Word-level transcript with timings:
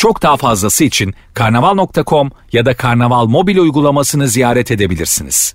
Çok 0.00 0.22
daha 0.22 0.36
fazlası 0.36 0.84
için 0.84 1.14
karnaval.com 1.34 2.30
ya 2.52 2.66
da 2.66 2.76
karnaval 2.76 3.26
mobil 3.26 3.58
uygulamasını 3.58 4.28
ziyaret 4.28 4.70
edebilirsiniz. 4.70 5.54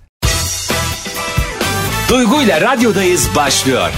Duygu 2.08 2.42
ile 2.42 2.60
radyodayız 2.60 3.28
başlıyor. 3.36 3.90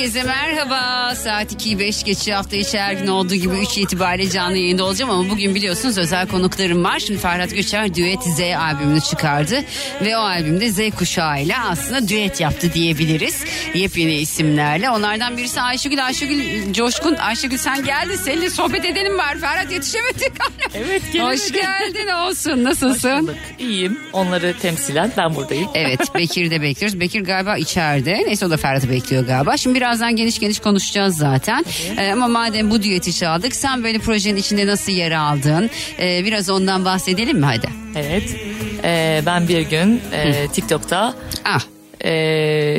Herkese 0.00 0.22
merhaba. 0.22 1.14
Saat 1.14 1.52
2'yi 1.52 1.78
5 1.78 2.04
geçiyor. 2.04 2.36
Hafta 2.36 2.56
içi 2.56 2.78
her 2.80 2.92
gün 2.92 3.06
olduğu 3.06 3.34
gibi 3.34 3.58
3 3.58 3.78
itibariyle 3.78 4.30
canlı 4.30 4.56
yayında 4.56 4.84
olacağım 4.84 5.10
ama 5.10 5.30
bugün 5.30 5.54
biliyorsunuz 5.54 5.98
özel 5.98 6.28
konuklarım 6.28 6.84
var. 6.84 6.98
Şimdi 6.98 7.20
Ferhat 7.20 7.50
Göçer 7.50 7.94
Düet 7.94 8.22
Z 8.22 8.40
albümünü 8.40 9.00
çıkardı 9.00 9.64
ve 10.04 10.16
o 10.16 10.20
albümde 10.20 10.70
Z 10.70 10.80
kuşağıyla 10.98 11.68
aslında 11.68 12.08
düet 12.08 12.40
yaptı 12.40 12.72
diyebiliriz. 12.72 13.44
Yepyeni 13.74 14.14
isimlerle. 14.14 14.90
Onlardan 14.90 15.36
birisi 15.36 15.60
Ayşegül. 15.60 16.06
Ayşegül 16.06 16.72
Coşkun. 16.72 17.14
Ayşegül 17.14 17.58
sen 17.58 17.84
geldin. 17.84 18.16
Seninle 18.16 18.50
sohbet 18.50 18.84
edelim 18.84 19.18
var. 19.18 19.38
Ferhat 19.38 19.72
yetişemedik. 19.72 20.32
Evet 20.74 21.02
Hoş 21.02 21.52
gelemedim. 21.52 21.92
geldin 21.94 22.08
olsun. 22.08 22.64
Nasılsın? 22.64 23.22
Bulduk. 23.22 23.34
İyiyim. 23.58 23.98
Onları 24.12 24.54
temsilen 24.62 25.12
ben 25.16 25.34
buradayım. 25.34 25.68
Evet 25.74 26.14
Bekir'i 26.14 26.50
de 26.50 26.62
bekliyoruz. 26.62 27.00
Bekir 27.00 27.20
galiba 27.20 27.56
içeride. 27.56 28.22
Neyse 28.26 28.46
o 28.46 28.50
da 28.50 28.56
Ferhat'ı 28.56 28.90
bekliyor 28.90 29.26
galiba. 29.26 29.56
Şimdi 29.56 29.80
birazdan 29.90 30.16
geniş 30.16 30.38
geniş 30.38 30.58
konuşacağız 30.58 31.16
zaten. 31.16 31.64
Ee, 31.98 32.12
ama 32.12 32.28
madem 32.28 32.70
bu 32.70 32.82
düeti 32.82 33.14
çaldık 33.14 33.56
sen 33.56 33.84
böyle 33.84 33.98
projenin 33.98 34.36
içinde 34.36 34.66
nasıl 34.66 34.92
yer 34.92 35.12
aldın? 35.12 35.70
Ee, 35.98 36.24
biraz 36.24 36.50
ondan 36.50 36.84
bahsedelim 36.84 37.38
mi 37.38 37.44
hadi? 37.44 37.68
Evet. 37.96 38.36
Ee, 38.84 39.22
ben 39.26 39.48
bir 39.48 39.60
gün 39.60 40.00
e, 40.12 40.48
TikTok'ta 40.48 41.14
Ah 41.44 41.64
e, 42.00 42.12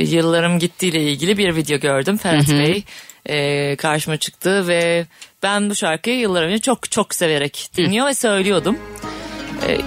yıllarım 0.02 0.60
gittiğiyle 0.60 1.04
ilgili 1.04 1.38
bir 1.38 1.56
video 1.56 1.80
gördüm. 1.80 2.18
Ferhat 2.18 2.50
Bey 2.50 2.84
e, 3.26 3.76
karşıma 3.76 4.18
çıktı 4.18 4.68
ve 4.68 5.06
ben 5.44 5.70
bu 5.70 5.76
şarkıyı 5.76 6.20
yıllar 6.20 6.44
önce 6.44 6.60
çok 6.60 6.92
çok 6.92 7.16
severek 7.16 7.70
dinliyor 7.78 8.08
ve 8.08 8.14
söylüyordum. 8.14 8.78
E, 9.68 9.78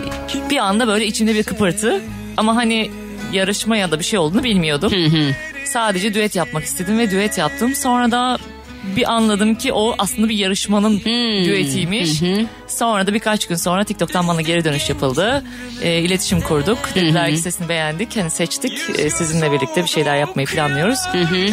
bir 0.51 0.57
anda 0.57 0.89
böyle 0.89 1.07
içimde 1.07 1.35
bir 1.35 1.43
kıpırtı 1.43 2.01
ama 2.37 2.57
hani 2.57 2.91
yarışma 3.33 3.77
ya 3.77 3.91
da 3.91 3.99
bir 3.99 4.05
şey 4.05 4.19
olduğunu 4.19 4.45
bilmiyordum. 4.45 4.93
Sadece 5.65 6.15
düet 6.15 6.37
yapmak 6.37 6.65
istedim 6.65 6.99
ve 6.99 7.11
düet 7.11 7.39
yaptım. 7.39 7.75
Sonra 7.75 8.11
da 8.11 8.39
bir 8.97 9.13
anladım 9.13 9.55
ki 9.55 9.73
o 9.73 9.95
aslında 9.99 10.29
bir 10.29 10.37
yarışmanın 10.37 11.01
düetiymiş. 11.45 12.23
Sonra 12.69 13.07
da 13.07 13.15
birkaç 13.15 13.47
gün 13.47 13.57
sonra 13.57 13.85
TikTok'tan 13.85 14.29
bana 14.29 14.41
geri 14.41 14.65
dönüş 14.65 14.89
yapıldı. 14.89 15.45
E, 15.83 15.99
iletişim 15.99 16.41
kurduk. 16.41 16.79
Dediler 16.95 17.31
ki 17.31 17.39
sesini 17.39 17.69
beğendik. 17.69 18.17
Hani 18.17 18.31
seçtik. 18.31 18.73
E, 18.99 19.11
sizinle 19.11 19.53
birlikte 19.53 19.83
bir 19.83 19.89
şeyler 19.89 20.17
yapmayı 20.17 20.47
planlıyoruz. 20.47 20.99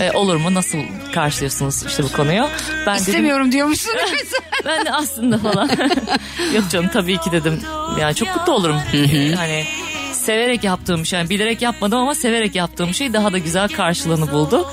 E, 0.02 0.12
olur 0.12 0.36
mu? 0.36 0.54
Nasıl 0.54 0.78
karşılıyorsunuz 1.14 1.84
işte 1.86 2.04
bu 2.04 2.12
konuyu? 2.12 2.48
Ben 2.86 2.96
dedim, 2.96 3.08
istemiyorum 3.08 3.52
diyormuşsun. 3.52 3.94
ben 4.66 4.86
de 4.86 4.92
aslında 4.92 5.38
falan. 5.38 5.70
Yok 6.56 6.64
canım 6.72 6.90
tabii 6.94 7.18
ki 7.18 7.32
dedim. 7.32 7.62
Yani 8.00 8.16
çok 8.16 8.36
mutlu 8.36 8.54
olurum. 8.54 8.78
E, 8.94 9.36
hani 9.36 9.66
severek 10.22 10.64
yaptığım 10.64 11.06
şey. 11.06 11.20
Yani 11.20 11.30
bilerek 11.30 11.62
yapmadım 11.62 12.00
ama 12.00 12.16
severek 12.16 12.56
yaptığım 12.56 12.94
şey 12.94 13.14
daha 13.14 13.34
da 13.34 13.38
güzel 13.38 13.68
karşılığını 13.70 14.32
buldu. 14.32 14.72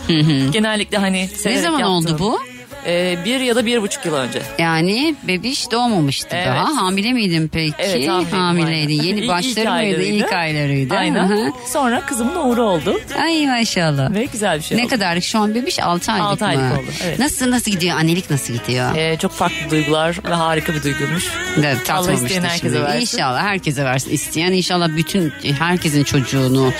Genellikle 0.53 0.99
hani 0.99 1.23
ne 1.23 1.29
severek 1.29 1.61
zaman 1.63 1.83
oldu 1.83 2.09
yaptığım- 2.09 2.27
bu? 2.27 2.39
E, 2.86 3.18
bir 3.24 3.40
ya 3.40 3.56
da 3.56 3.66
bir 3.66 3.83
buçuk 3.83 4.06
yıl 4.06 4.14
önce. 4.14 4.42
Yani 4.58 5.14
bebiş 5.22 5.70
doğmamıştı 5.70 6.28
Evet. 6.33 6.46
daha. 6.46 6.77
Hamile 6.77 7.12
miydin 7.12 7.48
peki? 7.48 7.74
Evet, 7.78 8.08
hamileydim, 8.08 8.39
Hamileydin. 8.39 8.98
aynen. 8.98 9.05
Yeni 9.16 9.28
başları 9.28 9.70
mıydı? 9.70 10.02
İlk 10.02 10.33
aylarıydı. 10.33 10.94
Aynen. 10.94 11.52
Sonra 11.72 12.00
kızımın 12.06 12.34
uğru 12.36 12.62
oldu 12.62 13.00
Ay 13.22 13.46
maşallah. 13.46 14.14
ve 14.14 14.24
güzel 14.24 14.58
bir 14.58 14.62
şey 14.64 14.78
Ne 14.78 14.83
oldu. 14.83 14.90
kadarlık 14.90 15.24
şu 15.24 15.39
an 15.39 15.55
bebiş 15.55 15.78
6 15.83 16.12
aylık 16.12 16.27
Altı 16.27 16.44
mı? 16.44 16.50
aylık 16.50 16.72
oldu, 16.78 16.86
evet. 17.05 17.18
Nasıl 17.18 17.50
nasıl 17.50 17.70
gidiyor? 17.70 17.96
Annelik 17.96 18.30
nasıl 18.30 18.55
gidiyor? 18.55 18.96
Ee, 18.96 19.16
çok 19.18 19.33
farklı 19.33 19.70
duygular 19.70 20.16
ve 20.28 20.34
harika 20.34 20.74
bir 20.74 20.83
duyguymuş. 20.83 21.24
Evet, 21.58 21.90
Allah 21.90 22.12
isteyen 22.12 22.42
herkese 22.42 22.58
şimdi. 22.68 22.83
versin. 22.83 23.00
İnşallah 23.00 23.42
herkese 23.42 23.84
versin. 23.84 24.10
İsteyen 24.10 24.52
inşallah 24.52 24.89
bütün 24.96 25.33
herkesin 25.58 26.05
çocuğunu 26.05 26.72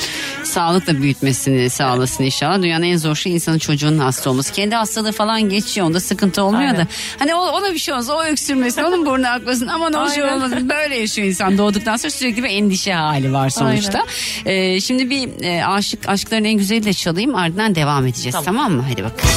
sağlıkla 0.45 1.03
büyütmesini 1.03 1.71
sağlasın 1.71 2.25
inşallah. 2.25 2.63
Dünyanın 2.63 2.83
en 2.85 2.97
zor 2.97 3.15
şey 3.15 3.33
insanın 3.35 3.59
çocuğunun 3.59 3.99
hasta 3.99 4.31
olması. 4.31 4.53
Kendi 4.53 4.75
hastalığı 4.75 5.13
falan 5.13 5.49
geçiyor. 5.49 5.87
Onda 5.87 5.98
sıkıntı 6.01 6.43
olmuyor 6.43 6.63
Aynen. 6.71 6.77
da. 6.77 6.87
Hani 7.19 7.35
o, 7.35 7.39
ona 7.39 7.75
bir 7.75 7.79
şey 7.79 7.95
olsa 7.95 8.13
o 8.13 8.25
öksürmesin, 8.25 8.83
onun 8.83 9.07
burnu 9.07 9.29
akmasın. 9.29 9.67
Aman 9.67 9.93
o 9.93 10.11
şey 10.11 10.23
olmasın. 10.25 10.69
Böyle 10.69 10.97
yaşıyor 10.97 11.29
insan 11.29 11.59
doğduktan 11.59 11.97
sonra 11.97 12.11
sürekli 12.11 12.43
bir 12.45 12.49
endişe 12.51 12.93
hali 12.93 13.33
var 13.33 13.51
sonuçta. 13.51 14.05
Ee, 14.47 14.81
şimdi 14.81 15.11
bir 15.11 15.45
e, 15.45 15.65
aşık 15.67 16.09
aşkların 16.09 16.45
en 16.45 16.55
güzeliyle 16.55 16.93
çalayım 16.93 17.35
ardından 17.35 17.75
devam 17.75 18.07
edeceğiz. 18.07 18.33
Tamam, 18.33 18.45
Tamam. 18.45 18.73
mı? 18.73 18.85
Hadi 18.91 19.05
bakalım. 19.05 19.35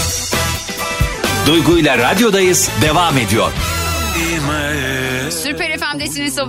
Duygu 1.47 1.77
ile 1.77 1.97
radyodayız 1.97 2.69
devam 2.81 3.17
ediyor. 3.17 3.51
Süper 5.31 5.77
FM'desiniz. 5.77 6.35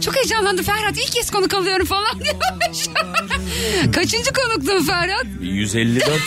Çok 0.00 0.16
heyecanlandı 0.16 0.62
Ferhat. 0.62 0.96
İlk 0.96 1.12
kez 1.12 1.30
konuk 1.30 1.54
alıyorum 1.54 1.86
falan 1.86 2.20
diyormuş. 2.20 2.78
Kaçıncı 3.92 4.30
konukluğun 4.32 4.84
Ferhat? 4.84 5.26
154 5.40 6.08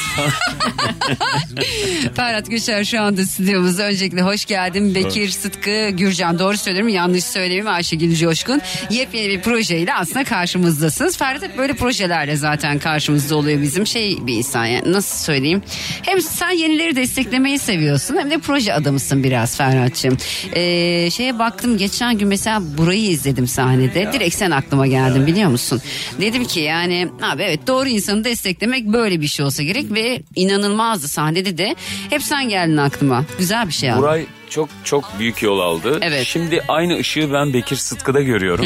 Ferhat 2.15 2.49
Göçer 2.49 2.83
şu 2.83 3.01
anda 3.01 3.25
stüdyomuzda. 3.25 3.83
Öncelikle 3.83 4.21
hoş 4.21 4.45
geldin. 4.45 4.95
Bekir 4.95 5.29
Sıtkı 5.29 5.89
Gürcan. 5.89 6.39
Doğru 6.39 6.57
söylüyorum 6.57 6.89
yanlış 6.89 7.23
söyleyeyim. 7.23 7.67
Ayşegül 7.67 8.15
Coşkun. 8.15 8.61
Yepyeni 8.89 9.29
bir 9.29 9.41
projeyle 9.41 9.93
aslında 9.93 10.23
karşımızdasınız. 10.23 11.17
Ferhat 11.17 11.43
hep 11.43 11.57
böyle 11.57 11.73
projelerle 11.73 12.35
zaten 12.35 12.79
karşımızda 12.79 13.35
oluyor 13.35 13.61
bizim. 13.61 13.87
Şey 13.87 14.27
bir 14.27 14.33
insan 14.33 14.65
yani 14.65 14.91
nasıl 14.91 15.25
söyleyeyim. 15.25 15.61
Hem 16.01 16.21
sen 16.21 16.49
yenileri 16.49 16.95
desteklemeyi 16.95 17.59
seviyorsun 17.59 18.17
hem 18.17 18.31
de 18.31 18.37
proje 18.37 18.73
adamısın 18.73 19.23
biraz 19.23 19.57
Ferhat'cığım. 19.57 20.17
Ee, 20.55 21.09
şeye 21.11 21.39
baktım 21.39 21.77
geçen 21.77 22.17
gün 22.17 22.27
mesela 22.27 22.77
burayı 22.77 23.09
izledim 23.09 23.47
sahnede. 23.47 24.09
Direkt 24.13 24.35
sen 24.35 24.51
aklıma 24.51 24.87
geldin 24.87 25.27
biliyor 25.27 25.49
musun? 25.49 25.81
Dedim 26.21 26.45
ki 26.45 26.59
yani 26.59 27.07
abi 27.21 27.43
evet 27.43 27.67
doğru 27.67 27.89
insanı 27.89 28.23
desteklemek 28.23 28.85
böyle 28.85 29.21
bir 29.21 29.27
şey 29.27 29.45
olsa 29.45 29.63
gerek 29.63 29.85
ve 29.91 30.21
inanılmazdı 30.35 31.07
sahnede 31.07 31.57
de. 31.57 31.75
Hep 32.09 32.23
sen 32.23 32.49
geldin 32.49 32.77
aklıma. 32.77 33.25
Güzel 33.39 33.67
bir 33.67 33.73
şey 33.73 33.91
abi. 33.91 33.99
Buray 34.01 34.25
çok 34.49 34.69
çok 34.83 35.19
büyük 35.19 35.43
yol 35.43 35.59
aldı. 35.59 35.99
Evet. 36.01 36.25
Şimdi 36.25 36.61
aynı 36.67 36.97
ışığı 36.97 37.33
ben 37.33 37.53
Bekir 37.53 37.75
Sıtkı'da 37.75 38.21
görüyorum. 38.21 38.65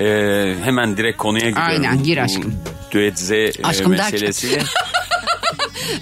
Ee, 0.00 0.54
hemen 0.64 0.96
direkt 0.96 1.18
konuya 1.18 1.48
gidiyorum. 1.48 1.70
Aynen, 1.70 2.02
gir 2.02 2.18
aşkım. 2.18 2.54
Düet 2.90 3.18
Z 3.18 3.30
e, 3.30 3.52
Aşkım 3.62 3.90
meselesi. 3.92 4.58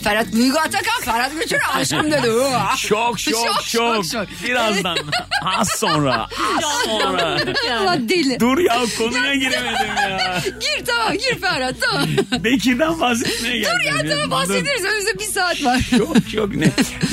Ferhat 0.04 0.32
Duygu 0.32 0.58
Atakan 0.58 1.00
Ferhat 1.04 1.32
Göçer 1.40 1.60
aşkım 1.74 2.10
dedi. 2.10 2.30
Uah. 2.30 2.76
şok, 2.76 3.20
şok, 3.20 3.62
şok, 3.64 4.26
Birazdan. 4.44 4.98
Az 5.44 5.68
sonra. 5.76 6.22
Az 6.58 6.84
sonra. 6.84 7.38
Allah 7.80 7.98
deli. 8.08 8.40
Dur 8.40 8.58
ya 8.58 8.78
konuya 8.98 9.34
giremedim 9.34 9.86
ya. 10.10 10.42
Gir 10.44 10.84
tamam 10.86 11.12
gir 11.12 11.40
Ferhat 11.40 11.74
tamam. 11.80 12.08
Bekir'den 12.44 13.00
bahsetmeye 13.00 13.58
geldim. 13.58 13.72
Dur 13.78 14.06
ya 14.06 14.10
tamam 14.14 14.30
bahsederiz 14.30 14.84
önümüzde 14.84 15.18
bir 15.18 15.24
saat 15.24 15.64
var. 15.64 15.80
Çok 15.98 16.30
çok 16.30 16.54
ne. 16.54 16.70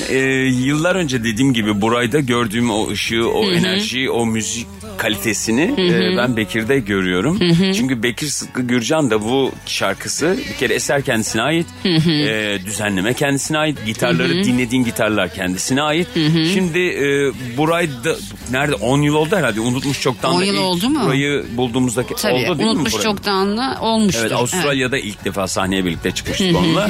Ee, 0.09 0.17
yıllar 0.47 0.95
önce 0.95 1.23
dediğim 1.23 1.53
gibi 1.53 1.81
Buray'da 1.81 2.19
gördüğüm 2.19 2.71
o 2.71 2.89
ışığı, 2.89 3.29
o 3.29 3.51
enerjiyi, 3.51 4.09
o 4.09 4.25
müzik 4.25 4.67
kalitesini 4.97 5.61
e, 5.77 6.17
ben 6.17 6.37
Bekir'de 6.37 6.79
görüyorum. 6.79 7.39
Çünkü 7.73 8.03
Bekir 8.03 8.27
Sıtkı 8.27 8.61
Gürcan 8.61 9.11
da 9.11 9.21
bu 9.21 9.51
şarkısı 9.65 10.37
bir 10.49 10.57
kere 10.57 10.73
eser 10.73 11.01
kendisine 11.01 11.41
ait. 11.41 11.65
E, 11.85 12.59
düzenleme 12.65 13.13
kendisine 13.13 13.57
ait. 13.57 13.85
Gitarları 13.85 14.43
dinlediğin 14.43 14.83
gitarlar 14.83 15.33
kendisine 15.33 15.81
ait. 15.81 16.07
Şimdi 16.53 16.79
e, 16.79 17.31
Buray'da 17.57 18.15
nerede 18.51 18.75
10 18.75 19.01
yıl 19.01 19.13
oldu 19.15 19.35
herhalde 19.35 19.59
unutmuş 19.59 20.01
çoktan. 20.01 20.33
10 20.33 20.39
da 20.41 20.45
yıl 20.45 20.57
oldu 20.57 20.89
mu? 20.89 21.01
Burayı 21.05 21.45
bulduğumuzdaki 21.57 22.15
Tabii 22.15 22.33
oldu 22.33 22.59
değil 22.59 22.69
mi 22.69 22.75
unutmuş 22.75 22.93
Buray? 22.93 23.03
çoktanlı 23.03 23.77
olmuştur. 23.81 24.21
Evet 24.21 24.31
Avustralya'da 24.31 24.97
ilk 24.97 25.25
defa 25.25 25.47
sahneye 25.47 25.85
birlikte 25.85 26.11
çıkmıştık 26.11 26.55
onunla. 26.55 26.89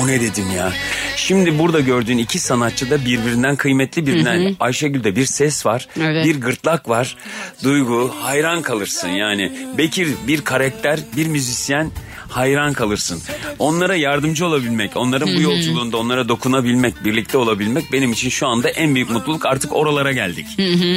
Bu 0.00 0.06
ne 0.06 0.20
dedim 0.20 0.50
ya. 0.56 0.72
Şimdi 1.16 1.58
burada 1.58 1.80
gördüğün 1.80 2.18
iki 2.18 2.38
sanatçı 2.38 2.90
da 2.90 3.04
birbirinden 3.04 3.56
kıymetli 3.56 4.06
birbirinden. 4.06 4.56
Ayşegül'de 4.60 5.16
bir 5.16 5.26
ses 5.26 5.66
var. 5.66 5.88
Evet. 6.00 6.24
Bir 6.24 6.40
gırtlak 6.40 6.88
var. 6.88 7.16
Duygu 7.64 8.14
hayran 8.20 8.62
kalırsın 8.62 9.08
yani. 9.08 9.52
Bekir 9.78 10.08
bir 10.28 10.40
karakter 10.40 11.00
bir 11.16 11.26
müzisyen 11.26 11.90
hayran 12.28 12.72
kalırsın. 12.72 13.22
Onlara 13.58 13.96
yardımcı 13.96 14.46
olabilmek, 14.46 14.96
onların 14.96 15.36
bu 15.36 15.40
yolculuğunda 15.40 15.96
onlara 15.96 16.28
dokunabilmek, 16.28 17.04
birlikte 17.04 17.38
olabilmek 17.38 17.92
benim 17.92 18.12
için 18.12 18.28
şu 18.28 18.46
anda 18.46 18.68
en 18.70 18.94
büyük 18.94 19.10
mutluluk. 19.10 19.46
Artık 19.46 19.76
oralara 19.76 20.12
geldik. 20.12 20.46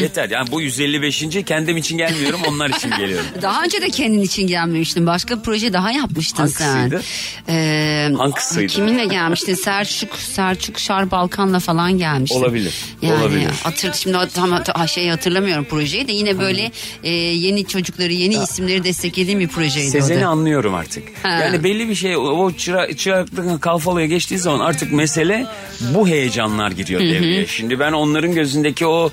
Yeter. 0.01 0.29
Yani 0.29 0.51
bu 0.51 0.61
155. 0.61 1.25
kendim 1.45 1.77
için 1.77 1.97
gelmiyorum, 1.97 2.39
onlar 2.49 2.69
için 2.69 2.89
geliyorum. 2.97 3.25
Daha 3.41 3.63
önce 3.63 3.81
de 3.81 3.89
kendin 3.89 4.21
için 4.21 4.47
gelmemiştin. 4.47 5.05
Başka 5.07 5.41
proje 5.41 5.73
daha 5.73 5.91
yapmıştın 5.91 6.37
Hangisiydi? 6.37 6.99
sen. 7.45 7.53
Ee, 7.53 8.09
Hangisiydi? 8.17 8.67
Kiminle 8.67 9.05
gelmiştin? 9.05 9.53
Selçuk, 9.55 10.15
Selçuk 10.15 10.79
Şar 10.79 11.11
Balkan'la 11.11 11.59
falan 11.59 11.97
gelmiştin. 11.97 12.39
Olabilir, 12.39 12.73
Yani 13.01 13.13
olabilir. 13.21 13.49
Hatır, 13.63 13.93
şimdi 13.93 14.17
tam 14.33 14.51
hat- 14.51 14.89
şey 14.89 15.09
hatırlamıyorum 15.09 15.65
projeyi 15.65 16.07
de 16.07 16.11
yine 16.11 16.39
böyle 16.39 16.71
e, 17.03 17.09
yeni 17.11 17.67
çocukları, 17.67 18.13
yeni 18.13 18.35
isimleri 18.43 18.83
desteklediğim 18.83 19.39
bir 19.39 19.47
projeydi 19.47 19.87
o 19.87 19.91
Sezen'i 19.91 20.21
da. 20.21 20.27
anlıyorum 20.27 20.73
artık. 20.75 21.03
Ha. 21.23 21.29
Yani 21.29 21.63
belli 21.63 21.89
bir 21.89 21.95
şey 21.95 22.17
o 22.17 22.51
çıra, 22.51 22.93
çıraklık 22.93 23.61
kalfalığa 23.61 24.05
geçtiği 24.05 24.37
zaman 24.37 24.59
artık 24.59 24.91
mesele 24.91 25.45
bu 25.93 26.07
heyecanlar 26.07 26.71
giriyor 26.71 27.01
devreye. 27.01 27.47
Şimdi 27.47 27.79
ben 27.79 27.91
onların 27.91 28.33
gözündeki 28.33 28.85
o 28.85 29.11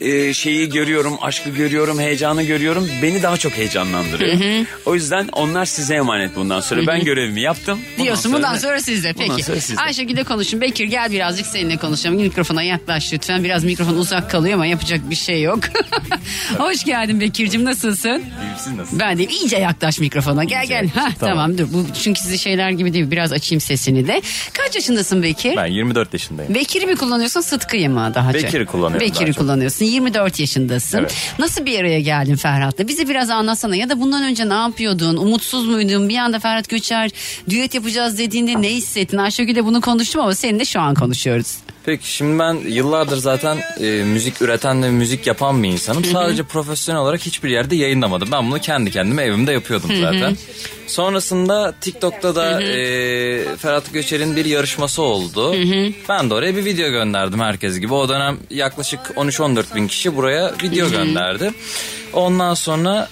e, 0.00 0.32
şeyi 0.34 0.68
görüyorum, 0.70 1.14
aşkı 1.22 1.50
görüyorum, 1.50 1.98
heyecanı 1.98 2.42
görüyorum. 2.42 2.88
Beni 3.02 3.22
daha 3.22 3.36
çok 3.36 3.52
heyecanlandırıyor. 3.52 4.66
O 4.86 4.94
yüzden 4.94 5.28
onlar 5.32 5.64
size 5.64 5.94
emanet 5.94 6.36
bundan 6.36 6.60
sonra. 6.60 6.86
Ben 6.86 7.04
görevimi 7.04 7.40
yaptım. 7.40 7.78
Diyorsun 7.98 8.32
bundan 8.32 8.56
sonra 8.56 8.80
sizde. 8.80 9.14
Bundan 9.14 9.28
Peki. 9.28 9.42
sonra 9.42 9.60
sizde. 9.60 9.80
Ayşegül'le 9.80 10.24
konuşun. 10.24 10.60
Bekir 10.60 10.84
gel 10.84 11.12
birazcık 11.12 11.46
seninle 11.46 11.76
konuşalım. 11.76 12.16
Mikrofona 12.16 12.62
yaklaş 12.62 13.12
lütfen. 13.12 13.44
Biraz 13.44 13.64
mikrofon 13.64 13.94
uzak 13.94 14.30
kalıyor 14.30 14.54
ama 14.54 14.66
yapacak 14.66 15.10
bir 15.10 15.14
şey 15.14 15.42
yok. 15.42 15.60
Hoş 16.58 16.84
geldin 16.84 17.20
Bekir'cim 17.20 17.64
nasılsın? 17.64 18.22
Siz 18.58 18.72
nasıl? 18.72 18.98
Ben 19.00 19.18
de 19.18 19.24
iyice 19.26 19.56
yaklaş 19.56 19.98
mikrofona. 19.98 20.44
Gel 20.44 20.66
gel. 20.66 20.88
Ha, 20.94 21.08
tamam. 21.20 21.49
Dur. 21.58 21.68
Bu 21.72 21.86
çünkü 22.02 22.20
sizi 22.20 22.38
şeyler 22.38 22.70
gibi 22.70 22.92
değil. 22.94 23.10
Biraz 23.10 23.32
açayım 23.32 23.60
sesini 23.60 24.06
de. 24.06 24.22
Kaç 24.52 24.74
yaşındasın 24.74 25.22
Bekir? 25.22 25.56
Ben 25.56 25.66
24 25.66 26.12
yaşındayım. 26.12 26.54
Bekir'i 26.54 26.86
mi 26.86 26.96
kullanıyorsun 26.96 27.40
Sıtkı'yı 27.40 27.90
mı 27.90 28.12
daha 28.14 28.32
çok? 28.32 28.42
Bekir'i 28.42 28.66
kullanıyorum 28.66 29.00
Bekir'i 29.08 29.32
kullanıyorsun. 29.32 29.84
24 29.84 30.40
yaşındasın. 30.40 30.98
Evet. 30.98 31.14
Nasıl 31.38 31.66
bir 31.66 31.80
araya 31.80 32.00
geldin 32.00 32.36
Ferhat'la? 32.36 32.88
Bizi 32.88 33.08
biraz 33.08 33.30
anlatsana. 33.30 33.76
Ya 33.76 33.88
da 33.88 34.00
bundan 34.00 34.22
önce 34.24 34.48
ne 34.48 34.54
yapıyordun? 34.54 35.16
Umutsuz 35.16 35.66
muydun? 35.68 36.08
Bir 36.08 36.16
anda 36.16 36.38
Ferhat 36.38 36.68
Göçer 36.68 37.10
düet 37.50 37.74
yapacağız 37.74 38.18
dediğinde 38.18 38.62
ne 38.62 38.68
hissettin? 38.68 39.18
Ayşegül'le 39.18 39.64
bunu 39.66 39.80
konuştum 39.80 40.20
ama 40.20 40.34
seninle 40.34 40.64
şu 40.64 40.80
an 40.80 40.94
konuşuyoruz. 40.94 41.56
Peki 41.90 42.12
şimdi 42.12 42.38
ben 42.38 42.54
yıllardır 42.68 43.16
zaten 43.16 43.58
e, 43.80 44.04
müzik 44.04 44.42
üreten 44.42 44.82
ve 44.82 44.90
müzik 44.90 45.26
yapan 45.26 45.62
bir 45.62 45.68
insanım. 45.68 46.04
Sadece 46.04 46.42
profesyonel 46.42 47.02
olarak 47.02 47.20
hiçbir 47.20 47.50
yerde 47.50 47.76
yayınlamadım. 47.76 48.28
Ben 48.32 48.50
bunu 48.50 48.58
kendi 48.60 48.90
kendime 48.90 49.22
evimde 49.22 49.52
yapıyordum 49.52 49.90
zaten. 50.00 50.36
Sonrasında 50.86 51.74
TikTok'ta 51.80 52.34
da 52.34 52.62
e, 52.62 53.56
Ferhat 53.56 53.92
Göçer'in 53.92 54.36
bir 54.36 54.44
yarışması 54.44 55.02
oldu. 55.02 55.52
Ben 56.08 56.30
de 56.30 56.34
oraya 56.34 56.56
bir 56.56 56.64
video 56.64 56.90
gönderdim 56.90 57.40
herkes 57.40 57.80
gibi. 57.80 57.94
O 57.94 58.08
dönem 58.08 58.38
yaklaşık 58.50 59.00
13-14 59.00 59.74
bin 59.74 59.88
kişi 59.88 60.16
buraya 60.16 60.54
video 60.62 60.90
gönderdi. 60.90 61.50
Ondan 62.12 62.54
sonra 62.54 63.08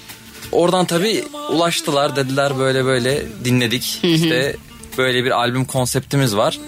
oradan 0.53 0.85
tabii 0.85 1.25
ulaştılar 1.53 2.17
dediler 2.17 2.59
böyle 2.59 2.85
böyle 2.85 3.23
dinledik. 3.45 4.01
İşte 4.03 4.57
böyle 4.99 5.25
bir 5.25 5.31
albüm 5.31 5.65
konseptimiz 5.65 6.37
var. 6.37 6.59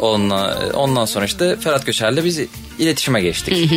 Ondan, 0.00 0.70
ondan 0.70 1.04
sonra 1.04 1.24
işte 1.24 1.56
Ferhat 1.60 1.86
Göçer'le 1.86 2.24
biz 2.24 2.40
iletişime 2.78 3.20
geçtik. 3.20 3.70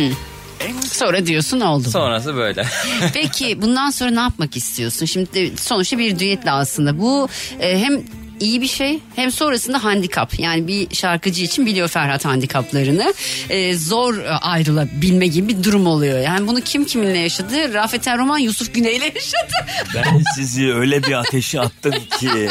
Sonra 0.92 1.26
diyorsun 1.26 1.60
oldu. 1.60 1.90
Sonrası 1.90 2.36
böyle. 2.36 2.66
Peki 3.14 3.62
bundan 3.62 3.90
sonra 3.90 4.10
ne 4.10 4.20
yapmak 4.20 4.56
istiyorsun? 4.56 5.06
Şimdi 5.06 5.52
sonuçta 5.56 5.98
bir 5.98 6.18
düetle 6.18 6.50
aslında. 6.50 6.98
Bu 6.98 7.28
e, 7.60 7.78
hem 7.78 8.02
iyi 8.40 8.60
bir 8.60 8.68
şey 8.68 8.98
hem 9.16 9.30
sonrasında 9.30 9.84
handikap. 9.84 10.38
Yani 10.40 10.66
bir 10.68 10.94
şarkıcı 10.94 11.44
için 11.44 11.66
biliyor 11.66 11.88
Ferhat 11.88 12.24
handikaplarını. 12.24 13.14
E, 13.50 13.74
zor 13.74 14.18
e, 14.18 14.28
ayrılabilme 14.30 15.26
gibi 15.26 15.48
bir 15.48 15.64
durum 15.64 15.86
oluyor. 15.86 16.18
Yani 16.20 16.46
bunu 16.48 16.60
kim 16.60 16.84
kiminle 16.84 17.18
yaşadı? 17.18 17.74
Rafet 17.74 18.08
Er 18.08 18.18
Roman 18.18 18.38
Yusuf 18.38 18.74
Güney'le 18.74 19.00
yaşadı. 19.14 19.52
Ben 19.94 20.22
sizi 20.34 20.72
öyle 20.74 21.02
bir 21.02 21.12
ateşe 21.12 21.60
attım 21.60 21.94
ki. 22.20 22.48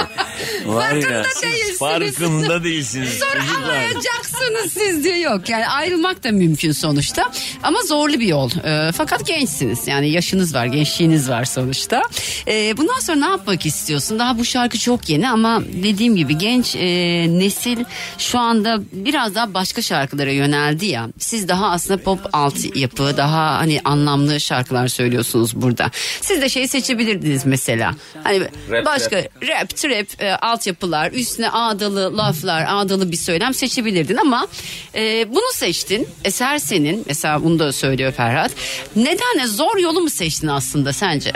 Var 0.65 0.91
ya 0.91 1.01
Farkında 1.01 1.23
siz 1.33 1.41
değilsiniz. 1.43 1.79
farkında 1.79 2.63
değilsiniz. 2.63 3.19
Sonra 3.19 3.57
anlayacaksınız 3.57 4.73
siz 4.73 5.03
diyor 5.03 5.15
yok. 5.15 5.49
Yani 5.49 5.67
ayrılmak 5.67 6.23
da 6.23 6.31
mümkün 6.31 6.71
sonuçta. 6.71 7.31
Ama 7.63 7.81
zorlu 7.81 8.19
bir 8.19 8.27
yol. 8.27 8.49
E, 8.63 8.91
fakat 8.91 9.27
gençsiniz. 9.27 9.87
Yani 9.87 10.09
yaşınız 10.09 10.53
var, 10.55 10.65
gençliğiniz 10.65 11.29
var 11.29 11.45
sonuçta. 11.45 12.01
E, 12.47 12.77
bundan 12.77 12.99
sonra 12.99 13.17
ne 13.19 13.25
yapmak 13.25 13.65
istiyorsun? 13.65 14.19
Daha 14.19 14.37
bu 14.39 14.45
şarkı 14.45 14.77
çok 14.79 15.09
yeni 15.09 15.29
ama 15.29 15.61
dediğim 15.83 16.15
gibi 16.15 16.37
genç 16.37 16.75
e, 16.75 16.85
nesil 17.29 17.83
şu 18.17 18.39
anda 18.39 18.79
biraz 18.91 19.35
daha 19.35 19.53
başka 19.53 19.81
şarkılara 19.81 20.31
yöneldi 20.31 20.85
ya. 20.85 21.09
Siz 21.19 21.47
daha 21.47 21.71
aslında 21.71 22.03
pop 22.03 22.19
alt 22.33 22.75
yapı, 22.75 23.17
daha 23.17 23.57
hani 23.57 23.81
anlamlı 23.83 24.39
şarkılar 24.39 24.87
söylüyorsunuz 24.87 25.55
burada. 25.55 25.91
Siz 26.21 26.41
de 26.41 26.49
şey 26.49 26.67
seçebilirdiniz 26.67 27.45
mesela. 27.45 27.91
Hani 28.23 28.41
Rap, 28.71 28.85
başka 28.85 29.17
rap, 29.17 29.75
trap, 29.75 30.21
e, 30.21 30.35
altyapılar, 30.35 31.11
üstüne 31.11 31.49
ağdalı 31.49 32.17
laflar, 32.17 32.65
ağdalı 32.67 33.11
bir 33.11 33.17
söylem 33.17 33.53
seçebilirdin 33.53 34.17
ama 34.17 34.47
e, 34.95 35.33
bunu 35.33 35.53
seçtin. 35.53 36.07
Eser 36.23 36.57
senin. 36.57 37.03
Mesela 37.07 37.43
bunu 37.43 37.59
da 37.59 37.71
söylüyor 37.73 38.11
Ferhat. 38.11 38.51
Neden? 38.95 39.45
Zor 39.45 39.77
yolu 39.77 40.01
mu 40.01 40.09
seçtin 40.09 40.47
aslında 40.47 40.93
sence? 40.93 41.33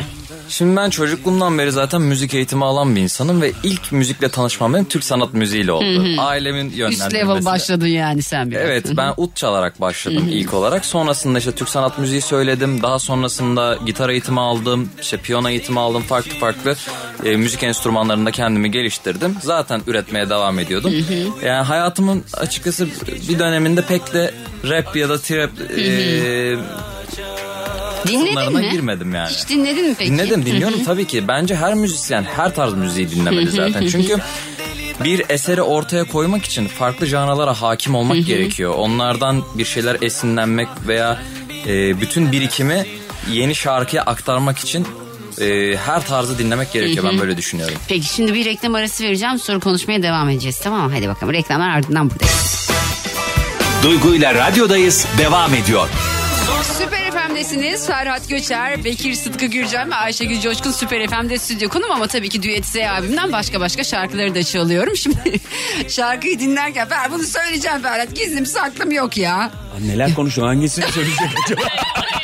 Şimdi 0.50 0.76
ben 0.76 0.90
çocukluğumdan 0.90 1.58
beri 1.58 1.72
zaten 1.72 2.02
müzik 2.02 2.34
eğitimi 2.34 2.66
alan 2.66 2.96
bir 2.96 3.02
insanım 3.02 3.42
ve 3.42 3.52
ilk 3.64 3.92
müzikle 3.92 4.30
tanışmam 4.34 4.74
benim 4.74 4.86
Türk 4.86 5.04
sanat 5.04 5.34
müziğiyle 5.34 5.72
oldu. 5.72 6.04
Ailemin 6.18 6.70
Üst 6.70 6.78
yönlendirmesiyle. 6.78 7.20
level 7.24 7.46
başladın 7.46 7.88
yani 7.88 8.22
sen 8.22 8.52
biraz. 8.52 8.62
Evet 8.62 8.86
ben 8.98 9.14
ut 9.18 9.36
çalarak 9.36 9.82
başladım 9.82 10.28
ilk 10.30 10.54
olarak. 10.54 10.86
Sonrasında 10.86 11.38
işte 11.40 11.52
Türk 11.52 11.70
sanat 11.70 12.00
müziği 12.00 12.22
söyledim. 12.22 12.82
Daha 12.84 13.00
sonrasında 13.00 13.78
gitar 13.86 14.10
eğitimi 14.10 14.40
aldım. 14.40 14.90
işte 15.02 15.18
piyano 15.18 15.50
eğitimi 15.50 15.80
aldım. 15.80 16.02
Farklı 16.02 16.32
farklı 16.40 16.76
e, 17.26 17.36
müzik 17.36 17.64
enstrümanlarında 17.64 18.32
kendimi 18.32 18.72
geliştirdim. 18.72 19.36
Zaten 19.42 19.82
üretmeye 19.88 20.30
devam 20.30 20.60
ediyordum. 20.60 20.94
Yani 21.46 21.66
hayatımın 21.66 22.24
açıkçası 22.34 22.88
bir 23.30 23.40
döneminde 23.40 23.82
pek 23.82 24.14
de 24.14 24.34
rap 24.70 24.96
ya 24.96 25.10
da 25.10 25.18
trap 25.22 25.52
e, 25.78 26.56
Dinledin 28.08 28.54
mi? 28.54 28.70
girmedim 28.72 29.16
yani. 29.16 29.30
Hiç 29.30 29.50
dinledin 29.50 29.90
mi 29.90 29.96
peki? 30.00 30.12
Dinledim 30.12 30.46
dinliyorum 30.46 30.84
tabii 30.84 31.08
ki. 31.08 31.28
Bence 31.28 31.56
her 31.56 31.74
müzisyen 31.74 32.24
her 32.24 32.56
tarz 32.56 32.74
müziği 32.74 33.12
dinlemeli 33.12 33.52
zaten. 33.52 33.88
Çünkü 33.88 34.18
bir 35.04 35.22
eseri 35.30 35.62
ortaya 35.62 36.04
koymak 36.04 36.46
için 36.46 36.68
farklı 36.68 37.06
janralara 37.06 37.62
hakim 37.62 37.96
olmak 37.96 38.26
gerekiyor. 38.26 38.74
Onlardan 38.78 39.44
bir 39.58 39.66
şeyler 39.66 39.98
esinlenmek 40.02 40.68
veya 40.88 41.22
e, 41.68 42.02
bütün 42.02 42.32
birikimi 42.32 42.86
yeni 43.32 43.56
şarkıya 43.56 44.04
aktarmak 44.04 44.58
için 44.60 44.88
e, 45.42 45.78
her 45.78 46.06
tarzı 46.08 46.38
dinlemek 46.38 46.74
gerekiyor. 46.74 47.06
Ben 47.12 47.20
böyle 47.20 47.38
düşünüyorum. 47.38 47.76
Peki 47.88 48.14
şimdi 48.14 48.34
bir 48.34 48.46
reklam 48.46 48.76
arası 48.76 49.04
vereceğim 49.04 49.40
sonra 49.40 49.60
konuşmaya 49.60 50.04
devam 50.04 50.30
edeceğiz 50.30 50.60
tamam 50.64 50.82
mı? 50.90 50.96
Hadi 50.96 51.08
bakalım 51.08 51.34
reklamlar 51.34 51.70
ardından 51.70 52.10
buradayız. 52.10 52.70
Duygu 53.84 54.16
ile 54.16 54.34
radyodayız 54.36 55.06
devam 55.18 55.54
ediyor. 55.54 55.90
Süper 56.78 57.03
FM'desiniz. 57.44 57.88
Ferhat 57.88 58.30
Göçer, 58.30 58.84
Bekir 58.84 59.14
Sıtkı 59.14 59.46
Gürcan 59.46 59.92
ve 59.92 59.96
Ayşegül 59.96 60.40
Coşkun 60.40 60.72
Süper 60.72 61.08
FM'de 61.08 61.38
stüdyo 61.38 61.70
konum 61.70 61.92
ama 61.92 62.08
tabii 62.08 62.30
ki 62.30 62.44
Düet 62.44 62.66
Z 62.66 62.76
abimden 62.76 63.32
başka 63.32 63.60
başka 63.60 63.84
şarkıları 63.84 64.36
da 64.36 64.44
çalıyorum. 64.44 64.98
Şimdi 64.98 65.40
şarkıyı 65.90 66.40
dinlerken 66.40 66.88
Fer 66.90 67.12
bunu 67.12 67.24
söyleyeceğim 67.24 67.82
Ferhat. 67.82 68.16
Gizlim 68.16 68.46
saklım 68.46 68.92
yok 68.92 69.18
ya. 69.18 69.52
Neler 69.82 70.14
konuşuyor 70.14 70.48
hangisini 70.48 70.92
söyleyecek 70.92 71.30
acaba? 71.46 71.62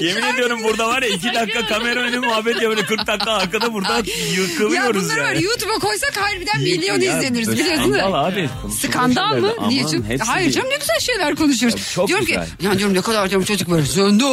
Yemin 0.00 0.22
ediyorum 0.22 0.62
burada 0.64 0.88
var 0.88 1.02
ya 1.02 1.08
iki 1.08 1.34
dakika 1.34 1.66
kamera 1.66 2.00
önü 2.00 2.18
muhabbet 2.18 2.62
ya 2.62 2.68
böyle 2.70 2.82
40 2.86 3.06
dakika 3.06 3.32
arkada 3.32 3.72
burada 3.72 3.92
Ya 3.96 4.02
yıkılıyoruz 4.42 5.04
bunları 5.04 5.22
var 5.22 5.32
yani. 5.32 5.44
YouTube'a 5.44 5.78
koysak 5.78 6.16
harbiden 6.16 6.60
milyon 6.62 7.00
Ya, 7.00 7.18
izleniriz 7.18 7.52
biliyorsun. 7.52 7.78
değil 7.78 7.88
mi? 7.88 7.98
Skandal 7.98 8.24
abi. 8.24 8.48
Skandal 8.80 9.28
mı? 9.28 9.34
şeyler 9.34 9.48
de. 9.50 9.54
Aman, 9.58 9.70
Niye 9.70 9.82
canım? 9.86 10.04
hepsi 10.08 10.24
Hayır 10.26 10.44
değil. 10.44 10.56
canım 10.56 10.70
ne 10.70 10.76
güzel 10.76 10.98
şeyler 11.00 11.34
konuşuyoruz. 11.36 11.78
Ya, 11.80 11.84
çok 11.94 12.08
diyorum 12.08 12.26
güzel. 12.26 12.44
ki 12.46 12.50
ya 12.66 12.78
diyorum 12.78 12.96
ne 12.96 13.00
kadar 13.00 13.30
diyorum 13.30 13.44
çocuk 13.46 13.70
böyle 13.70 13.86
sen 13.86 14.20
de 14.20 14.24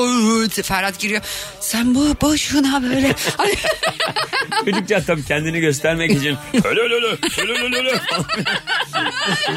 Ferhat 0.63 0.99
giriyor. 0.99 1.21
Sen 1.59 1.95
bu 1.95 2.15
boşuna 2.21 2.83
böyle. 2.83 3.15
Hani- 3.37 3.55
Çocukça 4.65 5.03
tabii 5.03 5.25
kendini 5.25 5.59
göstermek 5.59 6.11
için 6.11 6.35
öyle 6.63 6.81
öyle 6.81 6.95
öyle 6.95 7.07
öyle 7.63 7.77
öyle 7.77 7.99
falan. 8.09 8.25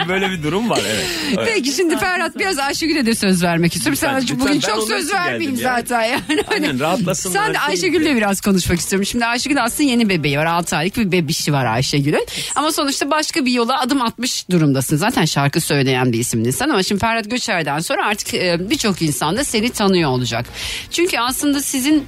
böyle 0.09 0.31
bir 0.31 0.43
durum 0.43 0.71
var 0.71 0.81
evet. 0.87 1.07
evet. 1.37 1.49
Peki 1.55 1.73
şimdi 1.73 1.99
Ferhat 1.99 2.39
biraz 2.39 2.59
Ayşegül'e 2.59 3.07
de 3.07 3.15
söz 3.15 3.43
vermek 3.43 3.77
istiyorum. 3.77 3.97
Sana 3.97 4.17
Lütfen, 4.17 4.41
bugün 4.41 4.55
lütfen. 4.55 4.71
Ben 4.71 4.75
çok 4.75 4.85
onun 4.85 4.97
söz 4.97 5.05
için 5.07 5.17
vermeyeyim 5.17 5.57
geldim 5.57 5.65
ya. 5.67 5.77
zaten 5.77 6.00
yani. 6.05 6.23
Hani 6.29 6.43
Aynen, 6.51 6.81
rahatlasınlar, 6.81 7.45
Sen 7.45 7.55
de. 7.55 7.59
Ayşegül'le 7.59 8.17
biraz 8.17 8.41
konuşmak 8.41 8.79
istiyorum. 8.79 9.07
Şimdi 9.07 9.27
Ayşegül 9.27 9.65
aslında 9.65 9.91
yeni 9.91 10.09
bebeği 10.09 10.39
var. 10.39 10.47
6 10.47 10.77
aylık 10.77 10.97
bir 10.97 11.13
bebişi 11.13 11.53
var 11.53 11.67
Ayşegül'ün. 11.67 12.27
Ama 12.57 12.73
sonuçta 12.73 13.11
başka 13.11 13.45
bir 13.45 13.53
yola 13.53 13.81
adım 13.81 14.03
atmış 14.03 14.51
durumdasın. 14.51 14.97
Zaten 14.97 15.25
şarkı 15.25 15.61
söyleyen 15.61 16.13
bir 16.13 16.19
isimdin 16.19 16.51
sen 16.51 16.69
ama 16.69 16.83
şimdi 16.83 17.01
Ferhat 17.01 17.31
Göçer'den 17.31 17.79
sonra 17.79 18.07
artık 18.07 18.35
e, 18.35 18.71
birçok 18.71 19.03
insan 19.03 19.37
da 19.37 19.45
seni 19.45 19.71
tanıyor 19.71 20.11
olacak. 20.11 20.47
Çünkü 20.91 21.19
aslında 21.19 21.61
sizin 21.61 22.07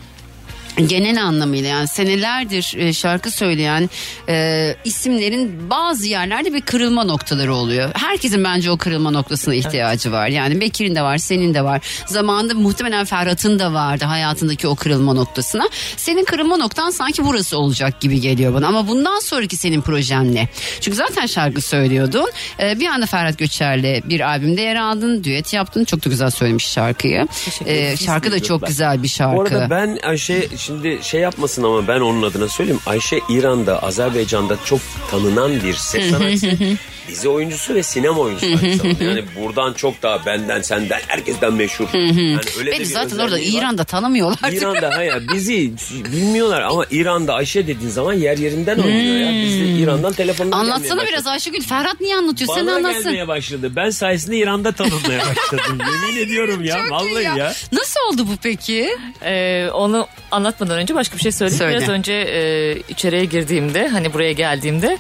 genel 0.77 1.23
anlamıyla 1.23 1.69
yani 1.69 1.89
senelerdir 1.89 2.75
e, 2.79 2.93
şarkı 2.93 3.31
söyleyen 3.31 3.91
e, 4.29 4.77
isimlerin 4.85 5.71
bazı 5.71 6.07
yerlerde 6.07 6.53
bir 6.55 6.61
kırılma 6.61 7.05
noktaları 7.05 7.55
oluyor. 7.55 7.91
Herkesin 7.95 8.45
bence 8.45 8.71
o 8.71 8.77
kırılma 8.77 9.11
noktasına 9.11 9.55
ihtiyacı 9.55 10.13
var. 10.13 10.29
Yani 10.29 10.61
Bekir'in 10.61 10.95
de 10.95 11.03
var, 11.03 11.19
senin 11.19 11.55
de 11.55 11.65
var. 11.65 11.81
Zamanında 12.07 12.55
muhtemelen 12.55 13.05
Ferhat'ın 13.05 13.59
da 13.59 13.73
vardı 13.73 14.05
hayatındaki 14.05 14.69
o 14.69 14.75
kırılma 14.75 15.15
noktasına. 15.15 15.69
Senin 15.97 16.25
kırılma 16.25 16.57
noktan 16.57 16.91
sanki 16.91 17.25
burası 17.25 17.59
olacak 17.59 18.01
gibi 18.01 18.21
geliyor 18.21 18.55
bana. 18.55 18.67
Ama 18.67 18.89
bundan 18.89 19.21
sonraki 19.21 19.57
senin 19.57 19.81
projen 19.81 20.35
ne? 20.35 20.49
Çünkü 20.81 20.97
zaten 20.97 21.27
şarkı 21.27 21.61
söylüyordun. 21.61 22.31
E, 22.61 22.81
bir 22.81 22.87
anda 22.87 23.07
Ferhat 23.07 23.39
Göçer'le 23.39 24.03
bir 24.05 24.21
albümde 24.21 24.61
yer 24.61 24.77
aldın, 24.77 25.25
düet 25.25 25.53
yaptın. 25.53 25.85
Çok 25.85 26.05
da 26.05 26.11
güzel 26.11 26.31
söylemiş 26.31 26.67
şarkıyı. 26.67 27.27
E, 27.67 27.97
şarkı 27.97 28.33
da 28.33 28.43
çok 28.43 28.67
güzel 28.67 29.03
bir 29.03 29.09
şarkı. 29.09 29.37
Bu 29.37 29.41
arada 29.43 29.71
ben 29.71 29.99
Ayşe 30.03 30.49
şimdi 30.63 30.99
şey 31.03 31.21
yapmasın 31.21 31.63
ama 31.63 31.89
ben 31.89 32.01
onun 32.01 32.23
adına 32.23 32.49
söyleyeyim. 32.49 32.81
Ayşe 32.87 33.21
İran'da, 33.29 33.83
Azerbaycan'da 33.83 34.57
çok 34.65 34.81
tanınan 35.11 35.63
bir 35.63 35.75
ses 35.75 36.11
sanatçısı. 36.11 36.59
dizi 37.09 37.29
oyuncusu 37.29 37.75
ve 37.75 37.83
sinema 37.83 38.21
oyuncusu 38.21 38.59
aynı 38.63 38.77
zamanda. 38.77 39.05
Yani 39.05 39.25
buradan 39.41 39.73
çok 39.73 40.03
daha 40.03 40.27
benden, 40.27 40.63
senden, 40.63 41.01
herkesten 41.09 41.53
meşhur. 41.53 41.87
Yani 41.95 42.39
öyle 42.59 42.71
de 42.71 42.73
Beni 42.73 42.81
bir 42.81 42.85
zaten 42.85 43.19
orada 43.19 43.25
özelliği 43.25 43.55
var. 43.55 43.63
İran'da 43.63 43.85
tanımıyorlar. 43.85 44.53
İran'da 44.53 44.91
hayır 44.97 45.29
bizi 45.35 45.73
bilmiyorlar 46.13 46.63
ama 46.63 46.85
İran'da 46.91 47.35
Ayşe 47.35 47.67
dediğin 47.67 47.91
zaman 47.91 48.13
yer 48.13 48.39
yerinden 48.39 48.79
oynuyor 48.79 49.17
ya. 49.17 49.43
Biz 49.45 49.61
de 49.61 49.65
İran'dan 49.65 50.13
gelmeye 50.13 50.53
Anlatsana 50.53 51.07
biraz 51.07 51.27
Ayşegül. 51.27 51.63
Ferhat 51.63 52.01
niye 52.01 52.17
anlatıyor? 52.17 52.55
Sen 52.55 52.67
Bana 52.67 52.75
anlatsın. 52.77 53.03
gelmeye 53.03 53.29
başladı. 53.29 53.73
Ben 53.77 53.91
sayesinde 53.91 54.37
İran'da 54.37 54.73
tanınmaya 54.73 55.21
başladım. 55.21 55.79
Yemin 56.07 56.21
ediyorum 56.27 56.65
ya. 56.65 56.77
Çok 56.77 56.87
iyi 56.87 56.91
vallahi 56.91 57.39
ya. 57.39 57.55
Nasıl 57.73 58.01
oldu 58.13 58.27
bu 58.27 58.37
peki? 58.43 58.97
Ee, 59.25 59.69
onu 59.73 60.07
anlatmadan 60.31 60.79
önce 60.79 60.95
başka 60.95 61.17
bir 61.17 61.23
şey 61.23 61.33
söyleyeyim. 61.33 61.59
Söyle. 61.59 61.77
Biraz 61.77 61.89
önce 61.89 62.13
e, 62.13 62.77
içeriye 62.89 63.25
girdiğimde 63.25 63.89
hani 63.89 64.15
buraya 64.15 64.33
geldiğimde 64.33 64.99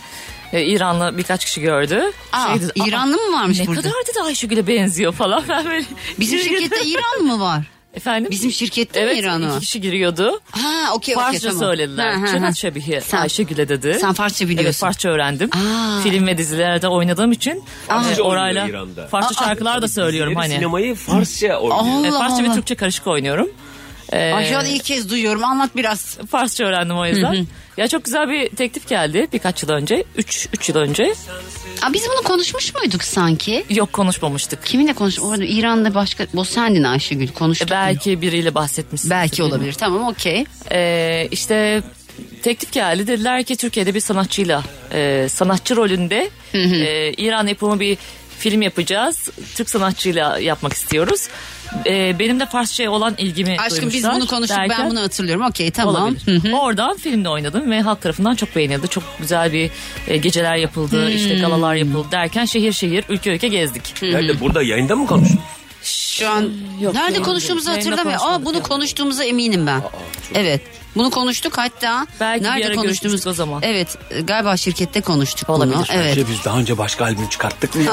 e, 0.52 0.64
İranlı 0.64 1.18
birkaç 1.18 1.44
kişi 1.44 1.60
gördü. 1.60 2.02
Aa, 2.32 2.46
Şey 2.52 2.62
dedi, 2.62 2.82
"Aa, 2.82 2.86
İranlı 2.86 3.16
mı 3.16 3.32
varmış 3.38 3.58
ne 3.60 3.66
burada? 3.66 3.80
kadar 3.82 3.94
dedi 4.10 4.20
Ayşegül'e 4.24 4.66
benziyor 4.66 5.12
falan. 5.12 5.42
Ben 5.48 5.64
böyle 5.64 5.84
Bizim 6.20 6.38
şirkette. 6.38 6.84
İran 6.84 7.22
mı 7.26 7.40
var? 7.40 7.62
Efendim? 7.94 8.30
Bizim 8.30 8.52
şirkette 8.52 9.00
evet, 9.00 9.12
mi 9.12 9.18
İran 9.20 9.42
var? 9.42 9.50
iki 9.50 9.60
kişi 9.60 9.80
giriyordu. 9.80 10.40
Ha 10.50 10.60
okey 10.94 11.14
okey 11.14 11.14
Farsça 11.14 11.48
tamam. 11.48 11.62
söylediler. 11.64 12.26
Cennet 12.32 12.56
Şebihi 12.56 13.00
Sen- 13.00 13.18
Ayşegül'e 13.18 13.68
dedi. 13.68 13.98
Sen 14.00 14.12
Farsça 14.12 14.44
biliyorsun. 14.44 14.64
Evet 14.64 14.76
Farsça 14.76 15.08
öğrendim. 15.08 15.50
Aa. 15.52 16.00
Film 16.02 16.26
ve 16.26 16.38
dizilerde 16.38 16.88
oynadığım 16.88 17.32
için 17.32 17.64
Farsça 17.88 18.20
e, 18.22 18.24
orayla 18.24 18.62
oynuyor 18.62 18.78
İran'da. 18.86 19.06
Farsça 19.06 19.34
şarkılar 19.44 19.82
da 19.82 19.88
söylüyorum 19.88 20.34
hani. 20.36 20.54
Sinemayı 20.54 20.94
Farsça 20.94 21.56
oynuyor. 21.58 22.04
E, 22.04 22.08
Allah 22.10 22.18
Farsça 22.18 22.42
ve 22.42 22.46
Allah. 22.46 22.54
Türkçe 22.54 22.74
karışık 22.74 23.06
oynuyorum. 23.06 23.48
E, 24.12 24.32
Ay 24.32 24.46
şu 24.50 24.58
an 24.58 24.64
ilk 24.66 24.84
kez 24.84 25.10
duyuyorum. 25.10 25.44
Anlat 25.44 25.70
biraz. 25.76 26.18
Farsça 26.30 26.64
öğrendim 26.64 26.96
o 26.98 27.06
yüzden. 27.06 27.46
Ya 27.76 27.88
çok 27.88 28.04
güzel 28.04 28.28
bir 28.28 28.48
teklif 28.56 28.88
geldi 28.88 29.28
birkaç 29.32 29.62
yıl 29.62 29.70
önce. 29.70 30.04
3 30.16 30.48
3 30.52 30.68
yıl 30.68 30.76
önce. 30.76 31.14
Aa, 31.82 31.92
biz 31.92 32.06
bunu 32.12 32.22
konuşmuş 32.22 32.74
muyduk 32.74 33.04
sanki? 33.04 33.64
Yok 33.70 33.92
konuşmamıştık. 33.92 34.66
Kiminle 34.66 34.92
konuştuk? 34.92 35.24
Orada 35.24 35.44
İran'da 35.44 35.94
başka... 35.94 36.26
Bu 36.34 36.44
sendin 36.44 36.82
Ayşegül 36.82 37.28
konuştuk. 37.28 37.68
E, 37.68 37.70
belki 37.70 38.20
biriyle 38.22 38.54
bahsetmişsin. 38.54 39.10
Belki 39.10 39.42
olabilir. 39.42 39.72
Tamam 39.72 40.08
okey. 40.08 40.44
Ee, 40.72 41.28
işte 41.30 41.82
teklif 42.42 42.72
geldi. 42.72 43.06
Dediler 43.06 43.44
ki 43.44 43.56
Türkiye'de 43.56 43.94
bir 43.94 44.00
sanatçıyla 44.00 44.62
e, 44.92 45.26
sanatçı 45.30 45.76
rolünde 45.76 46.30
e, 46.54 47.12
İran 47.12 47.46
yapımı 47.46 47.80
bir 47.80 47.98
film 48.38 48.62
yapacağız. 48.62 49.28
Türk 49.54 49.70
sanatçıyla 49.70 50.38
yapmak 50.38 50.72
istiyoruz. 50.72 51.28
E, 51.86 52.18
benim 52.18 52.40
de 52.40 52.46
Farsça'ya 52.46 52.90
olan 52.90 53.14
ilgimi 53.18 53.56
Aşkım 53.58 53.90
biz 53.92 54.04
bunu 54.04 54.26
konuştuk. 54.26 54.58
Ben 54.60 54.68
derken- 54.68 54.90
bunu 54.90 55.00
hatırlıyorum. 55.00 55.44
Okey 55.46 55.70
tamam. 55.70 56.16
Oradan 56.52 56.96
filmde 56.96 57.28
oynadım 57.28 57.70
ve 57.70 57.80
halk 57.80 58.00
tarafından 58.00 58.34
çok 58.34 58.56
beğenildi. 58.56 58.88
Çok 58.88 59.04
güzel 59.20 59.52
bir 59.52 59.70
e, 60.08 60.16
geceler 60.16 60.56
yapıldı, 60.56 61.10
işte 61.10 61.34
galalar 61.34 61.74
yapıldı 61.74 62.06
derken 62.12 62.44
şehir 62.44 62.72
şehir, 62.72 63.04
ülke 63.08 63.30
ülke 63.34 63.48
gezdik. 63.48 63.94
Nerede? 64.02 64.40
Burada 64.40 64.62
yayında 64.62 64.96
mı 64.96 65.06
konuştun? 65.06 65.40
Şu 65.82 66.30
an 66.30 66.50
Yok, 66.80 66.94
nerede 66.94 67.12
yayında- 67.12 67.22
konuştuğumuzu 67.22 67.70
hatırlamıyorum. 67.70 68.26
Aa 68.26 68.44
bunu 68.44 68.56
ya. 68.56 68.62
konuştuğumuza 68.62 69.24
eminim 69.24 69.66
ben. 69.66 69.82
evet. 70.34 70.60
Bunu 70.96 71.10
konuştuk 71.10 71.58
hatta. 71.58 72.06
Belki 72.20 72.44
bir 72.44 72.48
nerede 72.50 72.66
ara 72.66 72.74
konuştuğumuz 72.74 73.26
o 73.26 73.32
zaman. 73.32 73.62
Evet, 73.64 73.98
galiba 74.24 74.56
şirkette 74.56 75.00
konuştuk 75.00 75.50
Olabilir. 75.50 75.76
bunu. 75.76 75.84
Evet. 75.92 76.06
Ayşe 76.06 76.28
biz 76.28 76.44
daha 76.44 76.58
önce 76.58 76.78
başka 76.78 77.04
albüm 77.04 77.28
çıkarttık 77.28 77.74
mı? 77.76 77.82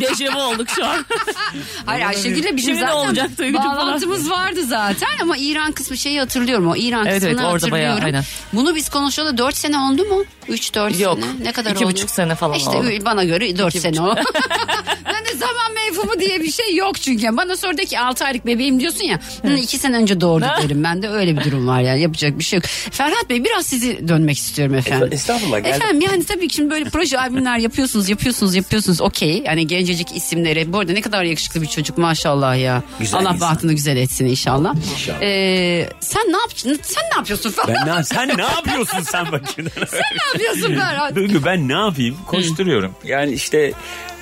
Dejavu 0.00 0.42
olduk 0.42 0.68
şu 0.70 0.86
an. 0.86 1.04
Hayır 1.86 2.06
Ayşegül'le 2.06 2.56
bizim 2.56 2.58
Şimdi 2.58 2.76
ne 2.76 2.80
zaten 2.80 2.94
olacak 2.94 3.30
Duygucuğum 3.38 3.62
falan? 3.62 3.76
bağlantımız 3.76 4.30
vardı 4.30 4.60
zaten 4.64 5.08
ama 5.22 5.36
İran 5.36 5.72
kısmı 5.72 5.96
şeyi 5.96 6.20
hatırlıyorum 6.20 6.68
o 6.68 6.76
İran 6.76 7.06
Evet, 7.06 7.14
kısmını 7.14 7.30
evet, 7.30 7.40
orada 7.40 7.52
hatırlıyorum. 7.54 7.72
bayağı, 7.96 8.04
aynen. 8.04 8.24
Bunu 8.52 8.74
biz 8.74 8.88
konuşalı 8.88 9.38
4 9.38 9.56
sene 9.56 9.78
oldu 9.78 10.04
mu? 10.04 10.24
3-4 10.50 11.02
Yok, 11.02 11.18
sene. 11.20 11.44
Ne 11.44 11.52
kadar 11.52 11.70
iki 11.70 11.84
oldu? 11.84 11.92
buçuk 11.94 12.10
sene 12.10 12.34
falan 12.34 12.54
İşte 12.58 12.70
oldu. 12.70 12.86
bana 13.04 13.24
göre 13.24 13.58
4 13.58 13.68
İki 13.74 13.80
sene 13.80 14.00
oldu. 14.00 14.20
ben 15.06 15.24
de 15.24 15.34
zaman 15.38 15.72
mevhumu 15.74 16.20
diye 16.20 16.40
bir 16.40 16.50
şey 16.52 16.76
yok 16.76 17.00
çünkü. 17.00 17.36
Bana 17.36 17.56
sordu 17.56 17.76
ki 17.82 17.98
6 17.98 18.24
aylık 18.24 18.46
bebeğim 18.46 18.80
diyorsun 18.80 19.04
ya. 19.04 19.20
2 19.58 19.78
sene 19.78 19.96
önce 19.96 20.20
doğurdu 20.20 20.46
derim. 20.62 20.84
Ben 20.84 21.02
de 21.02 21.08
öyle 21.08 21.36
bir 21.38 21.44
durum 21.44 21.68
var 21.68 21.80
yani 21.80 22.00
yapacak 22.00 22.38
bir 22.38 22.44
şey 22.44 22.56
yok. 22.56 22.64
Ferhat 22.90 23.30
Bey 23.30 23.44
biraz 23.44 23.66
sizi 23.66 24.08
dönmek 24.08 24.38
istiyorum 24.38 24.74
efendim. 24.74 25.08
Estağfurullah, 25.12 25.56
geldim. 25.58 25.72
Efendim 25.74 26.00
yani 26.00 26.24
tabii 26.24 26.48
ki 26.48 26.54
şimdi 26.56 26.70
böyle 26.70 26.84
proje 26.84 27.18
albümler 27.18 27.58
yapıyorsunuz 27.58 28.08
yapıyorsunuz 28.08 28.54
yapıyorsunuz 28.54 29.00
okey. 29.00 29.42
Yani 29.46 29.66
gencecik 29.66 30.16
isimleri. 30.16 30.72
Bu 30.72 30.78
arada 30.78 30.92
ne 30.92 31.00
kadar 31.00 31.22
yakışıklı 31.24 31.62
bir 31.62 31.66
çocuk 31.66 31.98
maşallah 31.98 32.56
ya. 32.58 32.82
Güzel 33.00 33.20
Allah 33.20 33.34
insan. 33.34 33.40
bahtını 33.40 33.72
güzel 33.72 33.96
etsin 33.96 34.26
inşallah. 34.26 34.74
İnşallah. 34.92 35.18
Ee, 35.22 35.88
sen 36.00 36.22
ne 36.32 36.36
yapacaksın? 36.36 36.80
Sen 36.82 37.02
ne 37.12 37.16
yapıyorsun 37.16 37.50
falan? 37.50 37.74
Ben 37.86 37.98
ne, 37.98 38.04
sen 38.04 38.28
ne 38.28 38.42
yapıyorsun 38.42 39.00
sen 39.02 39.26
bakayım? 39.26 39.70
Sen 39.90 40.00
ne 40.00 40.24
yapıyorsun 40.26 40.39
Ferhat? 40.74 41.14
Duygu 41.14 41.44
ben 41.44 41.68
ne 41.68 41.72
yapayım? 41.72 42.16
Koşturuyorum. 42.26 42.92
Yani 43.04 43.32
işte 43.32 43.72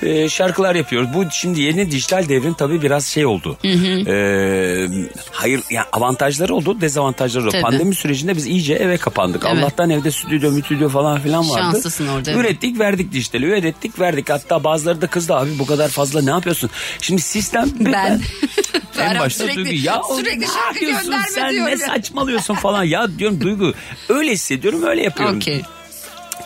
e, 0.03 0.29
şarkılar 0.29 0.75
yapıyoruz. 0.75 1.09
Bu 1.13 1.25
şimdi 1.31 1.61
yeni 1.61 1.91
dijital 1.91 2.29
devrin 2.29 2.53
tabii 2.53 2.81
biraz 2.81 3.05
şey 3.05 3.25
oldu. 3.25 3.57
E, 4.07 4.87
hayır 5.31 5.61
yani 5.69 5.85
avantajları 5.91 6.55
oldu, 6.55 6.81
dezavantajları 6.81 7.43
oldu. 7.43 7.51
Tabii. 7.51 7.61
Pandemi 7.61 7.95
sürecinde 7.95 8.35
biz 8.35 8.47
iyice 8.47 8.73
eve 8.73 8.97
kapandık. 8.97 9.43
Evet. 9.47 9.63
Allah'tan 9.63 9.89
evde 9.89 10.11
stüdyo, 10.11 10.51
mütüdyo 10.51 10.89
falan 10.89 11.19
filan 11.19 11.49
vardı. 11.49 11.61
Şanslısın 11.61 12.07
orada, 12.07 12.31
evet. 12.31 12.41
Ürettik, 12.45 12.79
verdik 12.79 13.11
dijitali. 13.11 13.45
Ürettik, 13.45 13.99
verdik. 13.99 14.29
Hatta 14.29 14.63
bazıları 14.63 15.01
da 15.01 15.07
kızdı 15.07 15.35
abi 15.35 15.59
bu 15.59 15.65
kadar 15.65 15.89
fazla 15.89 16.21
ne 16.21 16.29
yapıyorsun? 16.29 16.69
Şimdi 17.01 17.21
sistem 17.21 17.69
Ben. 17.79 17.91
en 18.73 18.81
Ferhat 18.91 19.19
başta 19.21 19.43
sürekli- 19.43 19.65
Duygu 19.65 19.85
ya 19.85 20.01
sürekli 20.17 20.39
ne 20.41 20.45
yapıyorsun 20.67 21.13
sen 21.29 21.51
diyorum 21.51 21.71
ne 21.71 21.77
saçmalıyorsun 21.77 22.53
falan 22.55 22.83
ya 22.83 23.19
diyorum 23.19 23.41
Duygu 23.41 23.73
öyle 24.09 24.31
hissediyorum 24.31 24.83
öyle 24.83 25.03
yapıyorum. 25.03 25.35
Okey. 25.37 25.61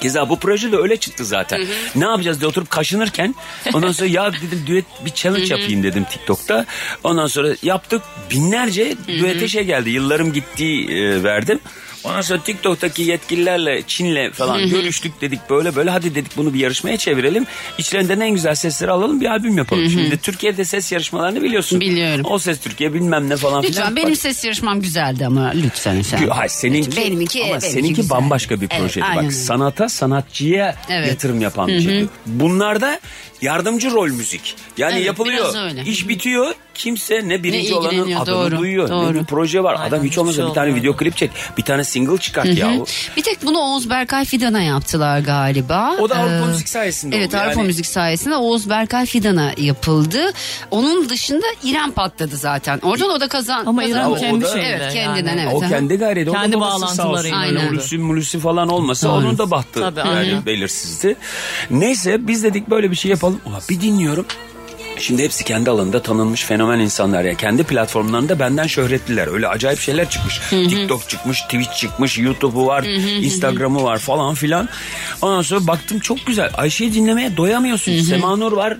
Keza 0.03 0.29
bu 0.29 0.39
proje 0.39 0.71
de 0.71 0.77
öyle 0.77 0.97
çıktı 0.97 1.25
zaten. 1.25 1.67
Ne 1.95 2.05
yapacağız 2.05 2.39
diye 2.39 2.47
oturup 2.47 2.69
kaşınırken 2.69 3.35
ondan 3.73 3.91
sonra 3.91 4.09
ya 4.09 4.33
dedim 4.33 4.63
düet 4.67 4.85
bir 5.05 5.09
challenge 5.11 5.45
yapayım 5.55 5.83
dedim 5.83 6.03
TikTok'ta. 6.03 6.65
Ondan 7.03 7.27
sonra 7.27 7.55
yaptık 7.63 8.01
binlerce 8.31 8.95
düete 9.07 9.47
şey 9.47 9.63
geldi. 9.63 9.89
Yıllarım 9.89 10.33
gitti 10.33 10.65
e, 10.93 11.23
verdim. 11.23 11.59
Ondan 12.03 12.21
sonra 12.21 12.43
TikTok'taki 12.43 13.01
yetkililerle 13.03 13.83
Çin'le 13.87 14.31
falan 14.31 14.69
görüştük 14.69 15.21
dedik 15.21 15.39
böyle 15.49 15.75
böyle 15.75 15.89
hadi 15.89 16.15
dedik 16.15 16.37
bunu 16.37 16.53
bir 16.53 16.59
yarışmaya 16.59 16.97
çevirelim. 16.97 17.45
İçlerinden 17.77 18.19
en 18.19 18.29
güzel 18.29 18.55
sesleri 18.55 18.91
alalım 18.91 19.21
bir 19.21 19.25
albüm 19.25 19.57
yapalım. 19.57 19.89
Şimdi 19.89 20.17
Türkiye'de 20.17 20.65
ses 20.65 20.91
yarışmalarını 20.91 21.41
biliyorsun. 21.41 21.79
Biliyorum. 21.81 22.25
O 22.29 22.39
ses 22.39 22.59
Türkiye 22.59 22.93
bilmem 22.93 23.29
ne 23.29 23.37
falan 23.37 23.61
filan. 23.61 23.71
Lütfen 23.71 23.95
benim 23.95 24.15
ses 24.15 24.45
yarışmam 24.45 24.81
güzeldi 24.81 25.25
ama 25.25 25.49
lütfen 25.55 25.95
efendim. 25.95 26.29
Hayır, 26.29 26.49
seninki, 26.49 26.97
Benimki, 26.97 27.39
ama 27.43 27.49
benimki 27.49 27.69
seninki 27.69 27.93
güzel. 27.95 28.09
bambaşka 28.09 28.61
bir 28.61 28.67
Evet, 28.71 28.79
projeydi. 28.81 29.05
aynen 29.05 29.17
öyle. 29.17 29.27
Bak 29.27 29.33
sanata, 29.33 29.89
sanatçıya 29.89 30.75
Evet. 30.89 31.07
yatırım 31.07 31.41
yapan 31.41 31.67
bir 31.67 31.81
şeydi. 31.81 32.07
Bunlarda 32.25 32.99
yardımcı 33.41 33.91
rol 33.91 34.09
müzik. 34.09 34.55
Yani 34.77 34.93
Evet, 34.95 35.05
yapılıyor. 35.05 35.55
İş 35.85 36.07
bitiyor. 36.07 36.53
Kimse 36.73 37.21
ne 37.29 37.43
birinci 37.43 37.71
Ne 37.71 37.75
olanın 37.75 38.11
adını 38.11 38.35
doğru, 38.35 38.57
duyuyor. 38.57 38.89
doğru. 38.89 39.13
Ne 39.15 39.19
bir 39.19 39.25
proje 39.25 39.63
var. 39.63 39.73
Aynen, 39.75 39.87
Adam 39.87 40.03
hiç 40.03 40.17
olmazsa 40.17 40.49
bir 40.49 40.53
tane 40.53 40.67
olmuyor. 40.67 40.77
video 40.83 40.95
klip 40.97 41.17
çek. 41.17 41.31
Bir 41.57 41.63
tane 41.63 41.83
single 41.83 42.17
çıkart 42.17 42.57
yahu. 42.57 42.85
Bir 43.17 43.23
tek 43.23 43.45
bunu 43.45 43.57
Oğuz 43.57 43.89
Berkay 43.89 44.25
Fidan'a 44.25 44.61
yaptılar 44.61 45.19
galiba. 45.19 45.95
O 45.99 46.09
da 46.09 46.15
Avrupa 46.15 46.33
Ee, 46.35 46.47
Müzik 46.47 46.69
sayesinde 46.69 47.17
Evet 47.17 47.27
oldu. 47.29 47.37
Avrupa 47.37 47.59
Yani- 47.59 47.67
Müzik 47.67 47.85
sayesinde 47.85 48.35
Oğuz 48.35 48.69
Berkay 48.69 49.05
Fidan'a 49.05 49.51
yapıldı. 49.57 50.31
Onun 50.71 51.09
dışında 51.09 51.45
İrem 51.63 51.91
patladı 51.91 52.37
zaten. 52.37 52.79
Oradan 52.79 53.09
o 53.09 53.19
da 53.19 53.27
kazan. 53.27 53.65
Ama 53.65 53.83
İrem 53.83 53.93
kazandı. 54.13 54.19
kendi 54.19 54.45
şeyinde. 54.45 54.67
Evet 54.81 54.93
kendinden 54.93 55.29
yani. 55.37 55.41
evet. 55.41 55.53
O 55.55 55.59
kendi 55.69 55.95
gayreti. 55.95 56.31
Kendi 56.31 56.59
bağlantılarıyla 56.59 57.37
Aynen. 57.37 58.01
Mulüsi 58.01 58.39
falan 58.39 58.69
olmasa 58.69 59.09
onun 59.11 59.37
da 59.37 59.51
bahtı 59.51 59.79
Tabii, 59.79 59.99
yani 59.99 60.09
aynen. 60.09 60.45
belirsizdi. 60.45 61.15
Neyse 61.69 62.27
biz 62.27 62.43
dedik 62.43 62.69
böyle 62.69 62.91
bir 62.91 62.95
şey 62.95 63.11
yapalım. 63.11 63.41
Ama 63.45 63.59
bir 63.69 63.81
dinliyorum. 63.81 64.25
Şimdi 64.99 65.23
hepsi 65.23 65.43
kendi 65.43 65.69
alanında 65.69 66.01
tanınmış 66.01 66.43
fenomen 66.43 66.79
insanlar 66.79 67.23
ya. 67.23 67.33
Kendi 67.33 67.63
platformlarında 67.63 68.39
benden 68.39 68.67
şöhretliler. 68.67 69.27
Öyle 69.27 69.47
acayip 69.47 69.79
şeyler 69.79 70.09
çıkmış. 70.09 70.39
TikTok 70.49 71.09
çıkmış, 71.09 71.41
Twitch 71.41 71.75
çıkmış, 71.77 72.17
YouTube'u 72.17 72.65
var, 72.65 72.83
Instagram'ı 73.23 73.83
var 73.83 73.97
falan 73.97 74.35
filan. 74.35 74.69
Ondan 75.21 75.41
sonra 75.41 75.67
baktım 75.67 75.99
çok 75.99 76.25
güzel. 76.25 76.51
Ayşe'yi 76.53 76.93
dinlemeye 76.93 77.37
doyamıyorsun. 77.37 77.91
Semanur 78.01 78.51
var. 78.51 78.77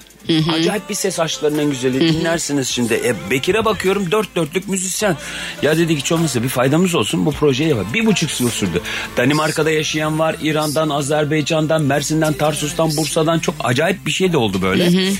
Acayip 0.53 0.89
bir 0.89 0.95
ses 0.95 1.19
açlarının 1.19 1.69
güzeli. 1.69 1.99
Dinlersiniz 1.99 2.67
şimdi. 2.67 2.93
E, 2.93 3.29
Bekir'e 3.31 3.65
bakıyorum 3.65 4.11
dört 4.11 4.35
dörtlük 4.35 4.67
müzisyen. 4.67 5.17
Ya 5.61 5.77
dedik 5.77 5.99
hiç 5.99 6.11
olmazsa 6.11 6.43
bir 6.43 6.49
faydamız 6.49 6.95
olsun 6.95 7.25
bu 7.25 7.31
projeyi 7.31 7.69
yapalım. 7.69 7.87
Bir 7.93 8.05
buçuk 8.05 8.41
yıl 8.41 8.49
sürdü. 8.49 8.81
Danimarka'da 9.17 9.71
yaşayan 9.71 10.19
var. 10.19 10.35
İran'dan, 10.41 10.89
Azerbaycan'dan, 10.89 11.81
Mersin'den, 11.81 12.33
Tarsus'tan, 12.33 12.97
Bursa'dan 12.97 13.39
çok 13.39 13.55
acayip 13.63 14.05
bir 14.05 14.11
şey 14.11 14.33
de 14.33 14.37
oldu 14.37 14.61
böyle. 14.61 15.13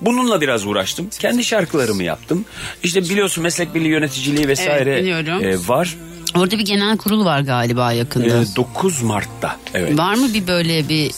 Bununla 0.00 0.40
biraz 0.40 0.66
uğraştım. 0.66 1.08
Kendi 1.18 1.44
şarkılarımı 1.44 2.04
yaptım. 2.04 2.44
İşte 2.82 3.02
biliyorsun 3.02 3.42
meslek 3.42 3.74
birliği 3.74 3.88
yöneticiliği 3.88 4.48
vesaire 4.48 4.98
Evet, 4.98 5.42
e, 5.42 5.68
var. 5.68 5.96
Orada 6.34 6.58
bir 6.58 6.64
genel 6.64 6.96
kurul 6.96 7.24
var 7.24 7.40
galiba 7.40 7.92
yakında. 7.92 8.26
E, 8.26 8.56
9 8.56 9.02
Mart'ta. 9.02 9.56
Evet. 9.74 9.98
Var 9.98 10.14
mı 10.14 10.34
bir 10.34 10.46
böyle 10.46 10.88
bir 10.88 11.10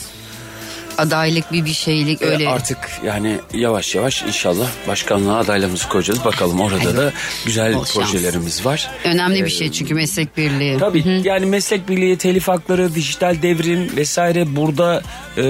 adaylık 0.99 1.53
bir 1.53 1.65
bir 1.65 1.73
şeylik 1.73 2.23
E, 2.23 2.27
öyle? 2.27 2.49
Artık 2.49 2.79
yani 3.05 3.37
yavaş 3.55 3.95
yavaş 3.95 4.23
inşallah 4.23 4.69
başkanlığa 4.89 5.39
adaylığımızı 5.39 5.89
koyacağız. 5.89 6.25
Bakalım 6.25 6.61
orada 6.61 6.97
da 6.97 7.13
güzel 7.47 7.75
bol 7.75 7.85
şans. 7.85 7.95
projelerimiz 7.95 8.67
var. 8.67 8.91
Önemli 9.05 9.45
bir 9.45 9.51
şey 9.51 9.73
çünkü 9.73 9.95
meslek 9.95 10.37
birliği. 10.37 10.79
Tabii 10.79 11.21
yani 11.25 11.47
meslek 11.47 11.89
birliği, 11.89 12.19
telif 12.19 12.49
hakları, 12.49 12.95
dijital 12.95 13.43
devrim 13.43 13.97
vesaire 13.97 14.57
burada 14.57 15.03
e, 15.39 15.43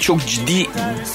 çok 0.00 0.26
ciddi 0.26 0.66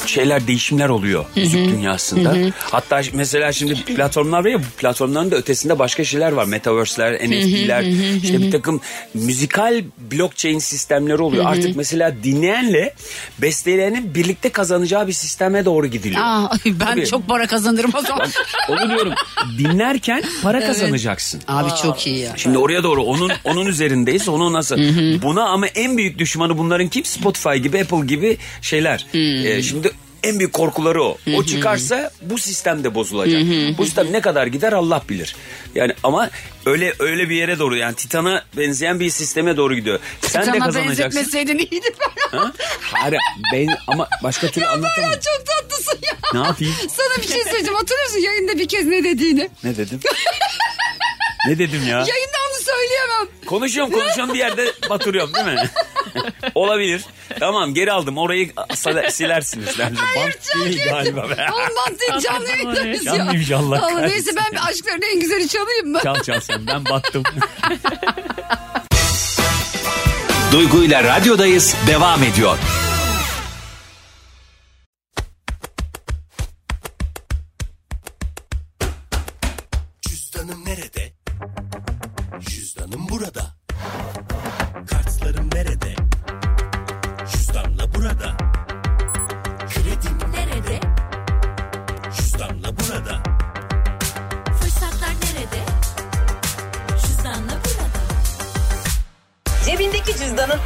şeyler, 0.06 0.48
değişimler 0.48 0.90
oluyor 0.90 1.26
müzik 1.36 1.66
dünyasında. 1.66 2.36
Hatta 2.60 3.02
mesela 3.14 3.52
şimdi 3.52 3.76
platformlar 3.84 4.46
var 4.46 4.50
ya 4.50 4.60
bu 4.60 4.64
platformların 4.78 5.32
da 5.32 5.36
ötesinde 5.36 5.80
başka 5.80 6.04
şeyler 6.04 6.32
var. 6.32 6.46
Metaverse'ler, 6.46 7.14
NFT'ler, 7.14 7.84
işte 8.24 8.42
bir 8.42 8.52
takım 8.52 8.82
müzikal 9.14 9.84
blockchain 10.12 10.60
sistemleri 10.60 11.22
oluyor. 11.22 11.46
Artık 11.46 11.76
mesela 11.76 12.16
dinleyenle 12.24 12.94
besteleyenin 13.38 14.16
birlikte 14.16 14.50
kazanacağı 14.50 15.08
bir 15.08 15.14
sisteme 15.14 15.66
doğru 15.66 15.88
gidiliyor. 15.88 16.22
Aa, 16.24 16.52
ben 16.66 16.80
Tabii. 16.80 17.06
çok 17.06 17.28
para 17.28 17.48
kazanırım 17.48 17.92
o 17.96 18.02
zaman. 18.02 18.28
Onu 18.70 18.90
diyorum. 18.90 19.14
Dinlerken 19.58 20.24
para 20.44 20.60
kazanacaksın. 20.60 21.42
Abi 21.48 21.70
çok 21.84 22.08
iyi 22.08 22.20
ya. 22.20 22.34
Şimdi 22.36 22.58
oraya 22.58 22.84
doğru 22.84 23.04
onun 23.04 23.32
onun 23.44 23.66
üzerindeyiz. 23.66 24.30
Onu 24.30 24.54
nasıl? 24.54 24.78
Buna 25.22 25.44
ama 25.44 25.68
en 25.68 25.98
büyük 25.98 26.20
düşmanı 26.20 26.58
bunların 26.58 26.88
kim? 26.88 27.06
Spotify 27.06 27.56
gibi, 27.56 27.82
Apple 27.82 28.06
gibi 28.06 28.38
şeyler. 28.76 29.06
Ee, 29.14 29.64
şimdi 29.64 29.92
en 30.24 30.40
büyük 30.40 30.54
korkuları 30.54 31.04
o. 31.04 31.18
O 31.36 31.44
çıkarsa 31.44 32.12
bu 32.22 32.38
sistem 32.38 32.84
de 32.84 32.96
bozulacak. 32.96 33.42
Bu 33.78 33.86
sistem 33.86 34.12
ne 34.12 34.22
kadar 34.22 34.48
gider 34.48 34.74
Allah 34.74 35.02
bilir. 35.10 35.36
Yani 35.76 35.94
ama 36.04 36.30
öyle 36.66 36.94
öyle 37.00 37.30
bir 37.30 37.36
yere 37.36 37.60
doğru 37.60 37.76
yani 37.78 37.96
Titan'a 37.96 38.44
benzeyen 38.58 39.00
bir 39.00 39.10
sisteme 39.10 39.58
doğru 39.58 39.76
gidiyor. 39.76 40.00
Sen 40.22 40.54
de 40.54 40.60
kazanacaksın. 40.60 41.22
benzetmeseydin 41.22 41.58
iyiydi. 41.58 41.88
Ha? 42.32 42.52
Hayır 42.82 43.18
ben 43.54 43.78
ama 43.88 44.08
başka 44.24 44.48
türlü 44.48 44.66
anlatamam. 44.66 45.12
Ya 45.12 45.20
çok 45.20 45.46
tatlısın 45.48 46.00
ya. 46.02 46.42
Ne 46.42 46.48
yapayım? 46.48 46.74
Sana 46.90 47.24
bir 47.24 47.28
şey 47.28 47.44
söyleyeceğim. 47.44 47.76
Hatırlıyor 47.76 48.06
musun 48.06 48.20
yayında 48.20 48.58
bir 48.60 48.68
kez 48.68 48.86
ne 48.86 49.04
dediğini? 49.04 49.50
Ne 49.64 49.78
dedim? 49.78 50.00
ne 51.48 51.60
dedim 51.60 51.82
ya? 51.82 51.98
Yayında 51.98 52.38
onu 52.52 52.64
söyleyemem. 52.64 53.28
Konuşuyorum 53.46 53.94
konuşuyorum 53.94 54.34
bir 54.34 54.40
yerde 54.40 54.72
batırıyorum 54.90 55.34
değil 55.34 55.46
mi? 55.46 55.70
Olabilir. 56.56 57.02
Tamam 57.40 57.74
geri 57.74 57.92
aldım 57.92 58.18
orayı 58.18 58.48
sa- 58.50 59.12
silersiniz. 59.12 59.68
Bence 59.80 60.02
bant 60.16 60.56
değil 60.66 60.84
galiba 60.90 61.30
be. 61.30 61.48
Olmaz 61.54 62.00
değil 62.00 62.20
canlı 62.24 62.50
yayındayız 62.50 63.06
ya. 63.06 63.16
Canlıymış 63.16 63.52
Allah 63.52 63.66
Allah, 63.66 63.80
kahretsin. 63.80 64.10
Neyse 64.16 64.32
ben 64.36 64.52
bir 64.52 64.70
aşkların 64.70 65.02
en 65.02 65.20
güzeli 65.20 65.48
çalayım 65.48 65.92
mı? 65.92 66.00
Çal 66.04 66.16
çal 66.16 66.40
sen 66.40 66.68
ben 66.68 66.86
battım. 66.86 67.24
Duygu 70.52 70.84
ile 70.84 71.04
radyodayız 71.04 71.76
devam 71.88 72.24
ediyor. 72.24 72.58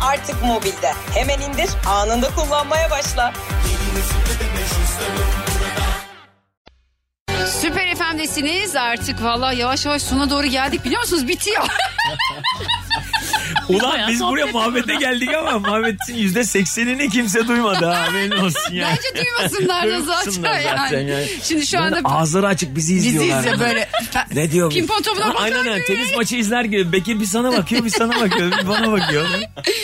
Artık 0.01 0.43
mobilde. 0.43 0.93
Hemen 1.13 1.39
indir, 1.41 1.69
anında 1.87 2.29
kullanmaya 2.35 2.91
başla. 2.91 3.33
Süper 7.61 7.95
FM'desiniz 7.95 8.75
artık 8.75 9.23
valla 9.23 9.53
yavaş 9.53 9.85
yavaş 9.85 10.01
sona 10.01 10.29
doğru 10.29 10.47
geldik 10.47 10.85
biliyor 10.85 11.01
musunuz 11.01 11.27
bitiyor. 11.27 11.63
Ulan 13.69 13.99
biz 14.07 14.19
buraya 14.21 14.45
muhabbete 14.47 14.95
geldik 14.95 15.29
ama 15.39 15.59
muhabbetin 15.59 16.15
yüzde 16.15 16.43
seksenini 16.43 17.09
kimse 17.09 17.47
duymadı 17.47 17.85
ha 17.85 18.07
haberin 18.07 18.31
olsun 18.31 18.73
yani. 18.73 18.97
Bence 19.13 19.25
duymasınlar 19.25 19.87
da 19.89 20.01
zaten, 20.01 20.33
Duymasınlar 20.33 20.59
yani. 20.59 21.27
Şimdi 21.43 21.67
şu 21.67 21.79
anda 21.79 21.99
Ağızları 22.03 22.47
açık 22.47 22.75
bizi 22.75 22.95
bizi 22.95 23.07
izliyorlar. 23.07 23.39
izle 23.43 23.59
böyle. 23.59 23.89
Ne 24.33 24.51
diyor 24.51 24.71
bu? 24.71 24.73
Pimpon 24.73 25.01
topuna 25.01 25.27
bakar 25.29 25.43
Aynen 25.43 25.67
öyle. 25.67 25.85
Tenis 25.85 26.15
maçı 26.15 26.35
izler 26.35 26.63
gibi. 26.63 26.91
Bekir 26.91 27.19
bir 27.19 27.25
sana 27.25 27.51
bakıyor, 27.57 27.85
bir 27.85 27.89
sana 27.89 28.21
bakıyor, 28.21 28.51
bir 28.51 28.67
bana 28.67 28.91
bakıyor. 28.91 29.25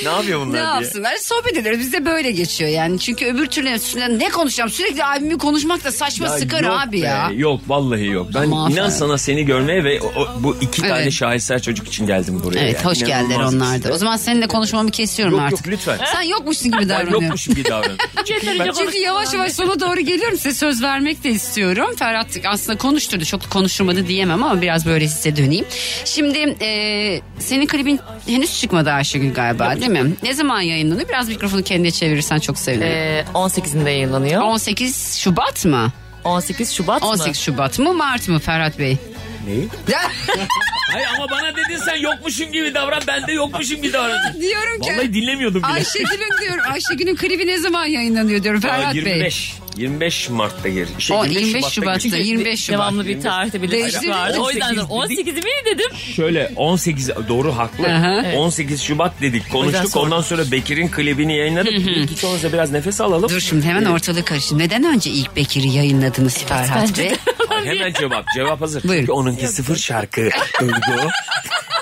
ne 0.03 0.09
yapıyor 0.09 0.39
Ne 0.41 0.45
bunlar 0.45 0.53
diye. 0.53 0.63
yapsınlar? 0.63 1.15
Sohbet 1.15 1.57
ederiz. 1.57 1.79
Bizde 1.79 2.05
böyle 2.05 2.31
geçiyor 2.31 2.69
yani. 2.71 2.99
Çünkü 2.99 3.25
öbür 3.25 3.45
türlü 3.47 3.69
üstüne 3.71 4.19
ne 4.19 4.29
konuşacağım? 4.29 4.69
Sürekli 4.69 5.05
abimi 5.05 5.37
konuşmak 5.37 5.83
da 5.83 5.91
saçma 5.91 6.29
sıkar 6.29 6.63
yok 6.63 6.79
abi 6.87 7.01
be, 7.01 7.05
ya. 7.05 7.31
Yok 7.35 7.61
vallahi 7.67 8.05
yok. 8.05 8.27
Ben 8.35 8.41
Ama 8.43 8.69
inan 8.71 8.89
sana 8.89 9.17
seni 9.17 9.45
görmeye 9.45 9.83
ve 9.83 10.01
o- 10.01 10.21
o- 10.21 10.29
bu 10.43 10.57
iki 10.61 10.81
Evet. 10.81 10.89
tane 10.91 11.11
şaheser 11.11 11.61
çocuk 11.61 11.87
için 11.87 12.07
geldim 12.07 12.41
buraya. 12.43 12.59
Evet 12.59 12.75
yani. 12.75 12.85
hoş 12.85 12.99
geldiler 12.99 13.39
onlar 13.39 13.74
de. 13.83 13.91
O 13.91 13.97
zaman 13.97 14.17
seninle 14.17 14.47
konuşmamı 14.47 14.91
kesiyorum 14.91 15.33
Yok, 15.33 15.43
artık. 15.43 15.65
yok, 15.65 15.67
lütfen. 15.73 15.99
Sen 16.13 16.21
yokmuşsun 16.21 16.71
gibi 16.71 16.81
Ben 16.81 16.89
davranıyorum. 16.89 17.21
yokmuşum 17.23 17.55
gibi 17.55 17.69
davran. 17.69 17.97
Yeterince 18.27 18.71
Çünkü 18.77 18.97
yavaş 18.97 19.33
yavaş 19.33 19.51
sona 19.53 19.79
doğru 19.79 19.99
geliyorum. 19.99 20.37
Size 20.37 20.53
söz 20.53 20.83
vermek 20.83 21.23
de 21.23 21.29
istiyorum. 21.29 21.95
Ferhat 21.99 22.27
aslında 22.47 22.77
konuşturdu. 22.77 23.25
Çok 23.25 23.49
konuşturmadı 23.49 24.07
diyemem 24.07 24.43
ama 24.43 24.61
biraz 24.61 24.85
böyle 24.85 25.07
size 25.07 25.35
döneyim. 25.35 25.65
Şimdi 26.05 26.55
e, 26.61 27.21
senin 27.39 27.67
klibin 27.67 27.99
henüz 28.27 28.59
çıkmadı 28.59 28.91
Ayşegül 28.91 29.33
galiba 29.33 29.75
değil 29.75 29.91
mi? 29.91 30.13
Ne 30.23 30.33
zaman 30.33 30.61
yayınlanıyor? 30.61 31.09
Biraz 31.09 31.29
mikrofonu 31.29 31.63
kendine 31.63 31.91
çevirirsen 31.91 32.39
çok 32.39 32.57
sevinirim. 32.57 32.91
Ee, 32.91 33.25
18'inde 33.33 33.89
yayınlanıyor. 33.89 34.41
18 34.41 35.15
Şubat 35.17 35.65
mı? 35.65 35.91
18 36.23 36.71
Şubat 36.73 37.01
mı? 37.01 37.07
18 37.07 37.41
Şubat 37.41 37.79
mı 37.79 37.93
Mart 37.93 38.27
mı 38.29 38.39
Ferhat 38.39 38.79
Bey? 38.79 38.97
Neyi? 39.45 39.67
Hayır 40.93 41.07
ama 41.17 41.29
bana 41.29 41.51
dedin 41.55 41.77
sen 41.85 41.95
yokmuşum 41.95 42.51
gibi 42.51 42.73
davran. 42.73 43.01
Ben 43.07 43.27
de 43.27 43.31
yokmuşum 43.31 43.81
gibi 43.81 43.93
davran. 43.93 44.33
diyorum 44.41 44.81
ki 44.81 44.91
Vallahi 44.91 45.13
dinlemiyordum 45.13 45.63
bile. 45.63 45.71
Ayşegül'ün 45.71 46.41
diyorum. 46.41 46.63
Ayşegül'ün 46.71 47.15
klibi 47.15 47.47
ne 47.47 47.57
zaman 47.57 47.85
yayınlanıyor 47.85 48.43
diyorum 48.43 48.61
Aa, 48.65 48.67
Ferhat 48.67 48.95
Bey. 48.95 49.31
25. 49.77 50.05
25 50.05 50.29
Mart'ta 50.29 50.69
gir. 50.69 50.87
Şey, 50.99 51.17
O 51.17 51.25
25 51.25 51.65
Şubat'ta 51.65 52.07
gir. 52.07 52.17
25 52.17 52.59
Şubat. 52.65 52.79
Devamlı 52.79 53.07
bir 53.07 53.21
tarihte 53.21 53.61
bir 53.61 53.71
Değişti. 53.71 54.09
vardı. 54.09 54.37
O 54.39 54.51
yüzden 54.51 54.75
18 54.77 54.89
18 54.89 55.35
mi 55.35 55.49
dedim. 55.65 55.97
Şöyle 56.15 56.51
18 56.55 57.09
doğru 57.29 57.57
haklı. 57.57 57.87
Aha. 57.87 58.21
Evet. 58.25 58.37
18 58.37 58.81
Şubat 58.81 59.21
dedik 59.21 59.51
konuştuk. 59.51 59.95
Ondan 59.97 60.21
sonra 60.21 60.51
Bekir'in 60.51 60.87
klibini 60.87 61.37
yayınladık. 61.37 61.73
İlk 61.73 62.23
olmazsa 62.23 62.53
biraz 62.53 62.71
nefes 62.71 63.01
alalım. 63.01 63.29
Dur 63.29 63.39
şimdi 63.39 63.65
hemen 63.65 63.85
ortalığı 63.85 64.25
karıştı. 64.25 64.57
Neden 64.57 64.83
önce 64.83 65.09
ilk 65.09 65.35
Bekir'i 65.35 65.69
yayınladınız 65.69 66.37
Ferhat 66.37 66.97
Bey? 66.97 67.11
Ay, 67.49 67.65
hemen 67.65 67.93
cevap. 67.93 68.25
Cevap 68.35 68.61
hazır. 68.61 68.83
Buyurun. 68.83 68.99
Çünkü 69.01 69.11
onunki 69.11 69.47
sıfır 69.47 69.75
şarkı. 69.75 70.29
Duygu. 70.61 71.09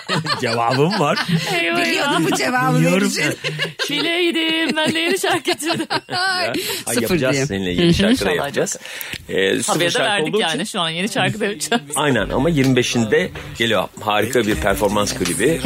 Cevabım 0.41 0.99
var. 0.99 1.17
Eyvah. 1.61 1.77
Biliyordum 1.81 2.27
bu 2.31 2.35
cevabı 2.35 2.77
Biliyorum. 2.79 3.01
vereceğini. 3.01 3.33
Bileydim 3.89 4.75
ben 4.77 4.93
de 4.93 4.99
yeni 4.99 5.19
şarkı 5.19 5.39
getirdim. 5.43 5.87
Ay, 6.09 6.47
Ay, 6.47 6.53
Sıfır 6.87 7.01
yapacağız 7.01 7.31
diyeyim. 7.33 7.47
seninle 7.47 7.69
yeni 7.71 7.93
şarkı 7.93 8.25
da 8.25 8.31
yapacağız. 8.31 8.77
Ee, 9.29 9.57
sıfır 9.57 9.73
Haberi 9.73 9.87
de 9.87 9.91
şarkı 9.91 10.09
verdik 10.09 10.27
olduğu 10.35 10.41
yani 10.41 10.53
için. 10.61 10.63
şu 10.71 10.79
an 10.81 10.89
yeni 10.89 11.09
şarkı 11.09 11.39
da 11.39 11.45
yapacağız. 11.45 11.81
Aynen 11.95 12.29
ama 12.29 12.49
25'inde 12.49 13.29
geliyor. 13.57 13.87
Harika 14.01 14.47
bir 14.47 14.55
performans 14.55 15.13
klibi. 15.13 15.61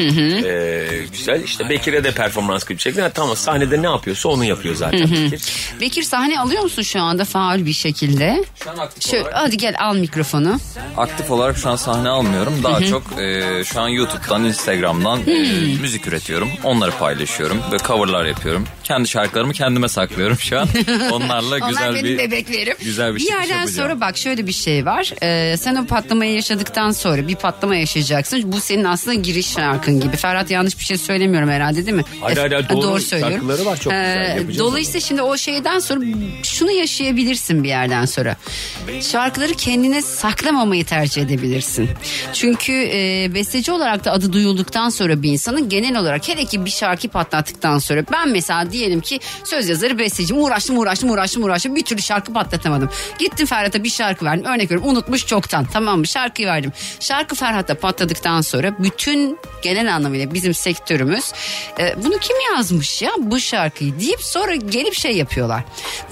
Ee, 0.46 0.88
güzel. 1.12 1.44
İşte 1.44 1.70
Bekir'e 1.70 2.04
de 2.04 2.12
performans 2.12 2.64
klibi 2.66 2.80
çekti. 2.80 3.02
Ha, 3.02 3.10
Tamam 3.10 3.36
sahnede 3.36 3.82
ne 3.82 3.86
yapıyorsa 3.88 4.30
onu 4.30 4.46
yapıyor 4.46 4.76
zaten 4.76 5.02
Bekir. 5.12 5.42
Bekir 5.82 6.04
sahne 6.04 6.40
alıyor 6.40 6.62
musun 6.64 6.82
şu 6.82 7.02
anda 7.02 7.26
faal 7.26 7.66
bir 7.66 7.74
şekilde? 7.74 8.44
Şu 8.64 8.70
an 8.72 8.78
aktif 8.78 9.12
Şöyle, 9.12 9.24
olarak, 9.24 9.38
hadi 9.38 9.58
gel 9.58 9.76
al 9.80 9.96
mikrofonu. 9.96 10.60
aktif 10.98 11.32
olarak 11.32 11.58
şu 11.58 11.70
an 11.70 11.76
sahne 11.76 12.10
almıyorum. 12.10 12.54
Daha 12.64 12.82
çok 12.82 13.04
e, 13.20 13.64
şu 13.66 13.82
an 13.82 13.88
YouTube 13.88 14.27
TikTok'tan, 14.28 14.46
Instagram'dan 14.46 15.20
e, 15.28 15.34
müzik 15.82 16.08
üretiyorum. 16.08 16.50
Onları 16.64 16.92
paylaşıyorum 16.92 17.62
ve 17.72 17.78
coverlar 17.78 18.26
yapıyorum. 18.26 18.68
Kendi 18.84 19.08
şarkılarımı 19.08 19.54
kendime 19.54 19.88
saklıyorum 19.88 20.38
şu 20.40 20.60
an. 20.60 20.68
Onlarla 21.12 21.60
güzel 21.60 21.90
Onlar 21.90 22.04
bir 22.04 22.18
bebeklerim. 22.18 22.76
güzel 22.84 23.10
bir, 23.12 23.16
bir 23.16 23.26
çıkış 23.26 23.50
yerden 23.50 23.66
sonra 23.66 24.02
bak 24.02 24.18
şöyle 24.18 24.48
bir 24.48 24.52
şey 24.52 24.86
var. 24.86 25.14
Ee, 25.24 25.58
sen 25.58 25.76
o 25.76 25.86
patlamayı 25.86 26.34
yaşadıktan 26.34 26.92
sonra 26.92 27.28
bir 27.28 27.36
patlama 27.36 27.76
yaşayacaksın. 27.76 28.52
Bu 28.52 28.60
senin 28.62 28.84
aslında 28.84 29.14
giriş 29.14 29.48
şarkın 29.54 30.00
gibi. 30.00 30.16
Ferhat 30.18 30.52
yanlış 30.52 30.80
bir 30.80 30.84
şey 30.84 30.98
söylemiyorum 30.98 31.50
herhalde 31.50 31.86
değil 31.86 31.98
mi? 31.98 32.04
Hayır, 32.22 32.38
hayır, 32.38 32.52
Ha, 32.52 32.70
doğru. 32.70 33.00
söylüyorum. 33.00 33.36
Ee, 33.36 33.40
Şarkıları 33.40 33.66
var, 33.66 33.76
çok 33.80 33.94
güzel. 33.94 34.30
Yapacağız 34.38 34.60
dolayısıyla 34.60 35.00
şimdi 35.00 35.22
o 35.22 35.38
şeyden 35.38 35.80
sonra 35.80 36.06
şunu 36.44 36.72
yaşayabilirsin 36.72 37.64
bir 37.64 37.70
yerden 37.70 38.06
sonra. 38.06 38.36
Şarkıları 39.02 39.54
kendine 39.54 40.02
saklamamayı 40.02 40.86
tercih 40.86 41.22
edebilirsin. 41.22 41.90
Çünkü 42.34 42.74
e, 42.94 43.32
besteci 43.34 43.72
olarak 43.72 44.06
da 44.06 44.12
adı 44.18 44.34
duyulduktan 44.34 44.90
sonra 44.90 45.22
bir 45.22 45.32
insanın 45.32 45.70
genel 45.70 45.98
olarak 46.00 46.28
hele 46.28 46.46
ki 46.46 46.66
bir 46.66 46.70
şarkı 46.70 47.08
patlattıktan 47.08 47.80
sonra 47.80 48.04
ben 48.12 48.30
mesela 48.30 48.72
diyelim 48.72 49.02
ki 49.02 49.20
söz 49.44 49.70
yazarı 49.70 49.98
besteciyim 50.00 50.44
uğraştım 50.44 50.78
uğraştım 50.78 51.10
uğraştım 51.10 51.44
uğraştım 51.44 51.76
bir 51.76 51.86
türlü 51.86 52.02
şarkı 52.02 52.34
patlatamadım. 52.34 52.90
Gittim 53.20 53.46
Ferhat'a 53.48 53.84
bir 53.84 53.90
şarkı 53.90 54.26
verdim 54.26 54.46
örnek 54.46 54.72
veriyorum 54.72 54.90
unutmuş 54.90 55.26
çoktan 55.26 55.66
tamam 55.74 56.00
mı 56.00 56.08
şarkıyı 56.08 56.48
verdim. 56.48 56.72
Şarkı 57.00 57.36
Ferhat'ta 57.36 57.76
patladıktan 57.76 58.42
sonra 58.42 58.74
bütün 58.80 59.40
genel 59.64 59.96
anlamıyla 59.96 60.34
bizim 60.34 60.54
sektörümüz 60.54 61.32
e, 61.80 61.96
bunu 62.04 62.18
kim 62.18 62.36
yazmış 62.56 63.02
ya 63.02 63.12
bu 63.18 63.40
şarkıyı 63.40 64.00
deyip 64.00 64.22
sonra 64.24 64.56
gelip 64.56 64.94
şey 64.94 65.12
yapıyorlar. 65.18 65.64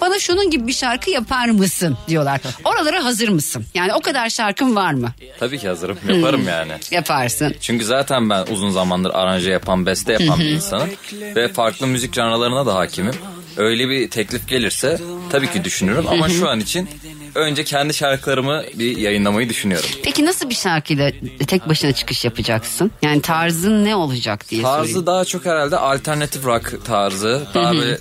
Bana 0.01 0.19
şunun 0.19 0.49
gibi 0.49 0.67
bir 0.67 0.73
şarkı 0.73 1.09
yapar 1.09 1.47
mısın 1.49 1.97
diyorlar. 2.07 2.41
Oralara 2.63 3.03
hazır 3.05 3.29
mısın? 3.29 3.65
Yani 3.73 3.93
o 3.93 3.99
kadar 4.01 4.29
şarkın 4.29 4.75
var 4.75 4.93
mı? 4.93 5.11
Tabii 5.39 5.57
ki 5.59 5.67
hazırım. 5.67 5.97
Yaparım 6.13 6.41
Hmm. 6.41 6.47
yani. 6.47 6.71
Yaparsın. 6.91 7.55
Çünkü 7.61 7.85
zaten 7.85 7.94
ben 8.29 8.45
uzun 8.51 8.69
zamandır 8.69 9.11
aranje 9.13 9.51
yapan, 9.51 9.85
beste 9.85 10.13
yapan 10.13 10.39
bir 10.39 10.49
insanım. 10.49 10.89
Ve 11.35 11.47
farklı 11.47 11.87
müzik 11.87 12.13
canlılarına 12.13 12.65
da 12.65 12.75
hakimim. 12.75 13.13
Öyle 13.57 13.89
bir 13.89 14.09
teklif 14.09 14.47
gelirse 14.47 14.99
tabii 15.29 15.51
ki 15.51 15.63
düşünürüm. 15.63 16.07
Ama 16.07 16.29
şu 16.29 16.49
an 16.49 16.59
için 16.59 16.89
önce 17.35 17.63
kendi 17.63 17.93
şarkılarımı 17.93 18.63
bir 18.73 18.97
yayınlamayı 18.97 19.49
düşünüyorum. 19.49 19.89
Peki 20.03 20.25
nasıl 20.25 20.49
bir 20.49 20.55
şarkıyla 20.55 21.11
tek 21.47 21.69
başına 21.69 21.91
çıkış 21.91 22.25
yapacaksın? 22.25 22.91
Yani 23.01 23.21
tarzın 23.21 23.85
ne 23.85 23.95
olacak 23.95 24.49
diye 24.49 24.61
sorayım. 24.61 24.85
Tarzı 24.85 25.05
daha 25.05 25.25
çok 25.25 25.45
herhalde 25.45 25.77
alternatif 25.77 26.45
rock 26.45 26.85
tarzı. 26.85 27.47
Daha 27.53 27.73
böyle 27.73 27.97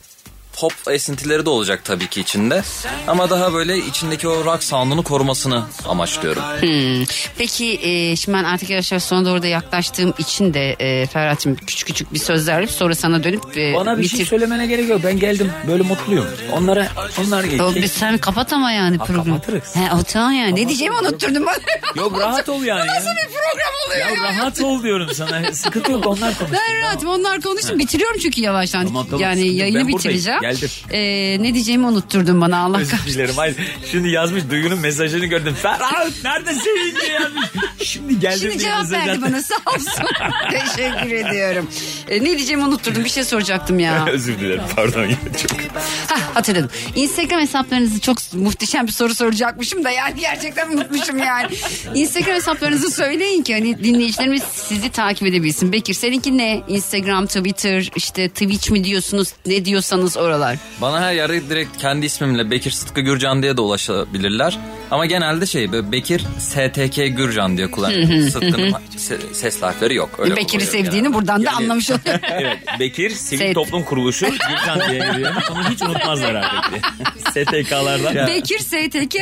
pop 0.56 0.72
esintileri 0.90 1.46
de 1.46 1.50
olacak 1.50 1.80
tabii 1.84 2.06
ki 2.06 2.20
içinde. 2.20 2.62
Ama 3.06 3.30
daha 3.30 3.52
böyle 3.52 3.78
içindeki 3.78 4.28
o 4.28 4.44
rock 4.44 4.64
sound'unu 4.64 5.02
korumasını 5.02 5.62
amaçlıyorum. 5.88 6.42
Hmm. 6.60 7.04
Peki 7.38 7.80
e, 7.82 8.16
şimdi 8.16 8.38
ben 8.38 8.44
artık 8.44 8.70
yavaş 8.70 8.92
yavaş 8.92 9.02
sona 9.02 9.24
doğru 9.24 9.42
da 9.42 9.46
yaklaştığım 9.46 10.14
için 10.18 10.54
de 10.54 10.70
e, 10.78 11.06
Ferhat'cığım 11.06 11.54
küçük 11.56 11.86
küçük 11.86 12.14
bir 12.14 12.18
sözler 12.18 12.58
verip 12.58 12.70
sonra 12.70 12.94
sana 12.94 13.24
dönüp 13.24 13.56
e, 13.56 13.74
Bana 13.74 13.98
bir 13.98 14.02
bitir. 14.02 14.16
şey 14.16 14.26
söylemene 14.26 14.66
gerek 14.66 14.88
yok. 14.88 15.00
Ben 15.04 15.18
geldim 15.18 15.52
böyle 15.68 15.82
mutluyum. 15.82 16.26
Onlara 16.52 16.88
onlar 17.26 17.44
O, 17.44 17.46
geçecek. 17.46 17.76
bir- 17.76 17.88
sen 17.88 18.18
kapat 18.18 18.52
ama 18.52 18.72
yani 18.72 18.98
programı. 18.98 19.40
He, 19.74 19.94
o 20.00 20.02
tamam 20.02 20.32
yani. 20.32 20.54
Ne 20.62 20.68
diyeceğimi 20.68 20.96
unutturdun 20.96 21.46
bana. 21.46 21.56
Yok 21.96 22.20
rahat 22.20 22.48
ol 22.48 22.62
yani. 22.62 22.86
Nasıl 22.86 23.08
bir 23.10 23.32
program 23.32 23.74
oluyor 23.86 24.06
Ya 24.06 24.32
ya? 24.32 24.38
rahat 24.38 24.60
ol 24.60 24.82
diyorum 24.82 25.08
sana. 25.14 25.52
Sıkıntı 25.54 25.92
yok 25.92 26.06
onlar 26.06 26.38
konuşsun. 26.38 26.58
Ben 26.70 26.80
rahatım 26.82 27.08
onlar 27.08 27.40
konuşsun 27.40 27.78
bitiriyorum 27.78 28.18
çünkü 28.22 28.40
yavaştan. 28.40 28.86
Tamam, 28.86 29.06
tamam, 29.06 29.20
yani 29.20 29.46
yayını 29.46 29.88
bitireceğim. 29.88 30.40
Geldim. 30.44 30.68
Ee, 30.90 31.36
ne 31.42 31.54
diyeceğimi 31.54 31.86
unutturdun 31.86 32.40
bana 32.40 32.58
Allah 32.58 32.78
Özür 32.78 32.90
kahretsin. 32.90 33.14
dilerim. 33.14 33.34
Hayır. 33.36 33.56
Şimdi 33.90 34.08
yazmış 34.08 34.42
Duygu'nun 34.50 34.78
mesajını 34.78 35.26
gördüm. 35.26 35.54
Ferhat 35.62 36.12
neredesin 36.24 36.94
diye 37.02 37.12
yazmış. 37.12 37.44
Şimdi 37.82 38.20
geldim 38.20 38.38
Şimdi 38.40 38.58
diye 38.58 38.68
cevap 38.68 38.82
mesaj 38.82 38.92
verdi 38.98 39.10
attı. 39.10 39.22
bana 39.22 39.42
sağ 39.42 39.54
olsun. 39.74 40.04
Teşekkür 40.50 41.14
ediyorum. 41.26 41.70
Ee, 42.08 42.24
ne 42.24 42.36
diyeceğimi 42.36 42.64
unutturdum 42.64 43.04
bir 43.04 43.10
şey 43.10 43.24
soracaktım 43.24 43.78
ya. 43.78 44.06
Özür 44.12 44.38
dilerim 44.38 44.62
pardon 44.76 45.04
ya 45.06 45.16
çok. 45.42 45.60
Hah, 46.08 46.20
hatırladım. 46.34 46.70
Instagram 46.96 47.40
hesaplarınızı 47.40 48.00
çok 48.00 48.16
muhteşem 48.32 48.86
bir 48.86 48.92
soru 48.92 49.14
soracakmışım 49.14 49.84
da 49.84 49.90
yani 49.90 50.20
gerçekten 50.20 50.70
unutmuşum 50.72 51.18
yani. 51.18 51.54
Instagram 51.94 52.34
hesaplarınızı 52.34 52.90
söyleyin 52.90 53.42
ki 53.42 53.54
hani 53.54 53.84
dinleyicilerimiz 53.84 54.42
sizi 54.42 54.90
takip 54.90 55.28
edebilsin. 55.28 55.72
Bekir 55.72 55.94
seninki 55.94 56.38
ne? 56.38 56.62
Instagram, 56.68 57.26
Twitter, 57.26 57.90
işte 57.96 58.28
Twitch 58.28 58.70
mi 58.70 58.84
diyorsunuz? 58.84 59.28
Ne 59.46 59.64
diyorsanız 59.64 60.16
oralar. 60.34 60.58
Bana 60.80 61.00
her 61.00 61.14
yerde 61.14 61.48
direkt 61.50 61.76
kendi 61.78 62.06
ismimle 62.06 62.50
Bekir 62.50 62.70
Sıtkı 62.70 63.00
Gürcan 63.00 63.42
diye 63.42 63.56
de 63.56 63.60
ulaşabilirler. 63.60 64.58
Ama 64.90 65.06
genelde 65.06 65.46
şey 65.46 65.72
Bekir 65.72 66.22
STK 66.38 66.96
Gürcan 67.16 67.56
diye 67.56 67.70
kullanıyorum. 67.70 68.30
Sıtkı'nın 68.30 68.70
se- 68.96 69.34
ses 69.34 69.62
harfleri 69.62 69.94
yok. 69.94 70.10
Öyle 70.18 70.36
Bekir'i 70.36 70.66
sevdiğini 70.66 70.90
genelde. 70.92 71.14
buradan 71.14 71.44
da 71.44 71.50
anlamış 71.50 71.90
oluyor. 71.90 72.18
Evet 72.32 72.58
Bekir 72.80 73.10
Sivil 73.10 73.38
Set. 73.38 73.54
Toplum 73.54 73.82
Kuruluşu 73.84 74.26
Gürcan 74.26 74.90
diye 74.90 74.98
geliyor. 74.98 75.32
Onu 75.52 75.68
hiç 75.70 75.82
unutmazlar 75.82 76.34
artık. 76.34 76.84
STK'lardan. 77.30 78.26
Bekir 78.26 78.58
STK, 78.58 79.16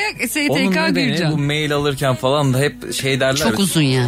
Onun 0.51 0.71
STK 0.71 0.77
nedeni 0.77 0.95
bu 1.09 1.13
Gürcan. 1.13 1.41
mail 1.41 1.73
alırken 1.73 2.15
falan 2.15 2.55
da 2.55 2.59
hep 2.59 2.95
şey 2.95 3.21
derler. 3.21 3.37
Çok 3.37 3.59
uzun 3.59 3.83
ya. 3.83 4.07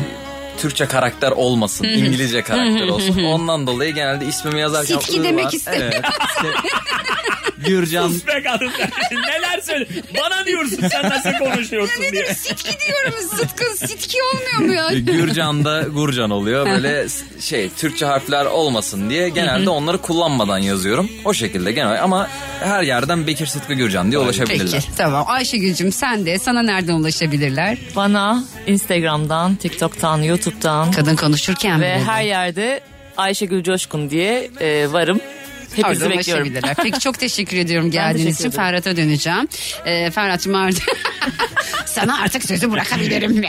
Türkçe 0.58 0.86
karakter 0.86 1.30
olmasın. 1.30 1.84
İngilizce 1.84 2.42
karakter 2.42 2.88
olsun. 2.88 3.24
Ondan 3.24 3.66
dolayı 3.66 3.94
genelde 3.94 4.26
ismimi 4.26 4.60
yazarken 4.60 4.98
Sitki 4.98 5.24
demek 5.24 5.44
var. 5.44 5.52
istemiyor. 5.52 5.92
Evet. 5.92 6.04
Gürcan 7.66 8.08
Sus 8.08 8.26
be 8.26 8.42
kadın. 8.42 8.66
Neler 9.12 9.60
söyle. 9.62 9.86
Bana 10.20 10.46
diyorsun 10.46 10.78
sen 10.90 11.10
nasıl 11.10 11.32
konuşuyorsun 11.32 12.02
Ya 12.02 12.12
diye. 12.12 12.22
nedir 12.22 12.34
sitki 12.34 12.70
diyorum 12.86 13.14
Sıtkı 13.36 13.86
sitki 13.86 14.16
olmuyor 14.22 14.58
mu 14.58 14.92
ya? 14.94 14.98
Gürcan 15.00 15.64
da 15.64 15.82
Gurcan 15.82 16.30
oluyor. 16.30 16.66
Böyle 16.66 17.06
şey 17.40 17.70
Türkçe 17.76 18.06
harfler 18.06 18.44
olmasın 18.46 19.10
diye 19.10 19.28
genelde 19.28 19.70
onları 19.70 19.98
kullanmadan 19.98 20.58
yazıyorum. 20.58 21.10
O 21.24 21.34
şekilde 21.34 21.72
genel 21.72 22.02
ama 22.04 22.28
her 22.60 22.82
yerden 22.82 23.26
Bekir 23.26 23.46
Sıtkı 23.46 23.74
Gürcan 23.74 24.10
diye 24.10 24.18
ulaşabilirler. 24.18 24.80
Peki 24.84 24.96
tamam 24.96 25.24
Ayşegül'cüm 25.28 25.92
sen 25.92 26.26
de 26.26 26.38
sana 26.38 26.62
nereden 26.62 26.92
ulaşabilirler? 26.94 27.78
Bana 27.96 28.44
Instagram'dan, 28.66 29.54
TikTok'tan, 29.56 30.22
YouTube'dan 30.22 30.90
Kadın 30.92 31.16
konuşurken 31.16 31.80
ve 31.80 31.84
bile. 31.96 32.04
her 32.04 32.22
yerde 32.24 32.80
Ayşegül 33.16 33.62
Coşkun 33.62 34.10
diye 34.10 34.50
e, 34.60 34.92
varım. 34.92 35.20
Hepinizi 35.76 36.04
Orada 36.04 36.18
bekliyorum. 36.18 36.52
Peki 36.82 37.00
çok 37.00 37.18
teşekkür 37.18 37.56
ediyorum 37.56 37.90
geldiğiniz 37.90 38.40
için. 38.40 38.50
Ferhat'a 38.50 38.96
döneceğim. 38.96 39.48
Ee, 39.86 40.10
Ferhat'cığım 40.10 40.54
artık 40.54 40.84
sana 41.86 42.20
artık 42.22 42.44
sözü 42.44 42.70
bırakabilirim. 42.72 43.42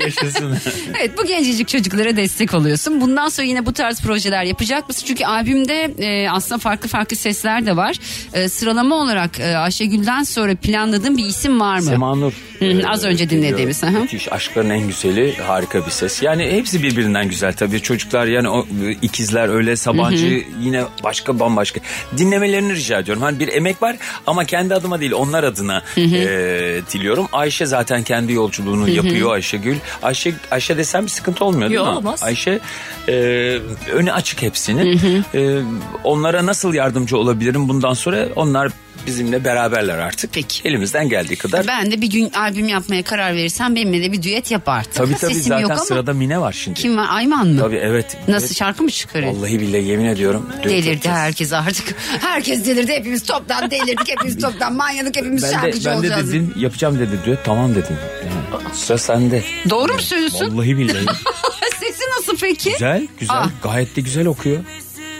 Yaşasın. 0.00 0.56
evet 1.00 1.18
bu 1.18 1.26
gencecik 1.26 1.68
çocuklara 1.68 2.16
destek 2.16 2.54
oluyorsun. 2.54 3.00
Bundan 3.00 3.28
sonra 3.28 3.46
yine 3.46 3.66
bu 3.66 3.72
tarz 3.72 4.00
projeler 4.00 4.44
yapacak 4.44 4.88
mısın? 4.88 5.04
Çünkü 5.06 5.24
albümde 5.24 5.94
e, 5.98 6.30
aslında 6.30 6.58
farklı 6.58 6.88
farklı 6.88 7.16
sesler 7.16 7.66
de 7.66 7.76
var. 7.76 7.96
E, 8.34 8.48
sıralama 8.48 8.96
olarak 8.96 9.40
e, 9.40 9.56
Ayşegül'den 9.56 10.22
sonra 10.22 10.54
planladığın 10.54 11.16
bir 11.16 11.24
isim 11.24 11.60
var 11.60 11.76
mı? 11.78 11.82
Semanur. 11.82 12.32
Hı 12.58 12.64
hı, 12.64 12.88
az 12.88 13.04
önce 13.04 13.30
dinlediğimiz. 13.30 13.82
hı. 13.82 13.90
Müthiş. 13.90 14.32
Aşkların 14.32 14.70
en 14.70 14.86
güzeli 14.86 15.36
harika 15.36 15.86
bir 15.86 15.90
ses. 15.90 16.22
Yani 16.22 16.50
hepsi 16.50 16.82
birbirinden 16.82 17.28
güzel 17.28 17.52
tabii. 17.52 17.80
Çocuklar 17.82 18.26
yani 18.26 18.48
o 18.48 18.66
e, 18.84 18.90
ikizler 19.02 19.48
öyle 19.48 19.76
Sabancı 19.76 20.26
Hı 20.26 20.34
hı. 20.34 20.42
yine 20.60 20.84
başka 21.04 21.40
bambaşka. 21.40 21.57
Dinlemelerini 22.18 22.74
rica 22.74 22.98
ediyorum. 22.98 23.22
Hani 23.22 23.38
bir 23.40 23.48
emek 23.48 23.82
var 23.82 23.96
ama 24.26 24.44
kendi 24.44 24.74
adıma 24.74 25.00
değil 25.00 25.12
onlar 25.12 25.44
adına 25.44 25.82
Hı 25.94 26.00
hı. 26.00 26.16
e, 26.16 26.82
diliyorum. 26.92 27.28
Ayşe 27.32 27.66
zaten 27.66 28.02
kendi 28.02 28.32
yolculuğunu 28.32 28.82
Hı 28.82 28.86
hı. 28.86 28.90
yapıyor 28.90 29.32
Ayşegül. 29.32 29.76
Ayşe 30.02 30.34
Ayşe 30.50 30.76
desem 30.76 31.04
bir 31.04 31.10
sıkıntı 31.10 31.44
olmuyor 31.44 31.68
değil 31.70 31.78
Yok, 31.80 31.88
mi? 31.88 31.94
olmaz. 31.94 32.22
Ayşe 32.22 32.60
e, 33.08 33.12
öne 33.92 34.12
açık 34.12 34.42
hepsinin. 34.42 35.24
E, 35.34 35.60
onlara 36.04 36.46
nasıl 36.46 36.74
yardımcı 36.74 37.18
olabilirim 37.18 37.68
bundan 37.68 37.94
sonra 37.94 38.28
onlar 38.36 38.72
bizimle 39.06 39.44
beraberler 39.44 39.98
artık. 39.98 40.32
Peki. 40.32 40.68
Elimizden 40.68 41.08
geldiği 41.08 41.36
kadar. 41.36 41.66
Ben 41.66 41.90
de 41.92 42.00
bir 42.00 42.10
gün 42.10 42.30
albüm 42.32 42.68
yapmaya 42.68 43.02
karar 43.02 43.34
verirsen 43.34 43.76
benimle 43.76 44.02
de 44.02 44.12
bir 44.12 44.22
düet 44.22 44.50
yap 44.50 44.68
artık. 44.68 44.94
Tabii 44.94 45.14
tabii 45.14 45.34
Sesim 45.34 45.48
zaten 45.48 45.62
yok 45.62 45.70
ama 45.70 45.80
sırada 45.80 46.12
Mine 46.14 46.40
var 46.40 46.52
şimdi. 46.52 46.80
kim 46.80 46.96
var? 46.96 47.06
Ayman 47.10 47.46
mı? 47.48 47.60
Tabii 47.60 47.76
evet. 47.76 48.16
Nasıl 48.28 48.46
Evet. 48.46 48.56
şarkı 48.56 48.82
mı 48.82 48.90
çıkarıyor? 48.90 49.32
Vallahi 49.36 49.60
billahi 49.60 49.84
yemin 49.84 50.04
ediyorum. 50.04 50.48
düet 50.62 50.72
Delirdi 50.72 50.88
yapacağız. 50.88 51.16
herkes 51.18 51.52
artık. 51.52 51.94
Herkes 52.20 52.66
delirdi. 52.66 52.92
Hepimiz 52.92 53.22
toptan 53.26 53.70
delirdik. 53.70 54.08
Hepimiz 54.08 54.38
toptan 54.40 54.72
manyadık. 54.76 55.16
Hepimiz 55.16 55.42
Ben 55.42 55.48
de, 55.50 55.54
şarkıcı 55.54 55.84
ben 55.90 55.94
de 55.94 55.98
olacağız. 55.98 56.28
dedim 56.28 56.54
yapacağım 56.56 56.98
dedi 56.98 57.10
düet 57.26 57.38
tamam 57.44 57.74
dedim. 57.74 57.96
Yani, 58.24 58.74
sıra 58.74 58.98
sende. 58.98 59.42
Doğru 59.70 59.92
mu 59.92 60.00
söylüyorsun? 60.00 60.56
Vallahi 60.56 60.78
billahi. 60.78 61.04
Sesi 61.80 62.02
nasıl 62.18 62.36
peki? 62.40 62.70
güzel 62.70 63.06
güzel 63.20 63.36
Ah. 63.36 63.50
gayet 63.62 63.96
de 63.96 64.00
güzel 64.00 64.26
okuyor. 64.26 64.58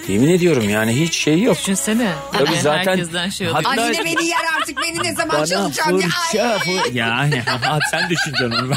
Yemin 0.08 0.28
ediyorum 0.28 0.68
yani 0.70 1.00
hiç 1.00 1.14
şey 1.16 1.42
yok. 1.42 1.58
Düşünsene. 1.58 2.10
Tabii 2.32 2.56
zaten- 2.62 2.92
Herkesten 2.92 3.28
şey 3.28 3.48
oluyor. 3.48 3.62
Hatta- 3.64 3.82
Anne 3.82 3.98
beni 4.04 4.26
yer 4.28 4.38
artık 4.60 4.76
beni 4.82 5.04
ne 5.08 5.14
zaman 5.14 5.36
Bana 5.36 5.46
çalacağım 5.46 6.00
ya. 6.00 6.08
fırça 6.08 6.58
fır... 6.58 6.92
Yani 6.94 7.42
sen 7.90 8.10
düşüneceksin 8.10 8.64
onu. 8.64 8.72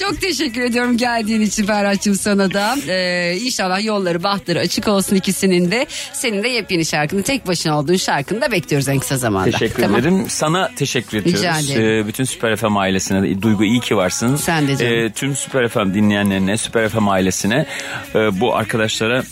Çok 0.00 0.20
teşekkür 0.20 0.60
ediyorum 0.60 0.96
geldiğin 0.96 1.40
için 1.40 1.66
Ferhat'cığım 1.66 2.14
sana 2.14 2.54
da. 2.54 2.76
Ee, 2.88 3.36
inşallah 3.36 3.84
yolları 3.84 4.22
bahtları 4.22 4.58
açık 4.58 4.88
olsun 4.88 5.16
ikisinin 5.16 5.70
de. 5.70 5.86
Senin 6.12 6.42
de 6.42 6.48
yepyeni 6.48 6.86
şarkını 6.86 7.22
tek 7.22 7.46
başına 7.46 7.78
olduğun 7.78 7.96
şarkını 7.96 8.40
da 8.40 8.50
bekliyoruz 8.52 8.88
en 8.88 8.98
kısa 8.98 9.16
zamanda. 9.16 9.50
Teşekkür 9.50 9.82
Tamam. 9.82 10.00
ederim. 10.00 10.24
Sana 10.28 10.70
teşekkür 10.76 11.18
ediyoruz. 11.18 11.40
Rica 11.42 11.58
ederim. 11.58 12.04
Ee, 12.04 12.06
bütün 12.06 12.24
Süper 12.24 12.56
FM 12.56 12.76
ailesine 12.76 13.22
de 13.22 13.42
Duygu 13.42 13.64
iyi 13.64 13.80
ki 13.80 13.96
varsınız. 13.96 14.40
Sen 14.44 14.68
de 14.68 14.76
canım. 14.76 14.92
Ee, 14.94 15.12
tüm 15.12 15.36
Süper 15.36 15.68
FM 15.68 15.94
dinleyenlerine, 15.94 16.56
Süper 16.56 16.88
FM 16.88 17.08
ailesine 17.08 17.66
e, 18.14 18.40
bu 18.40 18.56
arkadaşlara 18.56 19.22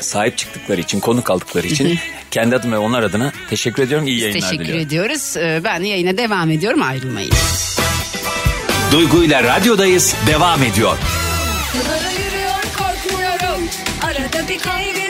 sahip 0.00 0.38
çıktıkları 0.38 0.80
için, 0.80 1.00
konuk 1.00 1.30
aldıkları 1.30 1.66
için 1.66 1.98
kendi 2.30 2.56
adıma 2.56 2.74
ve 2.76 2.78
onlar 2.78 3.02
adına 3.02 3.32
teşekkür 3.50 3.82
ediyorum. 3.82 4.06
İyi 4.06 4.20
yayınlar 4.20 4.40
Teşekkür 4.40 4.64
diliyorum. 4.64 4.86
ediyoruz. 4.86 5.36
Ee, 5.36 5.60
ben 5.64 5.82
yayına 5.82 6.16
devam 6.16 6.50
ediyorum 6.50 6.82
ayrılmayın. 6.82 7.30
Duygu 8.92 9.24
ile 9.24 9.42
radyodayız 9.42 10.14
devam 10.26 10.62
ediyor. 10.62 10.96
Yıllara 11.74 12.10
yürüyor 12.10 12.62
korkmuyorum. 12.78 13.68
Arada 14.02 14.48
bir 14.48 14.54
yokluyorum. 14.54 15.09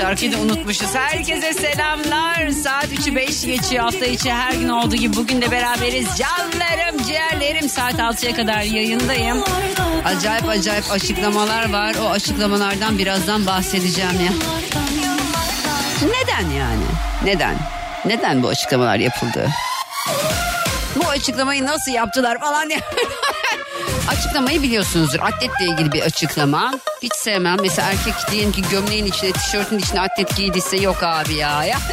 Şarkıyı 0.00 0.32
da 0.32 0.38
unutmuşuz. 0.38 0.94
Herkese 0.94 1.52
selamlar. 1.52 2.50
Saat 2.50 2.84
3'ü 2.84 3.16
5 3.16 3.46
geçiyor. 3.46 3.84
Hafta 3.84 4.06
içi 4.06 4.32
her 4.32 4.52
gün 4.52 4.68
olduğu 4.68 4.96
gibi 4.96 5.16
bugün 5.16 5.42
de 5.42 5.50
beraberiz. 5.50 6.06
Canlarım, 6.18 7.04
ciğerlerim. 7.06 7.68
Saat 7.68 7.94
6'ya 7.94 8.34
kadar 8.36 8.62
yayındayım. 8.62 9.44
Acayip 10.04 10.48
acayip 10.48 10.92
açıklamalar 10.92 11.72
var. 11.72 11.94
O 12.02 12.10
açıklamalardan 12.10 12.98
birazdan 12.98 13.46
bahsedeceğim 13.46 14.20
ya. 14.24 14.32
Neden 16.02 16.50
yani? 16.50 16.84
Neden? 17.24 17.54
Neden 18.04 18.42
bu 18.42 18.48
açıklamalar 18.48 18.96
yapıldı? 18.96 19.48
Bu 20.96 21.08
açıklamayı 21.08 21.66
nasıl 21.66 21.92
yaptılar 21.92 22.38
falan 22.40 22.68
diye. 22.68 22.80
Açıklamayı 24.10 24.62
biliyorsunuzdur. 24.62 25.20
Atletle 25.20 25.64
ilgili 25.64 25.92
bir 25.92 26.02
açıklama. 26.02 26.72
Hiç 27.02 27.14
sevmem. 27.14 27.56
Mesela 27.62 27.88
erkek 27.88 28.30
diyelim 28.30 28.52
ki 28.52 28.62
gömleğin 28.70 29.06
içine, 29.06 29.32
tişörtün 29.32 29.78
içine 29.78 30.00
atlet 30.00 30.36
giydiyse 30.36 30.76
yok 30.76 31.02
abi 31.02 31.34
ya. 31.34 31.64
ya. 31.64 31.78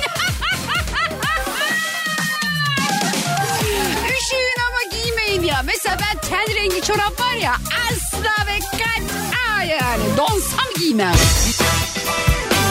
Üşüyün 4.06 4.58
ama 4.68 4.84
giymeyin 4.92 5.44
ya. 5.44 5.62
Mesela 5.66 5.98
ben 6.02 6.22
ten 6.30 6.56
rengi 6.56 6.82
çorap 6.82 7.20
var 7.22 7.34
ya 7.34 7.54
asla 7.90 8.46
ve 8.48 8.60
kat'a 8.60 9.64
yani. 9.64 10.04
Donsam 10.18 10.66
giymem. 10.80 11.14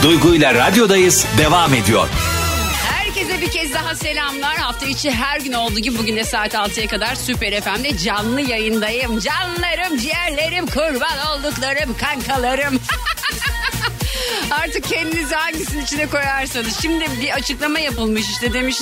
Duygu 0.03 0.35
ile 0.35 0.55
radyodayız 0.55 1.27
devam 1.39 1.75
ediyor. 1.75 2.09
Herkese 3.17 3.41
bir 3.41 3.51
kez 3.51 3.75
daha 3.75 3.95
selamlar. 3.95 4.57
Hafta 4.57 4.87
içi 4.87 5.11
her 5.11 5.41
gün 5.41 5.53
olduğu 5.53 5.79
gibi 5.79 5.99
bugün 5.99 6.17
de 6.17 6.25
saat 6.25 6.55
6'ya 6.55 6.87
kadar 6.87 7.15
Süper 7.15 7.61
FM'de 7.61 7.99
canlı 7.99 8.41
yayındayım. 8.41 9.21
Canlarım, 9.21 9.99
ciğerlerim, 9.99 10.67
kurban 10.67 11.19
olduklarım, 11.31 11.97
kankalarım. 11.97 12.81
Artık 14.51 14.85
kendinizi 14.85 15.35
hangisinin 15.35 15.85
içine 15.85 16.07
koyarsanız. 16.07 16.81
Şimdi 16.83 17.05
bir 17.21 17.31
açıklama 17.31 17.79
yapılmış 17.79 18.31
işte 18.31 18.53
demiş. 18.53 18.77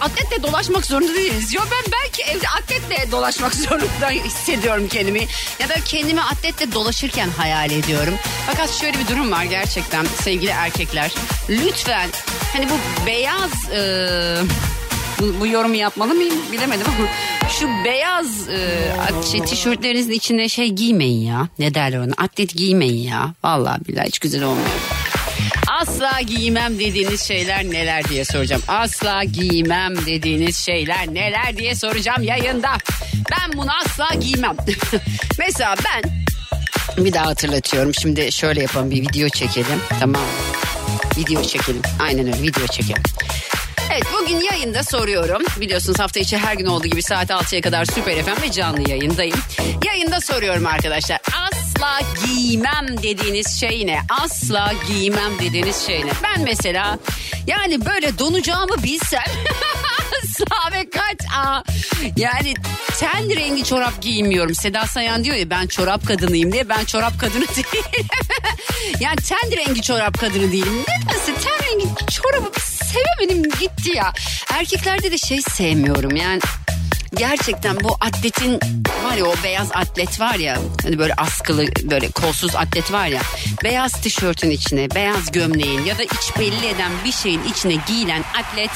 Atletle 0.00 0.42
dolaşmak 0.42 0.86
zorunda 0.86 1.14
değiliz. 1.14 1.54
Yo 1.54 1.62
ben 1.70 1.92
belki 1.92 2.22
evde 2.22 2.48
atletle 2.48 3.12
dolaşmak 3.12 3.54
zorunda 3.68 4.10
hissediyorum 4.10 4.88
kendimi. 4.88 5.20
Ya 5.60 5.68
da 5.68 5.74
kendimi 5.84 6.20
atletle 6.22 6.72
dolaşırken 6.72 7.28
hayal 7.36 7.70
ediyorum. 7.70 8.14
Fakat 8.46 8.70
şöyle 8.70 8.98
bir 8.98 9.08
durum 9.08 9.30
var 9.32 9.44
gerçekten 9.44 10.04
sevgili 10.04 10.50
erkekler. 10.50 11.10
Lütfen 11.50 12.10
hani 12.52 12.66
bu 12.70 13.06
beyaz... 13.06 13.70
e, 13.72 14.42
bu, 15.20 15.40
bu 15.40 15.46
yorumu 15.46 15.74
yapmalı 15.74 16.14
mıyım 16.14 16.34
bilemedim 16.52 16.86
ama 16.86 17.08
şu 17.48 17.68
beyaz 17.84 18.48
e, 18.48 18.80
şey, 19.32 19.40
tişörtlerinizin 19.44 20.12
içine 20.12 20.48
şey 20.48 20.68
giymeyin 20.68 21.26
ya. 21.26 21.48
Ne 21.58 21.74
derler 21.74 21.98
ona 21.98 22.12
atlet 22.18 22.54
giymeyin 22.56 23.08
ya. 23.08 23.34
Vallahi 23.44 23.84
billahi 23.88 24.06
hiç 24.06 24.18
güzel 24.18 24.42
olmuyor. 24.42 24.68
Asla 25.82 26.20
giymem 26.20 26.78
dediğiniz 26.78 27.20
şeyler 27.20 27.64
neler 27.64 28.04
diye 28.04 28.24
soracağım. 28.24 28.62
Asla 28.68 29.24
giymem 29.24 30.06
dediğiniz 30.06 30.56
şeyler 30.58 31.14
neler 31.14 31.56
diye 31.56 31.74
soracağım 31.74 32.22
yayında. 32.22 32.68
Ben 33.30 33.52
bunu 33.58 33.70
asla 33.84 34.14
giymem. 34.14 34.56
Mesela 35.38 35.74
ben 35.84 36.24
bir 37.04 37.12
daha 37.12 37.26
hatırlatıyorum. 37.26 37.94
Şimdi 37.94 38.32
şöyle 38.32 38.62
yapalım 38.62 38.90
bir 38.90 39.02
video 39.02 39.28
çekelim. 39.28 39.80
Tamam? 40.00 40.22
Video 41.16 41.42
çekelim. 41.42 41.82
Aynen 42.00 42.26
öyle 42.26 42.42
video 42.42 42.66
çekelim. 42.66 43.02
Evet 43.92 44.04
bugün 44.20 44.40
yayında 44.40 44.82
soruyorum. 44.82 45.42
Biliyorsunuz 45.60 45.98
hafta 45.98 46.20
içi 46.20 46.38
her 46.38 46.54
gün 46.54 46.66
olduğu 46.66 46.88
gibi 46.88 47.02
saat 47.02 47.30
6'ya 47.30 47.60
kadar 47.60 47.84
Süper 47.84 48.22
FM 48.22 48.42
ve 48.42 48.52
canlı 48.52 48.90
yayındayım. 48.90 49.36
Yayında 49.86 50.20
soruyorum 50.20 50.66
arkadaşlar. 50.66 51.18
Asla 51.82 52.00
giymem 52.26 52.86
dediğiniz 53.02 53.60
şey 53.60 53.86
ne? 53.86 54.00
Asla 54.08 54.72
giymem 54.88 55.38
dediğiniz 55.40 55.86
şey 55.86 56.06
ne? 56.06 56.10
Ben 56.22 56.40
mesela 56.44 56.98
yani 57.46 57.86
böyle 57.86 58.18
donacağımı 58.18 58.82
bilsem 58.82 59.22
asla 60.22 60.72
ve 60.72 60.90
kat'a 60.90 61.64
yani 62.16 62.54
ten 62.98 63.36
rengi 63.36 63.64
çorap 63.64 64.02
giymiyorum. 64.02 64.54
Seda 64.54 64.86
Sayan 64.86 65.24
diyor 65.24 65.36
ya 65.36 65.50
ben 65.50 65.66
çorap 65.66 66.06
kadınıyım 66.06 66.52
diye 66.52 66.68
ben 66.68 66.84
çorap 66.84 67.20
kadını 67.20 67.46
değilim. 67.56 68.06
yani 69.00 69.16
ten 69.16 69.56
rengi 69.56 69.82
çorap 69.82 70.18
kadını 70.18 70.52
değilim. 70.52 70.84
Nedense 70.88 71.34
ten 71.34 71.68
rengi 71.68 71.86
çorabı 72.10 72.50
sevemedim 72.60 73.42
gitti 73.42 73.96
ya. 73.96 74.12
Erkeklerde 74.52 75.12
de 75.12 75.18
şey 75.18 75.42
sevmiyorum 75.42 76.16
yani 76.16 76.40
gerçekten 77.14 77.80
bu 77.80 77.96
atletin 78.00 78.60
var 79.04 79.16
ya 79.16 79.24
o 79.24 79.34
beyaz 79.44 79.68
atlet 79.74 80.20
var 80.20 80.34
ya 80.34 80.58
hani 80.82 80.98
böyle 80.98 81.14
askılı 81.14 81.66
böyle 81.82 82.10
kolsuz 82.10 82.56
atlet 82.56 82.92
var 82.92 83.06
ya 83.06 83.20
beyaz 83.64 83.92
tişörtün 83.92 84.50
içine 84.50 84.90
beyaz 84.90 85.32
gömleğin 85.32 85.84
ya 85.84 85.98
da 85.98 86.02
iç 86.02 86.38
belli 86.38 86.66
eden 86.66 86.92
bir 87.04 87.12
şeyin 87.12 87.42
içine 87.44 87.74
giyilen 87.86 88.24
atlet 88.40 88.70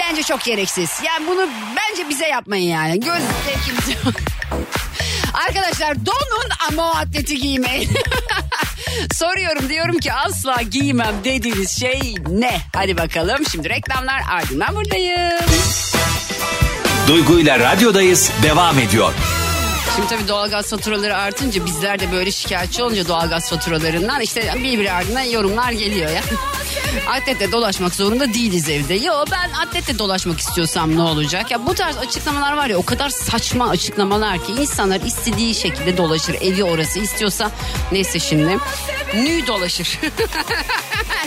bence 0.00 0.22
çok 0.22 0.44
gereksiz. 0.44 0.90
Yani 1.06 1.26
bunu 1.26 1.48
bence 1.76 2.08
bize 2.08 2.28
yapmayın 2.28 2.68
yani. 2.70 3.00
Göz 3.00 3.22
zevkimiz. 3.46 3.98
Arkadaşlar 5.34 6.06
donun 6.06 6.50
ama 6.68 6.92
o 6.92 6.94
atleti 6.96 7.38
giymeyin. 7.38 7.90
Soruyorum 9.14 9.68
diyorum 9.68 9.98
ki 9.98 10.12
asla 10.12 10.62
giymem 10.62 11.14
dediğiniz 11.24 11.80
şey 11.80 12.14
ne? 12.28 12.60
Hadi 12.74 12.96
bakalım 12.96 13.46
şimdi 13.50 13.68
reklamlar 13.70 14.22
ardından 14.30 14.76
buradayım. 14.76 15.46
Duygu 17.08 17.38
ile 17.38 17.58
radyodayız 17.58 18.30
devam 18.42 18.78
ediyor. 18.78 19.12
Şimdi 19.96 20.08
tabii 20.08 20.28
doğalgaz 20.28 20.70
faturaları 20.70 21.16
artınca 21.16 21.66
bizler 21.66 22.00
de 22.00 22.12
böyle 22.12 22.30
şikayetçi 22.30 22.82
olunca 22.82 23.08
doğalgaz 23.08 23.50
faturalarından 23.50 24.20
işte 24.20 24.54
birbiri 24.62 24.92
ardından 24.92 25.22
yorumlar 25.22 25.72
geliyor 25.72 26.10
ya. 26.10 26.22
atletle 27.10 27.52
dolaşmak 27.52 27.94
zorunda 27.94 28.34
değiliz 28.34 28.68
evde. 28.68 28.94
Yo 28.94 29.12
ben 29.30 29.50
atletle 29.50 29.98
dolaşmak 29.98 30.40
istiyorsam 30.40 30.96
ne 30.96 31.02
olacak? 31.02 31.50
Ya 31.50 31.66
bu 31.66 31.74
tarz 31.74 31.96
açıklamalar 31.98 32.52
var 32.52 32.66
ya 32.66 32.78
o 32.78 32.82
kadar 32.84 33.08
saçma 33.08 33.68
açıklamalar 33.68 34.44
ki 34.44 34.52
insanlar 34.52 35.00
istediği 35.00 35.54
şekilde 35.54 35.96
dolaşır. 35.96 36.36
Evi 36.40 36.64
orası 36.64 36.98
istiyorsa 36.98 37.50
neyse 37.92 38.18
şimdi 38.18 38.58
nü 39.14 39.46
dolaşır. 39.46 39.86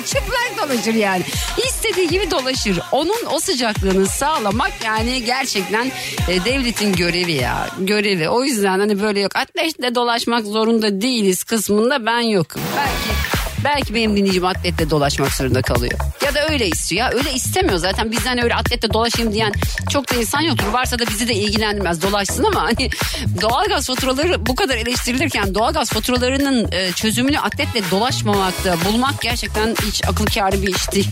Çıplak 0.06 0.54
dolaşır 0.58 0.94
yani. 0.94 1.24
İstediği 1.68 2.08
gibi 2.08 2.32
dolaşır. 2.32 2.80
Onun 2.92 3.26
o 3.32 3.40
sıcaklığını 3.40 4.08
sağlamak 4.08 4.72
yani 4.86 5.24
gerçekten 5.26 5.92
e, 6.28 6.46
devletin 6.46 6.94
görevi 6.94 7.32
ya. 7.32 7.70
Görevi. 7.80 8.30
O 8.30 8.44
yüzden 8.44 8.80
hani 8.80 9.02
böyle 9.02 9.20
yok 9.20 9.36
atletle 9.36 9.96
dolaşmak 9.96 10.46
zorunda 10.46 11.02
değiliz 11.02 11.44
kısmında 11.44 12.06
ben 12.06 12.22
yokum. 12.22 12.62
Belki 12.78 13.19
Belki 13.64 13.96
benim 13.96 14.18
dinleyicim 14.18 14.46
atletle 14.46 14.90
dolaşmak 14.90 15.34
zorunda 15.34 15.62
kalıyor. 15.62 16.00
Ya 16.26 16.34
da 16.34 16.48
öyle 16.50 16.68
istiyor. 16.68 17.06
Ya 17.06 17.18
öyle 17.18 17.34
istemiyor 17.34 17.78
zaten 17.78 18.12
bizden 18.12 18.44
öyle 18.44 18.56
atletle 18.56 18.94
dolaşayım 18.94 19.34
diyen 19.34 19.54
çok 19.90 20.12
da 20.12 20.16
insan 20.16 20.42
yoktur. 20.42 20.68
Varsa 20.68 21.00
da 21.00 21.08
bizi 21.08 21.28
de 21.28 21.34
ilgilendirmez 21.34 22.02
dolaşsın 22.02 22.44
ama 22.44 22.64
hani 22.64 22.90
doğalgaz 23.42 23.88
faturaları 23.88 24.46
bu 24.46 24.56
kadar 24.56 24.78
eleştirilirken 24.78 25.56
doğalgaz 25.56 25.90
faturalarının 25.90 26.72
e, 26.72 26.92
çözümünü 26.92 27.40
atletle 27.40 27.82
dolaşmamakta 27.92 28.76
bulmak 28.86 29.22
gerçekten 29.22 29.76
hiç 29.88 30.02
akıl 30.08 30.26
kârı 30.26 30.62
bir 30.62 30.76
iş 30.76 30.92
değil. 30.92 31.12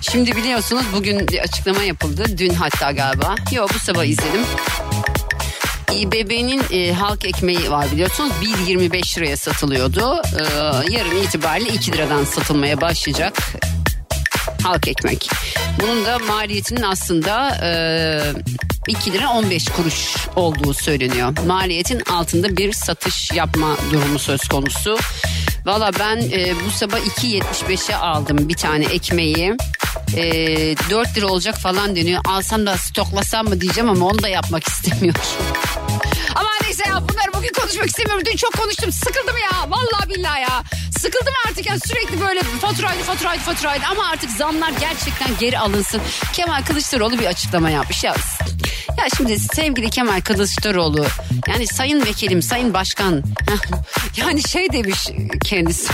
Şimdi 0.00 0.36
biliyorsunuz 0.36 0.84
bugün 0.94 1.26
açıklama 1.42 1.82
yapıldı. 1.82 2.24
Dün 2.38 2.54
hatta 2.54 2.90
galiba. 2.92 3.34
Yok 3.52 3.70
bu 3.74 3.78
sabah 3.78 4.04
izledim. 4.04 4.40
İBB'nin 5.94 6.62
e, 6.70 6.92
halk 6.92 7.24
ekmeği 7.24 7.70
var 7.70 7.86
biliyorsunuz 7.92 8.32
1.25 8.42 9.18
liraya 9.18 9.36
satılıyordu. 9.36 10.22
E, 10.38 10.42
yarın 10.92 11.22
itibariyle 11.22 11.70
2 11.70 11.92
liradan 11.92 12.24
satılmaya 12.24 12.80
başlayacak 12.80 13.38
halk 14.62 14.88
ekmek. 14.88 15.30
Bunun 15.80 16.04
da 16.04 16.18
maliyetinin 16.18 16.82
aslında 16.82 17.56
e, 17.62 17.70
2 18.88 19.12
lira 19.12 19.30
15 19.30 19.68
kuruş 19.68 20.16
olduğu 20.36 20.74
söyleniyor. 20.74 21.32
Maliyetin 21.46 22.00
altında 22.00 22.56
bir 22.56 22.72
satış 22.72 23.30
yapma 23.32 23.76
durumu 23.92 24.18
söz 24.18 24.40
konusu. 24.48 24.98
Valla 25.66 25.90
ben 25.98 26.16
e, 26.16 26.54
bu 26.66 26.70
sabah 26.70 26.98
2.75'e 26.98 27.96
aldım 27.96 28.48
bir 28.48 28.54
tane 28.56 28.84
ekmeği. 28.84 29.56
E, 30.16 30.22
4 30.90 31.16
lira 31.16 31.26
olacak 31.26 31.58
falan 31.58 31.96
deniyor. 31.96 32.20
Alsam 32.28 32.66
da 32.66 32.76
stoklasam 32.78 33.48
mı 33.48 33.60
diyeceğim 33.60 33.90
ama 33.90 34.06
onu 34.06 34.22
da 34.22 34.28
yapmak 34.28 34.64
istemiyorum. 34.68 35.20
Ama 36.34 36.48
neyse 36.62 36.82
ya 36.88 36.94
bunları 37.08 37.32
bugün 37.34 37.52
konuşmak 37.60 37.86
istemiyorum. 37.86 38.22
Dün 38.32 38.36
çok 38.36 38.52
konuştum. 38.52 38.92
Sıkıldım 38.92 39.36
ya. 39.52 39.70
Vallahi 39.70 40.08
billahi 40.08 40.40
ya. 40.40 40.62
Sıkıldım 40.98 41.34
artık 41.48 41.66
ya 41.66 41.76
sürekli 41.86 42.20
böyle 42.20 42.42
faturaydı 42.42 43.02
faturaydı 43.02 43.40
faturaydı 43.42 43.84
ama 43.90 44.06
artık 44.08 44.30
zamlar 44.30 44.70
gerçekten 44.80 45.28
geri 45.40 45.58
alınsın. 45.58 46.00
Kemal 46.32 46.64
Kılıçdaroğlu 46.64 47.18
bir 47.18 47.26
açıklama 47.26 47.70
yapmış 47.70 48.04
ya. 48.04 48.14
Ya 48.98 49.04
şimdi 49.16 49.38
sevgili 49.38 49.90
Kemal 49.90 50.20
Kılıçdaroğlu 50.20 51.06
yani 51.48 51.66
sayın 51.66 52.04
vekilim 52.04 52.42
sayın 52.42 52.74
başkan 52.74 53.22
yani 54.16 54.48
şey 54.48 54.72
demiş 54.72 55.08
kendisi. 55.44 55.92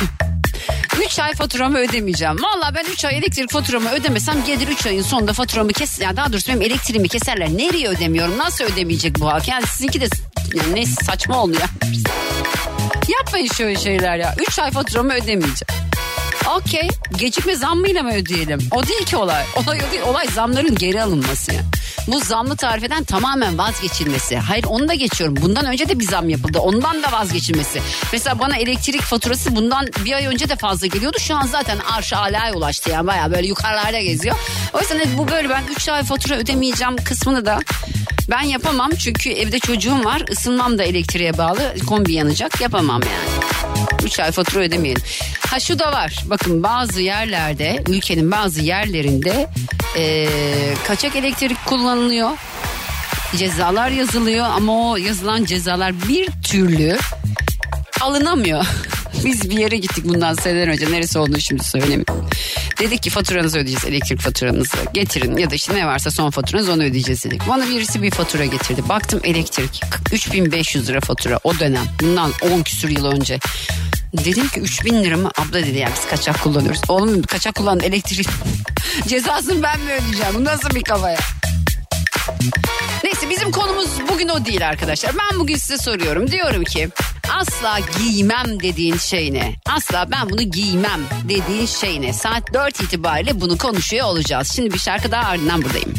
3 1.06 1.18
ay 1.18 1.32
faturamı 1.34 1.78
ödemeyeceğim. 1.78 2.36
Valla 2.42 2.74
ben 2.74 2.84
3 2.92 3.04
ay 3.04 3.18
elektrik 3.18 3.50
faturamı 3.52 3.90
ödemesem 3.90 4.44
gelir 4.44 4.68
3 4.68 4.86
ayın 4.86 5.02
sonunda 5.02 5.32
faturamı 5.32 5.72
kes. 5.72 6.00
Yani 6.00 6.16
daha 6.16 6.32
doğrusu 6.32 6.48
benim 6.48 6.62
elektriğimi 6.62 7.08
keserler. 7.08 7.48
Nereye 7.48 7.88
ödemiyorum? 7.88 8.38
Nasıl 8.38 8.64
ödemeyecek 8.64 9.20
bu 9.20 9.26
halk? 9.28 9.48
Yani 9.48 9.66
sizinki 9.66 10.00
de 10.00 10.08
yani 10.54 10.74
neyse 10.74 11.04
saçma 11.04 11.42
oluyor. 11.42 11.68
Yapmayın 13.18 13.48
şöyle 13.48 13.80
şeyler 13.80 14.16
ya. 14.16 14.34
3 14.48 14.58
ay 14.58 14.70
faturamı 14.70 15.12
ödemeyeceğim. 15.12 15.95
Okey. 16.54 16.88
Gecikme 17.18 17.56
zammıyla 17.56 18.02
mı 18.02 18.14
ödeyelim? 18.14 18.68
O 18.70 18.86
değil 18.86 19.04
ki 19.04 19.16
olay. 19.16 19.44
Olay 19.56 19.78
o 19.88 19.92
değil. 19.92 20.02
Olay 20.02 20.26
zamların 20.28 20.74
geri 20.74 21.02
alınması. 21.02 21.52
Bu 22.06 22.20
zamlı 22.20 22.56
tarifeden 22.56 23.04
tamamen 23.04 23.58
vazgeçilmesi. 23.58 24.36
Hayır 24.36 24.64
onu 24.64 24.88
da 24.88 24.94
geçiyorum. 24.94 25.36
Bundan 25.42 25.66
önce 25.66 25.88
de 25.88 25.98
bir 25.98 26.04
zam 26.04 26.28
yapıldı. 26.28 26.58
Ondan 26.58 27.02
da 27.02 27.12
vazgeçilmesi. 27.12 27.82
Mesela 28.12 28.38
bana 28.38 28.56
elektrik 28.56 29.02
faturası 29.02 29.56
bundan 29.56 29.86
bir 30.04 30.12
ay 30.12 30.26
önce 30.26 30.48
de 30.48 30.56
fazla 30.56 30.86
geliyordu. 30.86 31.16
Şu 31.20 31.34
an 31.36 31.46
zaten 31.46 31.78
arş 31.96 32.12
alaya 32.12 32.54
ulaştı 32.54 32.90
yani. 32.90 33.06
Baya 33.06 33.30
böyle 33.30 33.46
yukarılarda 33.46 34.00
geziyor. 34.00 34.36
O 34.72 34.80
yüzden 34.80 34.98
de 34.98 35.18
bu 35.18 35.28
böyle 35.28 35.48
ben 35.50 35.62
3 35.76 35.88
ay 35.88 36.02
fatura 36.04 36.34
ödemeyeceğim 36.34 36.96
kısmını 36.96 37.46
da 37.46 37.58
ben 38.30 38.42
yapamam. 38.42 38.90
Çünkü 38.90 39.30
evde 39.30 39.58
çocuğum 39.58 40.04
var. 40.04 40.22
Isınmam 40.30 40.78
da 40.78 40.82
elektriğe 40.84 41.38
bağlı. 41.38 41.74
Kombi 41.86 42.12
yanacak. 42.12 42.60
Yapamam 42.60 43.00
yani. 43.02 43.46
3 44.04 44.20
ay 44.20 44.30
fatura 44.32 44.62
ödemeyelim. 44.62 45.02
Ha 45.50 45.60
şu 45.60 45.78
da 45.78 45.92
var. 45.92 46.22
Bakın 46.26 46.62
bazı 46.62 47.00
yerlerde 47.02 47.82
ülkenin 47.88 48.30
bazı 48.30 48.60
yerlerinde 48.62 49.46
eee, 49.96 50.28
kaçak 50.86 51.16
elektrik 51.16 51.66
kullanılıyor. 51.66 52.30
Cezalar 53.36 53.88
yazılıyor 53.90 54.46
ama 54.46 54.90
o 54.90 54.96
yazılan 54.96 55.44
cezalar 55.44 56.08
bir 56.08 56.28
türlü 56.42 56.98
alınamıyor. 58.00 58.64
Biz 59.26 59.50
bir 59.50 59.58
yere 59.58 59.76
gittik 59.76 60.04
bundan 60.04 60.34
seneler 60.34 60.68
önce. 60.68 60.92
Neresi 60.92 61.18
olduğunu 61.18 61.40
şimdi 61.40 61.64
söylemiyorum. 61.64 62.28
Dedik 62.78 63.02
ki 63.02 63.10
faturanızı 63.10 63.58
ödeyeceğiz 63.58 63.84
elektrik 63.84 64.20
faturanızı 64.20 64.76
getirin 64.94 65.36
ya 65.36 65.50
da 65.50 65.54
işte 65.54 65.74
ne 65.74 65.86
varsa 65.86 66.10
son 66.10 66.30
faturanız 66.30 66.68
onu 66.68 66.82
ödeyeceğiz 66.82 67.24
dedik. 67.24 67.48
Bana 67.48 67.68
birisi 67.68 68.02
bir 68.02 68.10
fatura 68.10 68.44
getirdi. 68.44 68.88
Baktım 68.88 69.20
elektrik 69.24 69.82
3500 70.12 70.88
lira 70.88 71.00
fatura 71.00 71.40
o 71.44 71.58
dönem 71.58 71.84
bundan 72.02 72.32
10 72.40 72.62
küsür 72.62 72.88
yıl 72.88 73.04
önce. 73.04 73.38
Dedim 74.24 74.48
ki 74.48 74.60
3000 74.60 75.04
lira 75.04 75.16
mı? 75.16 75.30
Abla 75.38 75.52
dedi 75.66 75.78
ya 75.78 75.90
biz 75.96 76.06
kaçak 76.10 76.42
kullanıyoruz. 76.42 76.80
Oğlum 76.88 77.22
kaçak 77.22 77.54
kullanan 77.54 77.80
elektrik 77.80 78.28
cezasını 79.08 79.62
ben 79.62 79.80
mi 79.80 79.92
ödeyeceğim? 79.92 80.34
Bu 80.34 80.44
nasıl 80.44 80.70
bir 80.70 80.82
kafaya? 80.82 81.18
Neyse 83.26 83.40
bizim 83.40 83.52
konumuz 83.52 83.88
bugün 84.12 84.28
o 84.28 84.44
değil 84.44 84.68
arkadaşlar. 84.68 85.12
Ben 85.12 85.40
bugün 85.40 85.56
size 85.56 85.78
soruyorum. 85.78 86.30
Diyorum 86.30 86.64
ki 86.64 86.88
asla 87.40 87.78
giymem 87.98 88.60
dediğin 88.62 88.96
şey 88.96 89.32
ne? 89.32 89.54
Asla 89.66 90.08
ben 90.10 90.30
bunu 90.30 90.42
giymem 90.42 91.00
dediğin 91.28 91.66
şey 91.66 92.02
ne? 92.02 92.12
Saat 92.12 92.54
4 92.54 92.80
itibariyle 92.80 93.40
bunu 93.40 93.58
konuşuyor 93.58 94.06
olacağız. 94.06 94.52
Şimdi 94.56 94.74
bir 94.74 94.78
şarkı 94.78 95.10
daha 95.10 95.28
ardından 95.28 95.62
buradayım. 95.62 95.94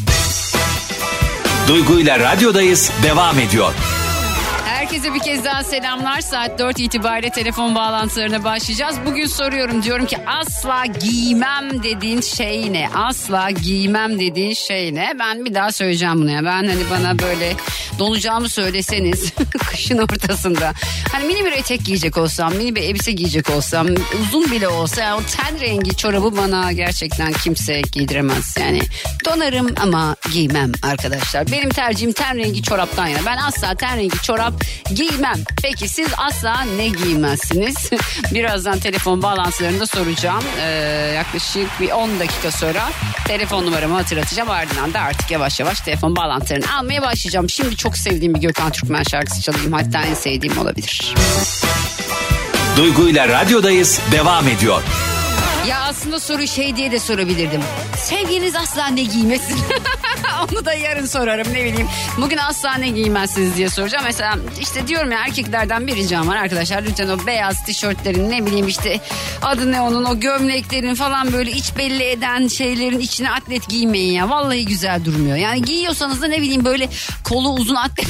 Duygu 1.68 2.00
ile 2.00 2.20
radyodayız 2.20 2.92
devam 3.04 3.40
ediyor. 3.40 3.74
Herkese 4.88 5.14
bir 5.14 5.20
kez 5.20 5.46
daha 5.46 5.64
selamlar. 5.64 6.22
Saat 6.22 6.60
4 6.60 6.80
itibariyle 6.80 7.30
telefon 7.30 7.76
bağlantılarına 7.76 8.44
başlayacağız. 8.44 8.96
Bugün 9.06 9.26
soruyorum 9.26 9.84
diyorum 9.84 10.06
ki 10.06 10.18
asla 10.26 10.86
giymem 10.86 11.84
dediğin 11.84 12.22
şey 12.22 12.74
ne? 12.74 12.90
Asla 12.96 13.52
giymem 13.52 14.20
dediğin 14.20 14.54
şey 14.54 14.96
ne? 14.96 15.14
Ben 15.20 15.46
bir 15.46 15.54
daha 15.54 15.72
söyleyeceğim 15.72 16.16
bunu 16.16 16.32
ya. 16.32 16.46
Ben 16.46 16.68
hani 16.68 16.90
bana 16.92 17.20
böyle 17.20 17.54
donacağımı 18.00 18.50
söyleseniz 18.50 19.34
kışın 19.70 19.98
ortasında. 19.98 20.74
Hani 21.12 21.26
mini 21.26 21.46
bir 21.46 21.52
etek 21.52 21.86
giyecek 21.86 22.18
olsam, 22.18 22.54
mini 22.54 22.76
bir 22.76 22.82
elbise 22.82 23.12
giyecek 23.12 23.50
olsam, 23.50 23.88
uzun 24.22 24.52
bile 24.52 24.68
olsa 24.68 25.02
yani 25.02 25.22
o 25.22 25.24
ten 25.38 25.62
rengi 25.62 25.96
çorabı 25.98 26.38
bana 26.38 26.72
gerçekten 26.72 27.34
kimse 27.34 27.82
giydiremez. 27.82 28.56
Yani 28.60 28.82
donarım 29.26 29.68
ama 29.82 30.16
giymem 30.34 30.72
arkadaşlar. 30.84 31.52
Benim 31.52 31.70
tercihim 31.70 32.14
ten 32.14 32.38
rengi 32.38 32.64
çoraptan 32.64 33.08
yana. 33.08 33.26
Ben 33.26 33.38
asla 33.38 33.76
ten 33.76 33.98
rengi 33.98 34.22
çorap 34.22 34.54
giymem. 34.96 35.38
Peki 35.62 35.90
siz 35.90 36.08
asla 36.18 36.62
ne 36.62 36.88
giymezsiniz? 36.88 37.90
Birazdan 38.34 38.80
telefon 38.80 39.22
bağlantılarında 39.22 39.86
soracağım. 39.86 40.44
Ee, 40.62 40.70
yaklaşık 41.16 41.82
bir 41.82 41.92
10 41.92 42.20
dakika 42.20 42.52
sonra 42.52 42.90
telefon 43.28 43.66
numaramı 43.66 43.94
hatırlatacağım. 43.96 44.50
Ardından 44.50 44.94
da 44.94 45.00
artık 45.00 45.32
yavaş 45.32 45.60
yavaş 45.60 45.82
telefon 45.82 46.16
bağlantılarını 46.16 46.78
almaya 46.78 47.02
başlayacağım. 47.02 47.50
Şimdi 47.50 47.76
çok 47.76 47.98
sevdiğim 47.98 48.36
bir 48.36 48.40
Gökhan 48.40 48.72
Türkmen 48.72 49.04
şarkısı 49.04 49.42
çalayım. 49.42 49.74
Hatta 49.74 50.02
en 50.02 50.14
sevdiğim 50.14 50.58
olabilir. 50.58 51.14
Duygu 52.78 53.10
ile 53.10 53.28
radyodayız 53.28 54.00
devam 54.12 54.48
ediyor. 54.48 54.82
Ya 55.68 55.80
aslında 55.82 56.20
soru 56.20 56.48
şey 56.48 56.76
diye 56.76 56.92
de 56.92 57.00
sorabilirdim. 57.00 57.62
Sevgiliniz 57.98 58.56
asla 58.56 58.88
ne 58.88 59.04
giymesin? 59.04 59.58
Onu 60.52 60.66
da 60.66 60.74
yarın 60.74 61.06
sorarım 61.06 61.48
ne 61.54 61.66
bileyim. 61.66 61.88
Bugün 62.18 62.38
asla 62.38 62.74
ne 62.74 62.90
giymezsiniz 62.90 63.56
diye 63.58 63.70
soracağım. 63.70 64.04
Mesela 64.08 64.36
işte 64.62 64.88
diyorum 64.88 65.12
ya 65.12 65.20
erkeklerden 65.20 65.88
bir 65.88 65.96
ricam 65.96 66.28
var 66.28 66.36
arkadaşlar. 66.36 66.84
Lütfen 66.84 67.08
o 67.10 67.26
beyaz 67.28 67.66
tişörtlerin 67.66 68.30
ne 68.30 68.46
bileyim 68.46 68.68
işte 68.68 69.00
adı 69.42 69.72
ne 69.72 69.82
onun 69.82 70.06
o 70.06 70.20
gömleklerin 70.20 70.96
falan 70.96 71.34
böyle 71.34 71.52
iç 71.52 71.78
belli 71.78 72.04
eden 72.04 72.48
şeylerin 72.48 73.00
içine 73.00 73.32
atlet 73.32 73.70
giymeyin 73.70 74.14
ya. 74.14 74.30
Vallahi 74.30 74.66
güzel 74.66 75.06
durmuyor. 75.06 75.38
Yani 75.38 75.62
giyiyorsanız 75.62 76.22
da 76.22 76.28
ne 76.28 76.42
bileyim 76.42 76.66
böyle 76.66 76.90
kolu 77.24 77.54
uzun 77.54 77.76
atlet 77.76 78.08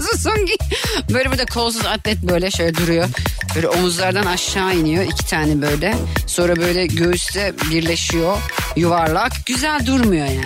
uzun 0.14 0.46
giy. 0.46 0.56
Böyle 1.10 1.32
bir 1.32 1.38
de 1.38 1.46
kolsuz 1.46 1.86
atlet 1.86 2.22
böyle 2.22 2.50
şöyle 2.50 2.74
duruyor. 2.74 3.08
Böyle 3.54 3.68
omuzlardan 3.68 4.26
aşağı 4.26 4.74
iniyor 4.74 5.04
iki 5.04 5.26
tane 5.26 5.62
böyle. 5.62 5.94
Sonra 6.26 6.56
böyle 6.56 6.86
göğüste 6.86 7.54
birleşiyor 7.70 8.36
yuvarlak. 8.76 9.32
Güzel 9.46 9.86
durmuyor 9.86 10.26
yani. 10.26 10.40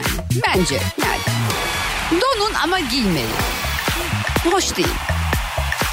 Bence 0.46 0.74
yani. 0.74 2.20
Donun 2.20 2.54
ama 2.54 2.80
giymeyin. 2.80 3.28
Hoş 4.52 4.76
değil. 4.76 4.88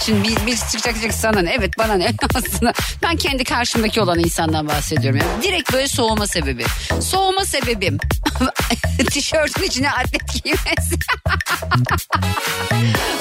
Şimdi 0.05 0.29
bir, 0.29 0.45
bir 0.45 0.57
çıkacak 0.57 0.93
diyecek 0.93 1.13
sana 1.13 1.41
ne? 1.41 1.53
Evet 1.59 1.77
bana 1.77 1.93
ne? 1.93 2.11
Aslında 2.35 2.73
ben 3.03 3.15
kendi 3.15 3.43
karşımdaki 3.43 4.01
olan 4.01 4.19
insandan 4.19 4.67
bahsediyorum. 4.67 5.19
Yani 5.19 5.43
direkt 5.43 5.73
böyle 5.73 5.87
soğuma 5.87 6.27
sebebi. 6.27 6.65
Soğuma 7.01 7.45
sebebim. 7.45 7.97
Tişörtün 9.11 9.63
içine 9.63 9.91
atlet 9.91 10.43
giymesi. 10.43 10.95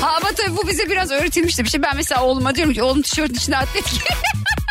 ha 0.00 0.16
ama 0.16 0.28
tabii 0.36 0.56
bu 0.56 0.68
bize 0.68 0.90
biraz 0.90 1.10
öğretilmiş 1.10 1.58
de 1.58 1.64
bir 1.64 1.68
şey. 1.68 1.82
Ben 1.82 1.96
mesela 1.96 2.24
oğluma 2.24 2.54
diyorum 2.54 2.74
ki 2.74 2.82
oğlum 2.82 3.02
tişörtün 3.02 3.34
içine 3.34 3.56
atlet 3.56 3.90
giy. 3.90 4.00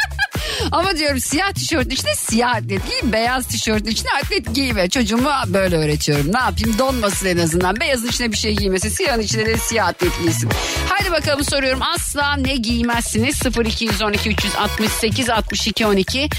Ama 0.72 0.98
diyorum 0.98 1.20
siyah 1.20 1.52
tişörtün 1.54 1.90
içine 1.90 2.16
siyah 2.16 2.56
atlet 2.56 2.86
giy. 2.86 3.12
Beyaz 3.12 3.48
tişörtün 3.48 3.92
içine 3.92 4.10
atlet 4.24 4.56
giyme. 4.56 4.90
Çocuğuma 4.90 5.44
böyle 5.48 5.76
öğretiyorum. 5.76 6.34
Ne 6.34 6.40
yapayım 6.40 6.78
donmasın 6.80 7.28
en 7.28 7.38
azından. 7.38 7.80
Beyazın 7.80 8.08
içine 8.08 8.32
bir 8.32 8.38
şey 8.38 8.56
giymesin. 8.56 8.90
Siyahın 8.90 9.22
içine 9.22 9.46
de 9.46 9.58
siyah 9.58 9.88
atlet 9.88 10.12
giysin. 10.24 10.50
Haydi 10.90 11.12
bakalım 11.12 11.44
soruyorum. 11.44 11.82
Asla 11.82 12.34
ne 12.36 12.56
giymezsiniz? 12.56 13.42
0212 13.66 14.30
368 14.30 15.30
62 15.30 15.86
12 15.86 16.30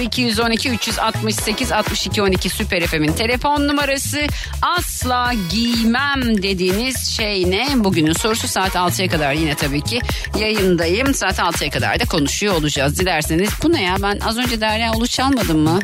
0212 0.00 0.70
368 0.70 1.72
62 1.72 2.22
12 2.22 2.48
Süper 2.48 2.86
FM'in 2.86 3.12
telefon 3.12 3.68
numarası. 3.68 4.20
Asla 4.62 5.32
giymem 5.50 6.42
dediğiniz 6.42 7.16
şey 7.16 7.50
ne? 7.50 7.68
Bugünün 7.74 8.12
sorusu 8.12 8.48
saat 8.48 8.74
6'ya 8.74 9.08
kadar 9.08 9.32
yine 9.32 9.54
tabii 9.54 9.80
ki 9.80 10.00
yayındayım. 10.38 11.14
Saat 11.14 11.38
6'ya 11.38 11.70
kadar 11.70 12.00
da 12.00 12.04
konuşuyor 12.04 12.54
olacağız. 12.54 12.98
Dilerseniz 12.98 13.43
bu 13.62 13.72
ne 13.72 13.82
ya 13.82 13.96
ben 14.02 14.18
az 14.20 14.38
önce 14.38 14.60
Derya 14.60 14.92
Ulu 14.92 15.06
çalmadım 15.06 15.58
mı? 15.58 15.80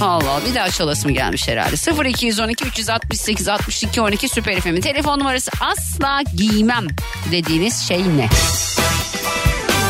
Allah 0.00 0.40
bir 0.48 0.54
daha 0.54 0.70
çalasım 0.70 1.14
gelmiş 1.14 1.48
herhalde. 1.48 2.08
0212 2.08 2.64
368 2.64 3.48
62 3.48 4.00
12 4.00 4.28
Süper 4.28 4.60
FM'in 4.60 4.80
telefon 4.80 5.18
numarası 5.18 5.50
asla 5.60 6.22
giymem 6.36 6.86
dediğiniz 7.32 7.88
şey 7.88 7.98
ne? 7.98 8.28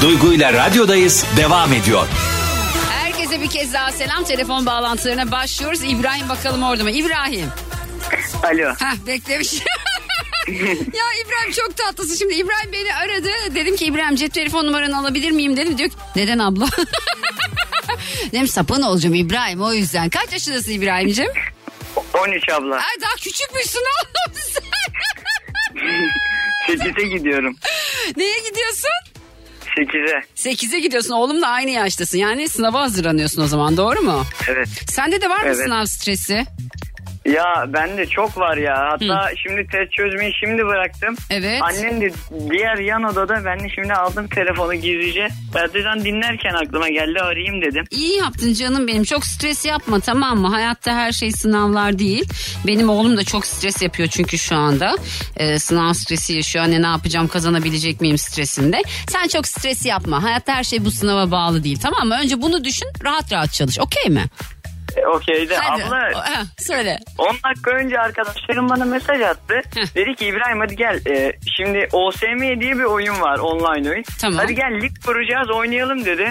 Duygu 0.03 0.33
ile 0.33 0.53
radyodayız 0.53 1.25
devam 1.37 1.73
ediyor. 1.73 2.07
Herkese 2.91 3.41
bir 3.41 3.49
kez 3.49 3.73
daha 3.73 3.93
selam. 3.93 4.25
Telefon 4.25 4.67
bağlantılarına 4.67 5.31
başlıyoruz. 5.31 5.81
İbrahim 5.83 6.29
bakalım 6.29 6.63
orada 6.63 6.85
mı? 6.85 6.91
İbrahim. 6.91 7.49
Alo. 8.43 8.75
Hah 8.81 8.95
beklemiş. 9.07 9.49
ya 10.95 11.05
İbrahim 11.27 11.53
çok 11.57 11.77
tatlısın. 11.77 12.15
Şimdi 12.15 12.35
İbrahim 12.35 12.73
beni 12.73 12.95
aradı. 12.95 13.29
Dedim 13.55 13.77
ki 13.77 13.85
İbrahim 13.85 14.17
cep 14.17 14.35
telefon 14.35 14.67
numaranı 14.67 14.99
alabilir 14.99 15.31
miyim 15.31 15.57
dedim. 15.57 15.79
Diyor 15.79 15.91
ki 15.91 15.97
neden 16.17 16.39
abla? 16.39 16.67
dedim 18.33 18.49
sapın 18.49 18.83
olacağım 18.83 19.15
İbrahim 19.15 19.63
o 19.63 19.73
yüzden. 19.73 20.09
Kaç 20.11 20.33
yaşındasın 20.33 20.73
İbrahim'cim? 20.73 21.29
13 22.15 22.49
abla. 22.49 22.75
Ay 22.75 23.01
daha 23.03 23.15
küçükmüşsün 23.15 23.81
oğlum 23.81 24.35
sen. 24.53 24.63
8'e 26.77 27.09
gidiyorum. 27.19 27.57
Neye 28.17 28.39
gidiyorsun? 28.39 28.91
8'e. 29.79 30.25
8'e 30.51 30.79
gidiyorsun. 30.81 31.11
Oğlumla 31.15 31.49
aynı 31.49 31.71
yaştasın. 31.71 32.19
Yani 32.19 32.49
sınava 32.49 32.81
hazırlanıyorsun 32.81 33.43
o 33.43 33.47
zaman 33.47 33.77
doğru 33.77 34.01
mu? 34.03 34.25
Evet. 34.49 34.69
Sende 34.91 35.21
de 35.21 35.31
var 35.31 35.41
mı 35.41 35.47
Evet. 35.47 35.57
sınav 35.57 35.85
stresi? 35.85 36.45
Ya 37.33 37.65
bende 37.69 38.07
çok 38.07 38.39
var 38.39 38.57
ya. 38.57 38.89
Hatta 38.91 39.31
şimdi 39.43 39.67
test 39.67 39.93
çözmeyi 39.93 40.33
şimdi 40.41 40.67
bıraktım. 40.67 41.15
Evet. 41.31 41.63
Annem 41.63 42.01
de 42.01 42.11
diğer 42.51 42.79
yan 42.79 43.03
odada. 43.05 43.45
Ben 43.45 43.61
de 43.61 43.69
şimdi 43.75 43.95
aldım 43.95 44.29
telefonu 44.29 44.75
gizlice. 44.75 45.29
Radyodan 45.55 46.05
dinlerken 46.05 46.55
aklıma 46.55 46.89
geldi 46.89 47.21
arayayım 47.21 47.63
dedim. 47.63 47.85
İyi 47.91 48.17
yaptın 48.19 48.53
canım 48.55 48.87
benim. 48.89 49.05
Çok 49.05 49.25
stres 49.25 49.65
yapma 49.65 50.01
tamam 50.01 50.39
mı? 50.39 50.49
Hayatta 50.49 50.95
her 50.95 51.13
şey 51.13 51.33
sınavlar 51.33 51.99
değil. 51.99 52.29
Benim 52.67 52.89
oğlum 52.91 53.17
da 53.17 53.25
çok 53.25 53.47
stres 53.47 53.83
yapıyor 53.83 54.09
çünkü 54.09 54.39
şu 54.39 54.57
anda. 54.57 54.97
Ee, 55.37 55.59
sınav 55.59 55.93
stresi 55.93 56.33
yaşıyor. 56.33 56.65
Anne 56.65 56.83
ne 56.83 56.87
yapacağım 56.87 57.29
kazanabilecek 57.29 58.01
miyim 58.01 58.19
stresinde. 58.19 58.83
Sen 59.09 59.29
çok 59.29 59.47
stres 59.47 59.87
yapma. 59.87 60.23
Hayatta 60.23 60.55
her 60.55 60.65
şey 60.65 60.85
bu 60.85 60.91
sınava 60.91 61.31
bağlı 61.31 61.65
değil 61.65 61.79
tamam 61.83 62.09
mı? 62.09 62.19
Önce 62.23 62.43
bunu 62.43 62.65
düşün 62.65 62.89
rahat 63.05 63.33
rahat 63.33 63.53
çalış 63.53 63.79
okey 63.81 64.11
mi? 64.13 64.25
E, 64.97 65.07
Okey 65.07 65.49
de 65.49 65.57
Hadi. 65.57 65.85
abla 65.85 65.97
Ha, 66.15 66.43
söyle. 66.59 66.99
10 67.19 67.27
dakika 67.45 67.71
önce 67.71 67.99
arkadaşlarım 68.01 68.69
bana 68.69 68.85
mesaj 68.85 69.21
attı. 69.21 69.61
Dedi 69.95 70.15
ki 70.15 70.27
İbrahim 70.27 70.61
hadi 70.61 70.77
gel. 70.77 71.01
E, 71.07 71.33
şimdi 71.57 71.89
OSM 71.93 72.61
diye 72.61 72.79
bir 72.79 72.85
oyun 72.85 73.21
var 73.21 73.39
online 73.39 73.91
oyun. 73.91 74.05
Tamam. 74.21 74.39
Hadi 74.39 74.55
gel 74.55 74.81
lig 74.83 74.93
kuracağız 75.07 75.51
oynayalım 75.51 76.05
dedi. 76.05 76.31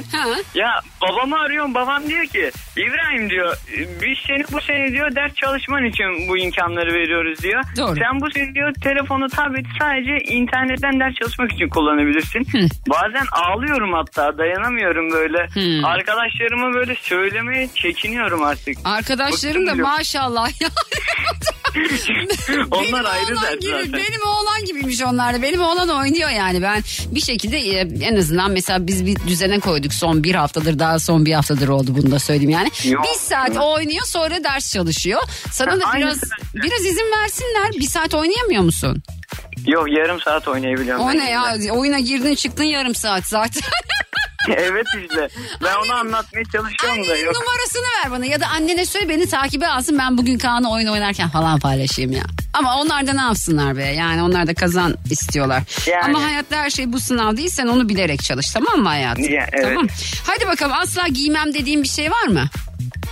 Ya 0.56 0.70
babamı 1.02 1.40
arıyorum 1.40 1.74
babam 1.74 2.08
diyor 2.08 2.26
ki 2.26 2.52
İbrahim 2.78 3.30
diyor 3.30 3.58
biz 3.78 4.18
seni 4.28 4.44
bu 4.52 4.62
sene 4.62 4.92
diyor 4.92 5.16
ders 5.16 5.34
çalışman 5.34 5.86
için 5.86 6.28
bu 6.30 6.38
imkanları 6.38 6.94
veriyoruz 6.94 7.42
diyor. 7.44 7.64
Doğru. 7.78 7.96
Sen 7.96 8.22
bu 8.22 8.32
sene 8.32 8.54
diyor 8.54 8.74
telefonu 8.84 9.28
tableti 9.30 9.70
sadece 9.80 10.18
internetten 10.34 11.00
ders 11.00 11.14
çalışmak 11.14 11.52
için 11.54 11.70
kullanabilirsin. 11.70 12.48
Bazen 12.90 13.26
ağlıyorum 13.32 13.94
hatta 13.94 14.38
dayanamıyorum 14.38 15.12
böyle. 15.12 15.38
Arkadaşlarıma 15.88 16.74
böyle 16.74 16.96
söylemeye 16.96 17.68
çekiniyorum 17.76 18.44
artık. 18.44 18.57
Arkadaşlarım 18.84 19.68
da 19.68 19.76
maşallah 19.76 20.62
ya. 20.62 20.70
Onlar 22.72 23.06
ayrı 23.06 23.34
oğlan 23.34 23.44
dert 23.44 23.62
gibi, 23.62 23.72
zaten. 23.72 23.94
Benim 23.94 24.22
oğlan 24.28 24.66
gibiymiş 24.66 25.02
onlar 25.02 25.34
da. 25.34 25.42
Benim 25.42 25.62
oğlan 25.62 25.90
oynuyor 25.90 26.30
yani. 26.30 26.62
Ben 26.62 26.84
bir 27.08 27.22
şekilde 27.22 27.58
e, 27.58 27.80
en 28.06 28.16
azından 28.16 28.52
mesela 28.52 28.88
biz 28.88 29.06
bir 29.06 29.16
düzene 29.28 29.60
koyduk 29.60 29.94
son 29.94 30.24
bir 30.24 30.36
haftadır 30.36 30.80
daha 30.80 31.00
son 31.00 31.26
bir 31.26 31.34
haftadır 31.34 31.68
oldu 31.68 31.92
bunu 31.98 32.12
da 32.12 32.20
söyleyeyim 32.20 32.50
yani. 32.50 32.70
Yok. 32.86 33.04
Bir 33.04 33.20
saat 33.20 33.58
oynuyor 33.58 34.06
sonra 34.06 34.44
ders 34.44 34.74
çalışıyor. 34.74 35.22
Sana 35.52 35.72
da 35.82 35.84
biraz 35.98 36.22
biraz 36.54 36.86
izin 36.86 37.12
versinler. 37.22 37.72
Bir 37.80 37.88
saat 37.88 38.14
oynayamıyor 38.14 38.64
musun? 38.64 39.04
Yok 39.68 39.92
yarım 39.92 40.22
saat 40.22 40.48
oynayabiliyorum. 40.48 41.04
O 41.04 41.14
ne 41.14 41.30
ya? 41.30 41.56
Oyuna 41.72 42.00
girdin 42.00 42.36
çıktın 42.36 42.64
yarım 42.64 42.96
saat 42.96 43.26
zaten. 43.26 43.64
evet 44.58 44.88
işte. 45.02 45.28
Ben 45.64 45.76
onu 45.76 45.94
anlatmaya 45.94 46.44
çalışıyorum 46.46 47.08
da 47.08 47.18
yok. 47.18 47.36
Numarasını 47.36 47.82
ver 47.82 48.12
bana 48.12 48.26
ya 48.26 48.40
da 48.40 48.48
annene 48.48 48.86
söyle 48.86 49.10
beni 49.10 49.30
takibe 49.30 49.68
alsın 49.68 50.00
ben 50.00 50.18
bugün 50.18 50.38
Kaan'ı 50.38 50.72
oyun 50.72 50.88
oynarken 50.88 51.30
falan 51.30 51.60
paylaşayım 51.60 52.12
ya. 52.12 52.24
Ama 52.54 52.76
onlar 52.76 53.08
da 53.08 53.14
ne 53.14 53.22
yapsınlar 53.22 53.78
be 53.78 53.84
yani 53.84 54.22
onlar 54.22 54.48
da 54.48 54.54
kazan 54.54 54.96
istiyorlar. 55.10 55.64
Yani. 55.88 56.04
Ama 56.04 56.24
hayatta 56.24 56.56
her 56.58 56.70
şey 56.70 56.94
bu 56.94 57.00
sınav 57.00 57.38
değil 57.38 57.50
sen 57.50 57.68
onu 57.68 57.90
bilerek 57.90 58.24
çalış 58.24 58.52
tamam 58.52 58.80
mı 58.80 58.90
hayatım? 58.90 59.24
Ya, 59.24 59.48
evet. 59.54 59.66
Tamam. 59.68 59.88
Hadi 60.28 60.48
bakalım 60.48 60.74
asla 60.74 61.08
giymem 61.08 61.54
dediğim 61.54 61.84
bir 61.84 61.88
şey 61.88 62.12
var 62.12 62.28
mı? 62.28 62.46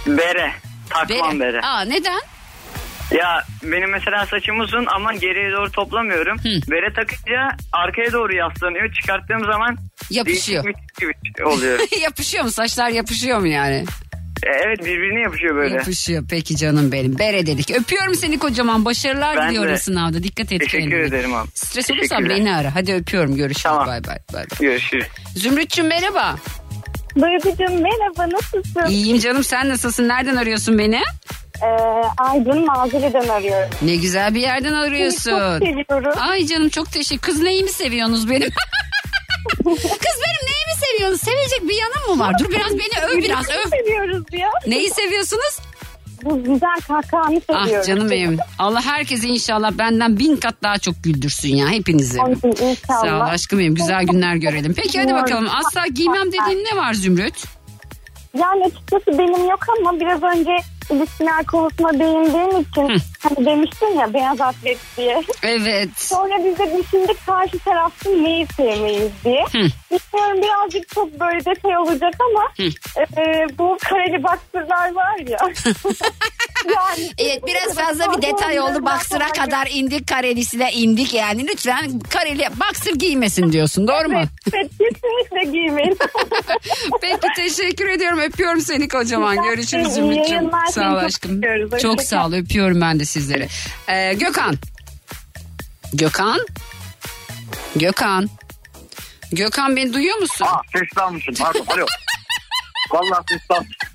Bere. 0.08 0.52
Takmam 0.90 1.40
bere. 1.40 1.62
Aa 1.62 1.82
neden? 1.82 2.20
Ya 3.12 3.44
benim 3.64 3.92
mesela 3.92 4.26
saçım 4.26 4.60
uzun 4.60 4.86
ama 4.86 5.14
geriye 5.14 5.52
doğru 5.52 5.72
toplamıyorum. 5.72 6.38
Bere 6.72 6.94
takınca 6.94 7.48
arkaya 7.74 8.12
doğru 8.14 8.36
yaslanıyor. 8.36 8.94
Çıkarttığım 8.94 9.46
zaman 9.46 9.78
Yapışıyor. 10.10 10.64
gibi 11.00 11.46
oluyor. 11.46 11.80
yapışıyor 12.02 12.44
mu 12.44 12.52
saçlar 12.52 12.90
yapışıyor 12.90 13.40
mu 13.40 13.48
yani? 13.48 13.86
E, 14.44 14.50
evet 14.66 14.80
birbirine 14.80 15.20
yapışıyor 15.20 15.56
böyle. 15.56 15.76
Yapışıyor 15.76 16.24
peki 16.30 16.56
canım 16.58 16.92
benim. 16.92 17.20
Bere 17.20 17.46
dedik. 17.46 17.72
Öpüyorum 17.72 18.16
seni 18.16 18.40
kocaman. 18.40 18.86
Başarılar 18.86 19.38
Ben 19.38 19.50
diliyorum 19.50 19.72
de. 19.74 19.78
sınavda. 19.78 20.24
Dikkat 20.24 20.52
et 20.52 20.60
Teşekkür 20.62 20.90
kendine. 20.90 21.00
ederim 21.08 21.34
abi. 21.34 21.48
Stres 21.54 21.92
olursan 21.92 22.30
beni 22.30 22.56
ara. 22.56 22.76
Hadi 22.76 22.94
öpüyorum. 22.94 23.36
Görüşürüz. 23.36 23.76
Bay 23.76 23.88
bay. 23.88 24.04
bay 24.04 24.18
bay. 24.34 24.46
Görüşürüz. 24.60 25.06
Zümrüt'cüğüm 25.36 25.88
merhaba. 25.88 26.36
Duygucuğum 27.16 27.82
merhaba 27.82 28.30
nasılsın? 28.36 28.86
İyiyim 28.90 29.20
canım 29.20 29.44
sen 29.44 29.70
nasılsın? 29.70 30.08
Nereden 30.08 30.36
arıyorsun 30.36 30.78
beni? 30.78 31.02
Ee, 31.64 31.68
Aydın 32.18 32.66
Malzere'den 32.66 33.28
arıyorum. 33.28 33.70
Ne 33.82 33.96
güzel 33.96 34.36
bir 34.36 34.42
yerden 34.42 34.74
arıyorsun. 34.74 35.60
Seni 35.60 35.86
çok 35.90 36.00
seviyorum. 36.00 36.20
Ay 36.30 36.46
canım 36.46 36.70
çok 36.70 36.92
teşekkür. 36.92 37.22
Kız 37.32 37.42
neyimi 37.42 37.70
seviyorsunuz 37.70 38.30
benim? 38.30 38.50
Kız 39.64 40.18
benim 40.26 40.46
neyimi 40.52 40.76
seviyorsunuz? 40.80 41.22
Sevecek 41.22 41.70
bir 41.70 41.76
yanım 41.76 42.18
mı 42.18 42.24
var? 42.24 42.34
Dur 42.40 42.50
biraz 42.50 42.72
beni 42.72 43.06
öv 43.12 43.18
biraz 43.18 43.50
öv. 43.50 43.70
seviyoruz 43.70 44.24
ya. 44.32 44.50
Neyi 44.68 44.90
seviyorsunuz? 44.90 45.60
Bu 46.24 46.44
güzel 46.44 46.76
kahkahanı 46.88 47.42
seviyoruz. 47.42 47.74
Ah 47.84 47.88
canım 47.88 48.10
benim. 48.12 48.38
Allah 48.60 48.82
herkesi 48.86 49.28
inşallah 49.28 49.72
benden 49.72 50.20
bin 50.20 50.36
kat 50.36 50.56
daha 50.64 50.78
çok 50.78 51.04
güldürsün 51.04 51.56
ya 51.56 51.70
hepinizi. 51.70 52.18
İnşallah. 52.44 53.02
Sağ 53.02 53.18
ol 53.18 53.22
aşkım 53.22 53.60
benim. 53.60 53.76
Güzel 53.76 54.04
günler 54.04 54.36
görelim. 54.36 54.74
Peki 54.74 55.02
hadi 55.02 55.14
bakalım. 55.14 55.48
Asla 55.50 55.88
giymem 55.88 56.28
dediğin 56.28 56.66
ne 56.74 56.78
var 56.78 56.94
Zümrüt? 56.94 57.44
Yani 58.40 58.64
açıkçası 58.66 59.18
benim 59.20 59.50
yok 59.50 59.60
ama 59.80 60.00
biraz 60.00 60.24
önce 60.24 60.52
ilişkiler 60.92 61.46
konusuna 61.46 61.94
değindiğim 61.94 62.62
için 62.62 63.02
hani 63.20 63.46
demiştin 63.46 64.00
ya 64.00 64.14
beyaz 64.14 64.42
atlet 64.42 64.78
diye. 64.98 65.24
Evet. 65.44 65.90
Sonra 65.98 66.46
biz 66.46 66.60
de 66.60 66.78
düşündük 66.78 67.26
karşı 67.26 67.60
tarafın 67.60 68.24
neyi 68.24 68.48
sevmeyiz 68.48 69.12
diye. 69.26 69.46
Bilmiyorum 69.96 70.42
birazcık 70.42 70.90
çok 70.90 71.20
böyle 71.20 71.46
detay 71.46 71.78
olacak 71.78 72.14
ama 72.20 72.54
e, 73.18 73.58
bu 73.58 73.78
kareli 73.90 74.24
baksırlar 74.24 74.94
var 74.96 75.20
ya. 75.28 75.38
yani, 76.76 77.12
Evet 77.18 77.44
biraz 77.48 77.76
fazla 77.76 78.18
bir 78.18 78.22
detay 78.22 78.60
oldu. 78.60 78.86
Baksıra 78.86 79.28
kadar 79.28 79.68
indik 79.72 80.08
karelisine 80.08 80.72
indik 80.72 81.14
yani. 81.14 81.48
Lütfen 81.48 82.00
kareli 82.00 82.48
baksır 82.60 82.96
giymesin 82.96 83.52
diyorsun. 83.52 83.88
Doğru 83.88 84.10
mu? 84.10 84.24
Evet 84.54 84.72
kesinlikle 84.72 85.52
giymeyin. 85.52 85.98
Peki 87.02 87.28
teşekkür 87.36 87.88
ediyorum. 87.88 88.20
Öpüyorum 88.20 88.62
seni 88.62 88.88
kocaman. 88.88 89.44
Görüşürüz 89.44 89.98
yayınlar. 89.98 90.66
Sağ 90.66 90.92
ol 90.92 90.96
çok 90.96 91.04
aşkım. 91.04 91.42
Çok 91.82 91.98
kal. 91.98 92.06
sağ 92.06 92.28
ol. 92.28 92.34
Öpüyorum 92.34 92.82
ben 92.82 93.00
de 93.00 93.06
sizleri. 93.06 93.48
Ee, 93.88 94.14
Gökhan. 94.14 94.56
Gökhan. 95.94 96.40
Gökhan. 97.76 98.30
Gökhan 99.32 99.76
beni 99.76 99.94
duyuyor 99.94 100.18
musun? 100.18 100.46
Aa 100.46 100.62
seslenmişim 100.80 101.34
pardon 101.36 101.66
alo. 101.68 101.86
Vallahi 102.92 103.24
seslenmişim. 103.30 103.90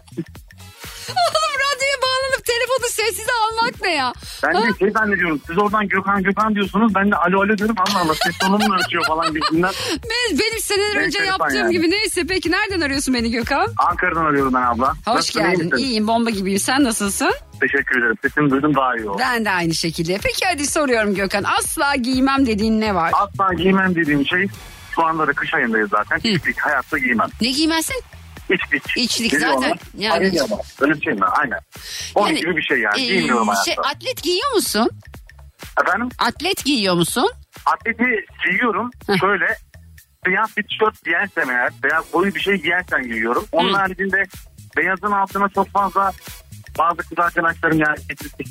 Oğlum 1.11 1.55
radyoya 1.61 1.97
bağlanıp 2.03 2.45
telefonu 2.47 2.89
sessize 2.91 3.33
almak 3.51 3.83
ne 3.83 3.95
ya? 3.95 4.13
Ben 4.43 4.55
de 4.55 4.79
şey 4.79 4.91
zannediyorum. 4.91 5.41
Siz 5.47 5.59
oradan 5.59 5.89
Gökhan 5.89 6.23
Gökhan 6.23 6.55
diyorsunuz. 6.55 6.95
Ben 6.95 7.11
de 7.11 7.17
alo 7.17 7.43
alo 7.43 7.59
diyorum. 7.59 7.77
Allah 7.79 8.01
Allah 8.01 8.15
ses 8.25 8.39
tonum 8.39 8.69
mu 8.69 8.77
ötüyor 8.87 9.07
falan 9.07 9.35
gibisinden. 9.35 9.71
Ben, 9.93 10.39
benim 10.39 10.61
seneler 10.61 10.97
Ben 10.97 11.03
önce 11.05 11.19
yaptığım 11.23 11.57
yani. 11.59 11.73
gibi 11.73 11.91
neyse. 11.91 12.27
Peki 12.29 12.51
nereden 12.53 12.81
arıyorsun 12.81 13.15
beni 13.15 13.31
Gökhan? 13.31 13.67
Ankara'dan 13.79 14.25
arıyorum 14.25 14.55
ben 14.55 14.63
abla. 14.63 14.89
Hoş 14.93 15.07
Nasılsın, 15.17 15.41
iyi 15.41 15.51
geldin. 15.51 15.65
misin? 15.67 15.85
İyiyim 15.85 16.07
bomba 16.09 16.31
gibiyim. 16.31 16.59
Sen 16.59 16.85
nasılsın? 16.85 17.33
Teşekkür 17.61 17.99
ederim. 18.01 18.17
Sesini 18.23 18.51
duydum 18.51 18.75
daha 18.75 18.97
iyi 18.97 19.09
oldu. 19.09 19.19
Ben 19.21 19.45
de 19.45 19.51
aynı 19.51 19.75
şekilde. 19.75 20.19
Peki 20.23 20.45
hadi 20.47 20.67
soruyorum 20.67 21.15
Gökhan. 21.15 21.45
Asla 21.59 21.95
giymem 21.97 22.47
dediğin 22.47 22.81
ne 22.81 22.95
var? 22.95 23.13
Asla 23.15 23.55
giymem 23.55 23.95
dediğim 23.95 24.27
şey 24.27 24.47
şu 24.95 25.07
anda 25.07 25.27
da 25.27 25.33
kış 25.33 25.55
ayındayız 25.55 25.91
zaten. 25.91 26.17
İçlik 26.25 26.61
hayatta 26.61 26.99
giymem. 26.99 27.29
Ne 27.41 27.51
giymezsin? 27.51 28.03
İçlik. 28.51 28.83
İçlik 28.97 29.33
Biliyor 29.33 29.53
zaten. 29.55 29.79
Yani- 29.99 30.13
Aynen 30.13 30.45
ama. 30.45 30.57
Öyle 30.81 30.95
bir 30.95 31.01
şey 31.03 31.13
mi? 31.15 31.25
Aynen. 31.25 31.59
Onun 32.15 32.27
Yani, 32.27 32.41
gibi 32.41 32.57
bir 32.57 32.63
şey 32.63 32.79
yani. 32.79 33.03
Ee, 33.03 33.07
Giymiyorum 33.07 33.49
hayatta. 33.49 33.65
şey, 33.65 33.75
atlet 33.85 34.23
giyiyor 34.23 34.55
musun? 34.55 34.91
Efendim? 35.83 36.09
Atlet 36.19 36.65
giyiyor 36.65 36.95
musun? 36.95 37.31
Atleti 37.67 38.05
giyiyorum. 38.51 38.91
Şöyle 39.21 39.47
beyaz 40.27 40.57
bir 40.57 40.63
tişört 40.63 41.05
giyersem 41.05 41.51
eğer 41.51 41.71
veya 41.85 42.03
koyu 42.13 42.35
bir 42.35 42.41
şey 42.41 42.55
giyersem 42.55 43.03
giyiyorum. 43.03 43.47
Onun 43.53 43.73
haricinde 43.75 44.23
beyazın 44.77 45.13
altına 45.13 45.49
çok 45.49 45.69
fazla 45.69 46.13
bazı 46.79 46.97
kız 46.97 47.19
arkadaşlarım 47.19 47.79
yani 47.79 47.97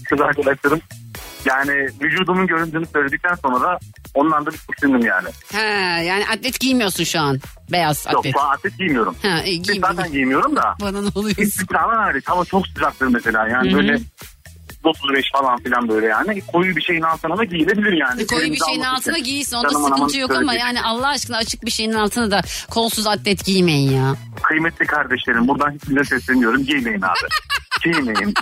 kız 0.10 0.22
arkadaşlarım 0.22 0.80
yani 1.46 1.88
vücudumun 2.02 2.48
göründüğünü 2.48 2.86
söyledikten 2.86 3.36
sonra 3.36 3.62
da 3.62 3.80
ondan 4.14 4.46
da 4.46 4.52
bir 4.52 4.58
tiksindim 4.58 5.06
yani. 5.06 5.30
He, 5.52 5.62
yani 6.06 6.26
atlet 6.34 6.60
giymiyorsun 6.60 7.04
şu 7.04 7.20
an. 7.20 7.40
Beyaz 7.72 8.06
Yok 8.12 8.18
atlet. 8.20 8.34
şu 8.34 8.42
an 8.42 8.54
atlet 8.54 8.78
giymiyorum. 8.78 9.16
Ha, 9.22 9.40
Biz 9.46 9.62
giyme, 9.62 9.88
zaten 9.88 10.12
giymiyorum 10.12 10.56
da. 10.56 10.76
Bana 10.82 11.02
ne 11.02 11.08
oluyor? 11.16 11.38
İstikrarlar 11.38 11.98
hariç 11.98 12.28
hava 12.28 12.46
çok 12.46 12.68
sıcaktır 12.68 13.08
mesela 13.08 13.48
yani 13.48 13.70
Hı 13.72 13.74
hı. 13.74 13.78
böyle 13.80 14.00
35 14.84 15.26
falan 15.32 15.58
filan 15.64 15.90
böyle 15.90 16.06
yani. 16.08 16.42
Koyu 16.42 16.76
bir 16.76 16.82
şeyin 16.82 17.02
altına 17.02 17.38
da 17.38 17.44
giyilebilir 17.44 17.94
yani. 17.94 18.28
Koyu 18.28 18.52
bir 18.52 18.60
şeyin 18.68 18.82
altına 18.82 19.14
için. 19.18 19.24
giysin 19.26 19.56
onda 19.56 19.70
Canım 19.70 19.84
sıkıntı 19.88 20.18
yok 20.18 20.32
ama 20.32 20.54
yani 20.54 20.82
Allah 20.82 21.08
aşkına 21.08 21.38
açık 21.38 21.66
bir 21.66 21.72
şeyin 21.72 21.94
altına 21.94 22.32
da 22.32 22.42
kolsuz 22.70 23.08
atlet 23.08 23.46
giymeyin 23.46 23.92
ya. 23.92 24.16
Kıymetli 24.44 24.86
kardeşlerim 24.86 25.48
buradan 25.48 25.72
hepinize 25.72 26.04
sesleniyorum. 26.04 26.64
Giymeyin 26.66 27.02
abi. 27.02 27.14
Giymeyin. 27.84 28.34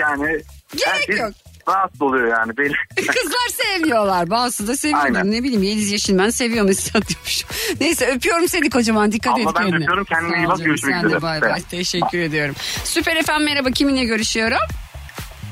Yani 0.00 0.40
herkes 0.84 1.18
yok. 1.20 1.30
rahatsız 1.68 2.02
oluyor 2.02 2.28
yani. 2.38 2.56
Belli. 2.56 2.72
Kızlar 2.96 3.48
sevmiyorlar. 3.50 4.30
Bazısı 4.30 4.68
da. 4.92 4.98
Aynen. 4.98 5.30
Ne 5.30 5.42
bileyim 5.42 5.62
Yeliz 5.62 5.90
Yeşilmen 5.92 6.30
seviyor 6.30 6.64
Mesut 6.64 7.08
diyormuş. 7.08 7.44
Neyse 7.80 8.06
öpüyorum 8.06 8.48
seni 8.48 8.70
kocaman. 8.70 9.12
Dikkat 9.12 9.32
Abla 9.32 9.40
et 9.42 9.46
ben 9.46 9.54
kendine. 9.54 9.76
öpüyorum. 9.76 10.04
Kendine 10.04 10.36
iyi 10.38 10.48
bak. 10.48 10.58
Görüşmek 10.64 10.94
Sen 10.94 11.02
de 11.02 11.06
üzere. 11.06 11.22
bay 11.22 11.40
bay. 11.42 11.50
Evet. 11.52 11.70
Teşekkür 11.70 12.18
ediyorum. 12.18 12.54
Süper 12.84 13.16
efendim 13.16 13.44
merhaba. 13.44 13.70
Kiminle 13.70 14.04
görüşüyorum? 14.04 14.58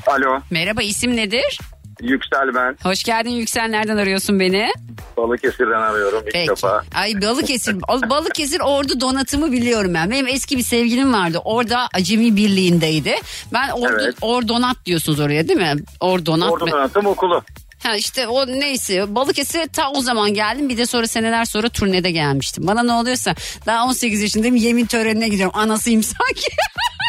Alo. 0.07 0.41
Merhaba 0.51 0.83
isim 0.83 1.17
nedir? 1.17 1.61
Yüksel 2.03 2.55
ben. 2.55 2.77
Hoş 2.83 3.03
geldin 3.03 3.31
Yüksel. 3.31 3.69
Nereden 3.69 3.97
arıyorsun 3.97 4.41
beni? 4.41 4.73
Balıkesir'den 5.17 5.81
arıyorum 5.81 6.23
ilk 6.27 6.33
Peki. 6.33 6.51
defa. 6.51 6.83
Ay 6.95 7.23
Balıkesir. 7.23 7.77
Balıkesir 8.11 8.61
Ordu 8.61 9.01
donatımı 9.01 9.53
biliyorum 9.53 9.95
ben. 9.95 10.11
Benim 10.11 10.27
eski 10.27 10.57
bir 10.59 10.63
sevgilim 10.63 11.13
vardı. 11.13 11.41
Orada 11.45 11.89
Acemi 11.95 12.37
Birliği'ndeydi. 12.37 13.15
Ben 13.53 13.69
Ordu, 13.69 13.97
Evet. 14.01 14.15
Ordonat 14.21 14.77
diyorsunuz 14.87 15.21
oraya 15.21 15.49
değil 15.49 15.59
mi? 15.59 15.75
Ordonat. 16.01 16.51
Ordu? 16.51 16.71
Donatım 16.71 17.07
Okulu. 17.07 17.43
Ha 17.83 17.97
işte 17.97 18.27
o 18.27 18.47
neyse 18.47 19.15
Balıkesir'e 19.15 19.67
ta 19.67 19.91
o 19.91 20.01
zaman 20.01 20.35
geldim 20.35 20.69
bir 20.69 20.77
de 20.77 20.87
sonra 20.87 21.07
seneler 21.07 21.45
sonra 21.45 21.69
turnede 21.69 22.11
gelmiştim. 22.11 22.67
Bana 22.67 22.83
ne 22.83 22.93
oluyorsa 22.93 23.35
daha 23.67 23.85
18 23.87 24.23
yaşındayım 24.23 24.57
yemin 24.57 24.87
törenine 24.87 25.29
gidiyorum 25.29 25.59
anasıyım 25.59 26.03
sanki. 26.03 26.49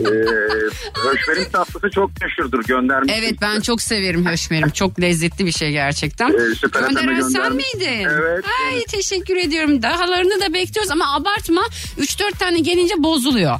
Ee, 0.00 0.04
Höşmerin 1.08 1.50
tatlısı 1.52 1.90
çok 1.90 2.10
meşhurdur 2.22 2.64
göndermiş. 2.64 3.12
evet 3.16 3.34
ben 3.42 3.60
çok 3.60 3.82
severim 3.82 4.26
höşmerim 4.28 4.70
çok 4.70 5.00
lezzetli 5.00 5.46
bir 5.46 5.52
şey 5.52 5.70
gerçekten. 5.72 6.28
Ee, 6.28 6.54
Süper 6.54 6.80
Gönderen 6.80 7.20
sen 7.20 7.52
miydin? 7.52 8.08
Evet. 8.10 8.44
Ay 8.66 8.84
teşekkür 8.84 9.36
ediyorum 9.36 9.82
dahalarını 9.82 10.40
da 10.40 10.54
bekliyoruz 10.54 10.90
ama 10.90 11.14
abartma 11.14 11.62
3-4 11.98 12.38
tane 12.38 12.58
gelince 12.58 12.94
bozuluyor. 12.98 13.58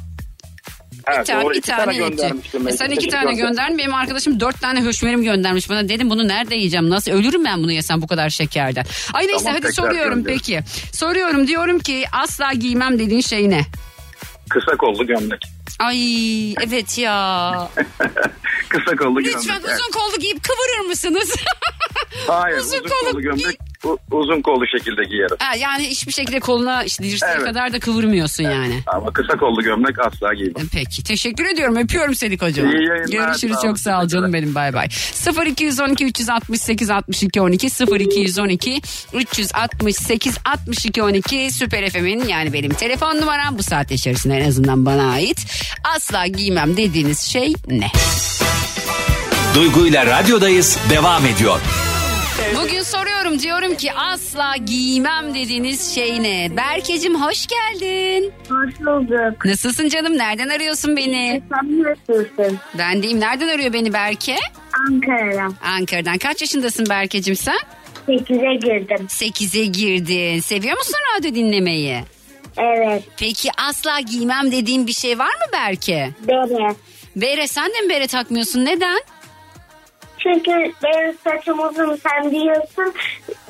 Evet, 1.07 1.19
Bir 1.19 1.25
tane, 1.25 1.43
doğru, 1.43 1.53
bir 1.53 1.61
tane 1.61 1.95
göndermiştim. 1.97 2.67
E 2.67 2.71
sen 2.71 2.89
iki 2.89 3.07
tane 3.07 3.33
gönderdin. 3.33 3.77
Benim 3.77 3.93
arkadaşım 3.93 4.39
dört 4.39 4.61
tane 4.61 4.81
höşmerim 4.83 5.23
göndermiş 5.23 5.69
bana. 5.69 5.89
Dedim 5.89 6.09
bunu 6.09 6.27
nerede 6.27 6.55
yiyeceğim? 6.55 6.89
Nasıl 6.89 7.11
ölürüm 7.11 7.45
ben 7.45 7.63
bunu 7.63 7.71
yesem 7.71 8.01
bu 8.01 8.07
kadar 8.07 8.29
şekerden. 8.29 8.85
Ay 9.13 9.27
neyse 9.27 9.43
Tamam, 9.45 9.59
hadi 9.63 9.73
soruyorum 9.73 10.23
gönder. 10.23 10.33
peki. 10.33 10.59
Soruyorum 10.93 11.47
diyorum 11.47 11.79
ki 11.79 12.05
asla 12.11 12.53
giymem 12.53 12.99
dediğin 12.99 13.21
şey 13.21 13.49
ne? 13.49 13.61
Kısa 14.49 14.77
kollu 14.77 15.07
gömlek. 15.07 15.41
Ay 15.87 16.53
evet 16.53 16.97
ya. 16.97 17.69
Kısa 18.69 18.95
kollu 18.95 19.21
gömlek. 19.21 19.35
Lütfen 19.35 19.59
uzun 19.73 19.91
kollu 19.91 20.19
giyip 20.19 20.43
kıvırır 20.43 20.87
mısınız? 20.87 21.35
Hayır 22.27 22.57
uzun 22.57 22.77
uzun, 22.77 22.89
kollu 22.89 23.11
kollu 23.11 23.21
gömlek 23.21 23.59
u- 23.61 23.72
uzun 24.11 24.41
kollu 24.41 24.67
şekilde 24.77 25.03
giyerim. 25.03 25.37
ha, 25.39 25.55
yani 25.55 25.83
hiçbir 25.87 26.11
şekilde 26.13 26.39
koluna 26.39 26.83
işte 26.83 27.03
dirseğe 27.03 27.31
Evet. 27.35 27.43
kadar 27.45 27.73
da 27.73 27.79
kıvırmıyorsun 27.79 28.43
yani. 28.43 28.79
Ama 28.87 29.13
kısa 29.13 29.37
kollu 29.37 29.61
gömlek 29.63 29.99
asla 30.07 30.33
giymem. 30.33 30.67
Peki 30.73 31.03
teşekkür 31.03 31.45
ediyorum 31.45 31.75
öpüyorum 31.75 32.15
seni 32.15 32.37
kocaman. 32.37 32.71
İyi 32.71 32.87
yayınlar, 32.87 33.07
Görüşürüz 33.27 33.55
sağ 33.55 33.61
çok 33.61 33.79
sağ 33.79 34.01
ol 34.01 34.07
canım 34.07 34.33
benim 34.33 34.55
bay 34.55 34.73
bay. 34.73 34.87
0212 35.47 36.05
368 36.05 36.89
62 36.89 37.41
12 37.41 37.67
0212 37.99 38.81
368 39.13 40.37
62 40.45 41.03
12 41.03 41.51
Süper 41.51 41.89
FM'in 41.89 42.27
yani 42.27 42.53
benim 42.53 42.71
telefon 42.73 43.15
numaram 43.15 43.57
bu 43.57 43.63
saat 43.63 43.91
içerisinde 43.91 44.35
en 44.37 44.47
azından 44.49 44.85
bana 44.85 45.11
ait. 45.11 45.45
Asla 45.95 46.27
giymem 46.27 46.77
dediğiniz 46.77 47.19
şey 47.19 47.53
ne? 47.67 47.87
Duygu 49.55 49.87
ile 49.87 50.05
radyodayız 50.05 50.77
devam 50.89 51.25
ediyor. 51.25 51.59
Soruyorum 52.97 53.39
diyorum 53.39 53.75
ki 53.75 53.93
asla 53.93 54.55
giymem 54.65 55.35
dediğiniz 55.35 55.95
şey 55.95 56.23
ne? 56.23 56.57
Berkecim 56.57 57.21
hoş 57.21 57.47
geldin. 57.47 58.33
Hoş 58.49 58.79
bulduk. 58.79 59.45
Nasılsın 59.45 59.89
canım? 59.89 60.17
Nereden 60.17 60.49
arıyorsun 60.49 60.97
beni? 60.97 61.41
Sen 61.53 61.83
nasılsın? 61.83 62.59
Ben 62.77 63.03
deyim. 63.03 63.19
Nereden 63.19 63.47
arıyor 63.47 63.73
beni 63.73 63.93
Berke? 63.93 64.35
Ankara'dan. 64.89 65.55
Ankara'dan. 65.63 66.17
Kaç 66.17 66.41
yaşındasın 66.41 66.85
Berkecim 66.89 67.35
sen? 67.35 67.57
8'e 68.07 68.55
girdim. 68.55 69.07
8'e 69.09 69.65
girdin. 69.65 70.39
Seviyor 70.39 70.77
musun 70.77 70.95
radyo 71.17 71.35
dinlemeyi? 71.35 71.99
Evet. 72.57 73.03
Peki 73.17 73.49
asla 73.67 73.99
giymem 73.99 74.51
dediğin 74.51 74.87
bir 74.87 74.93
şey 74.93 75.19
var 75.19 75.25
mı 75.25 75.45
Berke? 75.53 76.09
Bere. 76.27 76.75
Bere 77.15 77.47
sen 77.47 77.69
de 77.69 77.81
mi 77.81 77.89
bere 77.89 78.07
takmıyorsun? 78.07 78.65
Neden? 78.65 78.99
Çünkü 80.23 80.51
benim 80.83 81.15
saçım 81.23 81.59
uzun 81.59 81.95
sen 81.95 82.31
biliyorsun. 82.31 82.93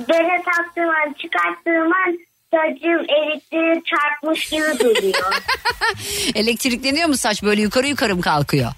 Bere 0.10 0.44
taktığım 0.46 0.90
an 0.90 1.14
çıkarttığım 1.14 1.92
an 1.94 2.20
saçım 2.52 3.06
elektriğe 3.10 3.82
çarpmış 3.86 4.50
gibi 4.50 4.80
duruyor. 4.80 5.34
Elektrikleniyor 6.36 7.08
mu 7.10 7.18
saç 7.18 7.44
böyle 7.44 7.62
yukarı 7.62 7.88
yukarı 7.88 8.16
mı 8.16 8.22
kalkıyor? 8.22 8.72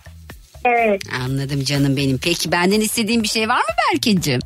Evet. 0.66 1.02
Anladım 1.26 1.64
canım 1.64 1.98
benim. 1.98 2.20
Peki 2.24 2.52
benden 2.52 2.82
istediğin 2.82 3.24
bir 3.24 3.28
şey 3.28 3.50
var 3.50 3.58
mı 3.58 3.76
Berke'cim? 3.94 4.40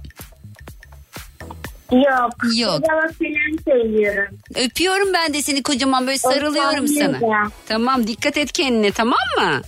Yok. 1.92 2.34
Yok. 2.58 2.82
Babama 2.82 3.02
falan 3.02 3.58
söylüyorum. 3.66 4.38
Öpüyorum 4.56 5.14
ben 5.14 5.34
de 5.34 5.42
seni 5.42 5.64
kocaman 5.64 6.08
böyle 6.08 6.18
sarılıyorum 6.18 6.88
sarılıyor 6.88 7.20
sana. 7.20 7.32
ya. 7.34 7.48
Tamam 7.68 8.08
dikkat 8.08 8.38
et 8.38 8.52
kendine 8.52 8.92
tamam 8.92 9.20
mı? 9.38 9.62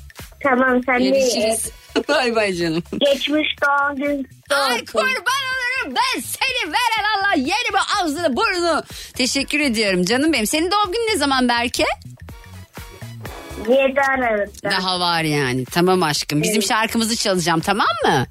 Tamam 0.43 0.81
sen 0.85 0.99
de 0.99 1.09
Görüşürüz. 1.09 1.71
bay 2.07 2.35
bay 2.35 2.53
canım. 2.53 2.83
geçmiş 2.99 3.47
doğum 3.61 3.95
gün. 3.95 4.27
Ay 4.49 4.85
kurban 4.85 5.11
olurum 5.13 5.95
ben 5.95 6.21
seni 6.21 6.71
veren 6.73 7.05
Allah 7.17 7.33
yeni 7.35 7.73
bu 7.73 7.77
ağzını 8.01 8.35
burnunu. 8.35 8.83
Teşekkür 9.13 9.59
ediyorum 9.59 10.03
canım 10.05 10.33
benim. 10.33 10.47
Senin 10.47 10.71
doğum 10.71 10.91
günün 10.91 11.07
ne 11.13 11.17
zaman 11.17 11.49
Berke? 11.49 11.85
7 13.69 14.01
Aralık'ta. 14.01 14.71
Daha 14.71 14.99
var 14.99 15.21
yani. 15.23 15.65
Tamam 15.65 16.03
aşkım. 16.03 16.43
Bizim 16.43 16.61
şarkımızı 16.61 17.15
çalacağım 17.15 17.59
tamam 17.59 17.87
mı? 18.05 18.25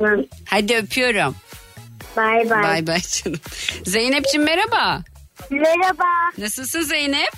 Hı. 0.00 0.26
Hadi 0.46 0.76
öpüyorum. 0.76 1.36
Bay 2.16 2.50
bay. 2.50 2.62
Bay 2.62 2.86
bay 2.86 3.00
canım. 3.00 3.40
Zeynep'ciğim 3.84 4.44
merhaba. 4.44 5.02
Merhaba. 5.50 6.04
Nasılsın 6.38 6.80
Zeynep? 6.82 7.32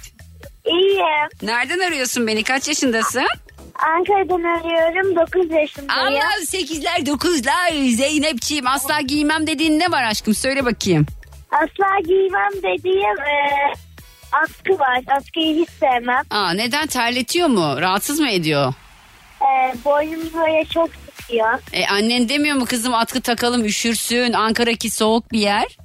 İyiyim. 0.66 1.28
Nereden 1.42 1.78
arıyorsun 1.78 2.26
beni? 2.26 2.42
Kaç 2.44 2.68
yaşındasın? 2.68 3.26
Ankara'dan 3.74 4.42
arıyorum. 4.42 5.16
9 5.16 5.50
yaşındayım. 5.50 5.90
Allah 6.14 6.30
sekizler 6.46 7.06
dokuzlar 7.06 7.70
Zeynep'ciğim 7.96 8.66
asla 8.66 9.00
giymem 9.00 9.46
dediğin 9.46 9.78
ne 9.78 9.90
var 9.90 10.02
aşkım 10.04 10.34
söyle 10.34 10.64
bakayım. 10.64 11.06
Asla 11.50 12.00
giymem 12.06 12.52
dediğim 12.62 13.18
e, 13.20 13.72
askı 14.32 14.78
var. 14.78 15.00
Askıyı 15.16 15.56
hiç 15.62 15.68
sevmem. 15.70 16.22
Aa, 16.30 16.50
neden 16.52 16.86
terletiyor 16.86 17.48
mu? 17.48 17.80
Rahatsız 17.80 18.20
mı 18.20 18.30
ediyor? 18.30 18.74
E, 19.40 19.74
boynum 19.84 20.20
böyle 20.34 20.64
çok 20.64 20.90
sıkıyor. 21.16 21.58
E, 21.72 21.86
annen 21.86 22.28
demiyor 22.28 22.56
mu 22.56 22.64
kızım 22.66 22.94
atkı 22.94 23.20
takalım 23.20 23.64
üşürsün 23.64 24.32
Ankara'ki 24.32 24.90
soğuk 24.90 25.32
bir 25.32 25.38
yer. 25.38 25.76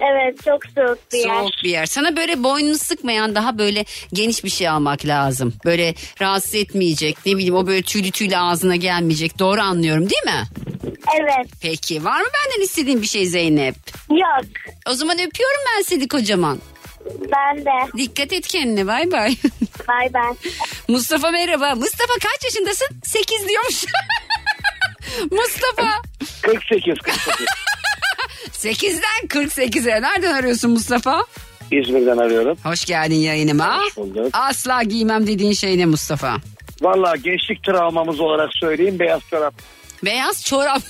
Evet 0.00 0.44
çok 0.44 0.66
soğuk 0.66 0.98
bir 1.12 1.18
yer. 1.18 1.34
Soğuk 1.40 1.52
bir 1.64 1.70
yer. 1.70 1.86
Sana 1.86 2.16
böyle 2.16 2.42
boynunu 2.42 2.78
sıkmayan 2.78 3.34
daha 3.34 3.58
böyle 3.58 3.84
geniş 4.12 4.44
bir 4.44 4.50
şey 4.50 4.68
almak 4.68 5.06
lazım. 5.06 5.54
Böyle 5.64 5.94
rahatsız 6.20 6.54
etmeyecek. 6.54 7.18
Ne 7.26 7.36
bileyim 7.36 7.54
o 7.54 7.66
böyle 7.66 7.82
tüylü 7.82 8.10
tüylü 8.10 8.36
ağzına 8.36 8.76
gelmeyecek. 8.76 9.38
Doğru 9.38 9.60
anlıyorum 9.60 10.10
değil 10.10 10.24
mi? 10.24 10.44
Evet. 11.20 11.46
Peki 11.62 12.04
var 12.04 12.20
mı 12.20 12.26
benden 12.26 12.64
istediğin 12.64 13.02
bir 13.02 13.06
şey 13.06 13.26
Zeynep? 13.26 13.74
Yok. 14.10 14.44
O 14.86 14.92
zaman 14.94 15.16
öpüyorum 15.16 15.60
ben 15.76 15.82
seni 15.82 16.08
kocaman. 16.08 16.58
Ben 17.32 17.64
de. 17.64 17.98
Dikkat 17.98 18.32
et 18.32 18.46
kendine 18.46 18.86
bay 18.86 19.12
bay. 19.12 19.36
Bay 19.88 20.14
bay. 20.14 20.32
Mustafa 20.88 21.30
merhaba. 21.30 21.74
Mustafa 21.74 22.12
kaç 22.14 22.44
yaşındasın? 22.44 22.86
8 23.04 23.48
diyormuş. 23.48 23.84
Mustafa. 25.30 25.90
48 26.42 26.98
48. 26.98 27.46
8'den 28.64 29.26
48'e. 29.28 30.02
Nereden 30.02 30.34
arıyorsun 30.34 30.70
Mustafa? 30.70 31.24
İzmir'den 31.70 32.16
arıyorum. 32.16 32.58
Hoş 32.64 32.84
geldin 32.84 33.14
yayınıma. 33.14 33.78
Hoş 33.78 33.96
bulduk. 33.96 34.26
Asla 34.32 34.82
giymem 34.82 35.26
dediğin 35.26 35.52
şey 35.52 35.78
ne 35.78 35.86
Mustafa? 35.86 36.36
Valla 36.82 37.16
gençlik 37.16 37.64
travmamız 37.64 38.20
olarak 38.20 38.50
söyleyeyim 38.60 38.98
beyaz 38.98 39.20
çorap. 39.30 39.54
Beyaz 40.04 40.44
çorap. 40.44 40.82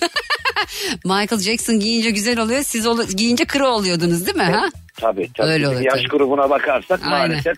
Michael 1.05 1.41
Jackson 1.41 1.81
giyince 1.81 2.11
güzel 2.11 2.39
oluyor. 2.39 2.63
Siz 2.63 2.87
giyince 3.17 3.45
kırı 3.45 3.67
oluyordunuz 3.67 4.27
değil 4.27 4.37
mi? 4.37 4.43
Ha? 4.43 4.69
Tabii 5.01 5.31
tabii. 5.35 5.49
Öyle 5.49 5.69
oluyor 5.69 5.83
yaş 5.83 5.95
tabii. 5.95 6.09
grubuna 6.09 6.51
bakarsak 6.51 7.01
Aynen. 7.05 7.19
maalesef 7.29 7.57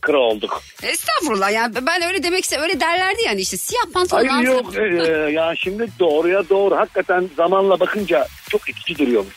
kıra 0.00 0.18
olduk. 0.18 0.62
Estağfurullah 0.82 1.52
yani 1.52 1.74
ben 1.86 2.02
öyle 2.02 2.22
demek 2.22 2.44
ise 2.44 2.58
öyle 2.58 2.80
derlerdi 2.80 3.22
yani 3.26 3.40
işte 3.40 3.56
siyah 3.56 3.82
pantolon 3.94 4.26
Hayır 4.28 4.48
yok 4.48 4.76
e, 4.76 5.12
ya 5.32 5.54
şimdi 5.58 5.88
doğruya 6.00 6.48
doğru 6.48 6.76
hakikaten 6.76 7.30
zamanla 7.36 7.80
bakınca 7.80 8.26
çok 8.48 8.68
itici 8.68 8.98
duruyormuş. 8.98 9.34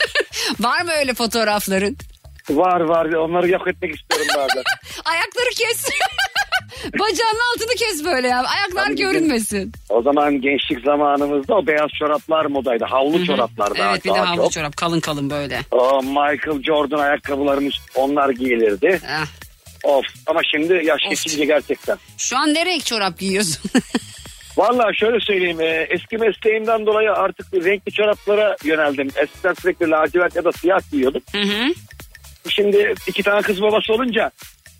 Var 0.60 0.82
mı 0.82 0.90
öyle 0.98 1.14
fotoğrafların? 1.14 1.96
Var 2.50 2.80
var 2.80 3.12
onları 3.12 3.48
yok 3.48 3.68
etmek 3.68 3.94
istiyorum 3.94 4.26
bazen. 4.36 4.62
Ayakları 5.04 5.48
kes. 5.56 5.86
Bacağının 6.98 7.40
altını 7.54 7.74
kes 7.78 8.04
böyle 8.04 8.28
ya. 8.28 8.42
Ayaklar 8.44 8.90
görünmesin. 8.90 9.72
O 9.88 10.02
zaman 10.02 10.40
gençlik 10.40 10.84
zamanımızda 10.84 11.54
o 11.54 11.66
beyaz 11.66 11.90
çoraplar 11.98 12.44
modaydı. 12.44 12.84
Havlu 12.84 13.26
çoraplar 13.26 13.78
daha, 13.78 13.90
Evet 13.92 14.04
bir 14.04 14.10
de 14.10 14.14
daha 14.14 14.30
havlu 14.30 14.36
çok. 14.42 14.52
çorap 14.52 14.76
kalın 14.76 15.00
kalın 15.00 15.30
böyle. 15.30 15.60
O 15.70 16.02
Michael 16.02 16.62
Jordan 16.62 16.98
ayakkabılarımız 16.98 17.74
onlar 17.94 18.30
giyilirdi. 18.30 19.00
Ah. 19.10 19.26
Of 19.82 20.04
ama 20.26 20.40
şimdi 20.52 20.82
yaş 20.84 21.00
geçince 21.10 21.44
gerçekten. 21.44 21.98
Şu 22.18 22.36
an 22.38 22.54
ne 22.54 22.66
renk 22.66 22.86
çorap 22.86 23.18
giyiyorsun? 23.18 23.70
Vallahi 24.56 24.96
şöyle 24.96 25.20
söyleyeyim 25.20 25.60
e, 25.60 25.86
eski 25.90 26.18
mesleğimden 26.18 26.86
dolayı 26.86 27.12
artık 27.12 27.54
renkli 27.54 27.92
çoraplara 27.92 28.56
yöneldim. 28.64 29.08
Eskiden 29.16 29.54
sürekli 29.54 29.90
lacivert 29.90 30.36
ya 30.36 30.44
da 30.44 30.52
siyah 30.52 30.90
giyiyordum. 30.90 31.22
Şimdi 32.48 32.94
iki 33.06 33.22
tane 33.22 33.42
kız 33.42 33.62
babası 33.62 33.92
olunca 33.92 34.30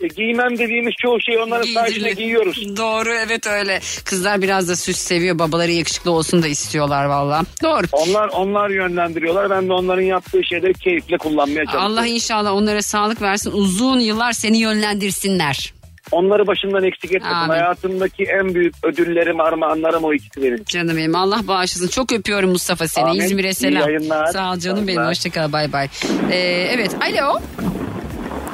giymem 0.08 0.58
dediğimiz 0.58 0.94
çoğu 1.02 1.20
şeyi 1.20 1.38
onların 1.38 1.72
sayesinde 1.74 2.12
giyiyoruz. 2.12 2.76
Doğru 2.76 3.08
evet 3.26 3.46
öyle. 3.46 3.80
Kızlar 4.04 4.42
biraz 4.42 4.68
da 4.68 4.76
süs 4.76 4.96
seviyor. 4.98 5.38
Babaları 5.38 5.70
yakışıklı 5.70 6.10
olsun 6.10 6.42
da 6.42 6.48
istiyorlar 6.48 7.04
valla. 7.04 7.42
Doğru. 7.62 7.86
Onlar 7.92 8.28
onlar 8.28 8.70
yönlendiriyorlar. 8.70 9.50
Ben 9.50 9.68
de 9.68 9.72
onların 9.72 10.02
yaptığı 10.02 10.44
şeyleri 10.44 10.74
keyifle 10.74 11.18
kullanmaya 11.18 11.64
çalışıyorum. 11.64 11.92
Allah 11.92 12.06
inşallah 12.06 12.52
onlara 12.52 12.82
sağlık 12.82 13.22
versin. 13.22 13.50
Uzun 13.54 14.00
yıllar 14.00 14.32
seni 14.32 14.58
yönlendirsinler. 14.58 15.72
Onları 16.10 16.46
başımdan 16.46 16.84
eksik 16.84 17.12
etmesin. 17.12 17.34
Amin. 17.34 17.48
Hayatımdaki 17.50 18.24
en 18.24 18.54
büyük 18.54 18.74
ödüllerim, 18.82 19.40
armağanlarım 19.40 20.04
o 20.04 20.12
ikisi 20.14 20.42
benim. 20.42 20.64
Canım 20.64 20.96
benim 20.96 21.14
Allah 21.16 21.40
bağışlasın. 21.48 21.88
Çok 21.88 22.12
öpüyorum 22.12 22.50
Mustafa 22.50 22.88
seni. 22.88 23.04
Amin. 23.04 23.20
İzmir'e 23.20 23.48
İyi 23.50 23.54
selam. 23.54 23.88
yayınlar. 23.88 24.26
Sağ 24.26 24.52
ol 24.52 24.56
canım 24.58 24.76
benim. 24.78 24.88
Yayınlar. 24.88 25.08
Hoşçakal 25.10 25.52
bay 25.52 25.72
bay. 25.72 25.88
Ee, 26.30 26.36
evet 26.74 26.90
alo. 27.02 27.40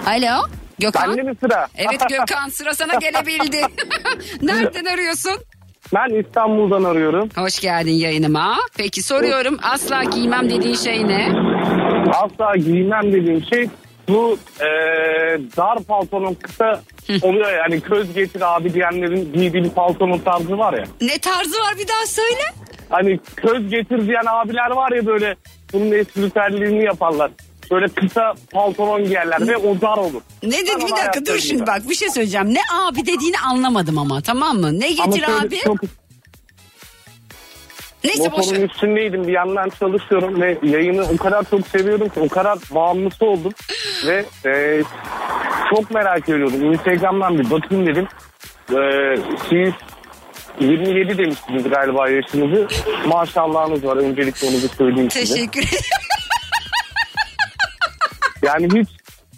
Alo. 0.07 0.57
Gökhan. 0.78 1.10
Bende 1.10 1.22
mi 1.22 1.36
sıra? 1.40 1.66
Evet 1.76 2.00
Gökhan 2.08 2.48
sıra 2.48 2.74
sana 2.74 2.94
gelebildi. 2.94 3.60
Nereden 4.42 4.84
arıyorsun? 4.84 5.32
Ben 5.94 6.20
İstanbul'dan 6.24 6.84
arıyorum. 6.84 7.28
Hoş 7.36 7.60
geldin 7.60 7.92
yayınıma. 7.92 8.56
Peki 8.76 9.02
soruyorum 9.02 9.58
asla 9.62 10.04
giymem 10.04 10.50
dediğin 10.50 10.74
şey 10.74 11.08
ne? 11.08 11.28
Asla 12.14 12.56
giymem 12.56 13.12
dediğim 13.12 13.42
şey 13.44 13.68
bu 14.08 14.38
e, 14.60 14.66
dar 15.56 15.78
paltonun 15.88 16.34
kısa 16.34 16.80
oluyor 17.22 17.52
yani 17.52 17.80
köz 17.80 18.14
getir 18.14 18.56
abi 18.56 18.74
diyenlerin 18.74 19.32
giydiği 19.32 19.64
bir 19.64 19.70
paltonun 19.70 20.18
tarzı 20.18 20.58
var 20.58 20.72
ya. 20.72 20.84
Ne 21.00 21.18
tarzı 21.18 21.60
var 21.60 21.74
bir 21.78 21.88
daha 21.88 22.06
söyle. 22.06 22.42
Hani 22.90 23.18
köz 23.36 23.70
getir 23.70 24.06
diyen 24.06 24.24
abiler 24.26 24.70
var 24.70 24.92
ya 24.92 25.06
böyle 25.06 25.34
bunun 25.72 25.92
espriterliğini 25.92 26.84
yaparlar. 26.84 27.30
Böyle 27.70 27.88
kısa 27.88 28.34
paltonon 28.52 29.04
giyerler 29.04 29.48
ve 29.48 29.56
o 29.56 29.80
dar 29.80 29.96
olur. 29.98 30.22
Ne 30.42 30.52
dedi 30.52 30.86
bir 30.86 30.90
dakika 30.92 31.26
dur 31.26 31.38
şimdi 31.38 31.66
bak 31.66 31.88
bir 31.88 31.94
şey 31.94 32.10
söyleyeceğim. 32.10 32.54
Ne 32.54 32.60
abi 32.82 33.00
dediğini 33.06 33.38
anlamadım 33.38 33.98
ama 33.98 34.20
tamam 34.20 34.56
mı? 34.56 34.80
Ne 34.80 34.86
Ama 34.86 35.06
getir 35.06 35.26
şöyle 35.26 35.40
abi? 35.46 35.58
çok- 35.58 35.78
Neyse 38.04 38.32
boş 38.32 38.38
Motorun 38.46 38.62
ver. 38.62 38.68
üstündeydim 38.68 39.26
bir 39.26 39.32
yandan 39.32 39.68
çalışıyorum 39.68 40.40
ve 40.40 40.58
yayını 40.62 41.02
o 41.14 41.16
kadar 41.16 41.44
çok 41.50 41.66
seviyorum 41.66 42.08
ki 42.08 42.20
o 42.20 42.28
kadar 42.28 42.58
bağımlısı 42.70 43.24
oldum 43.26 43.52
ve 44.06 44.24
e, 44.46 44.82
çok 45.74 45.90
merak 45.90 46.28
ediyordum. 46.28 46.72
Instagram'dan 46.72 47.38
bir 47.38 47.50
bakayım 47.50 47.86
dedim. 47.86 48.06
E, 48.70 48.80
siz 49.48 49.72
27 50.60 51.18
demiştiniz 51.18 51.62
galiba 51.70 52.08
yaşınızı. 52.08 52.68
Maşallahınız 53.06 53.84
var 53.84 53.96
öncelikle 53.96 54.46
onu 54.48 54.54
bir 54.56 54.68
söyleyeyim 54.68 55.10
size. 55.10 55.34
Teşekkür 55.34 55.60
ederim. 55.60 55.80
Yani 58.49 58.80
hiç 58.80 58.88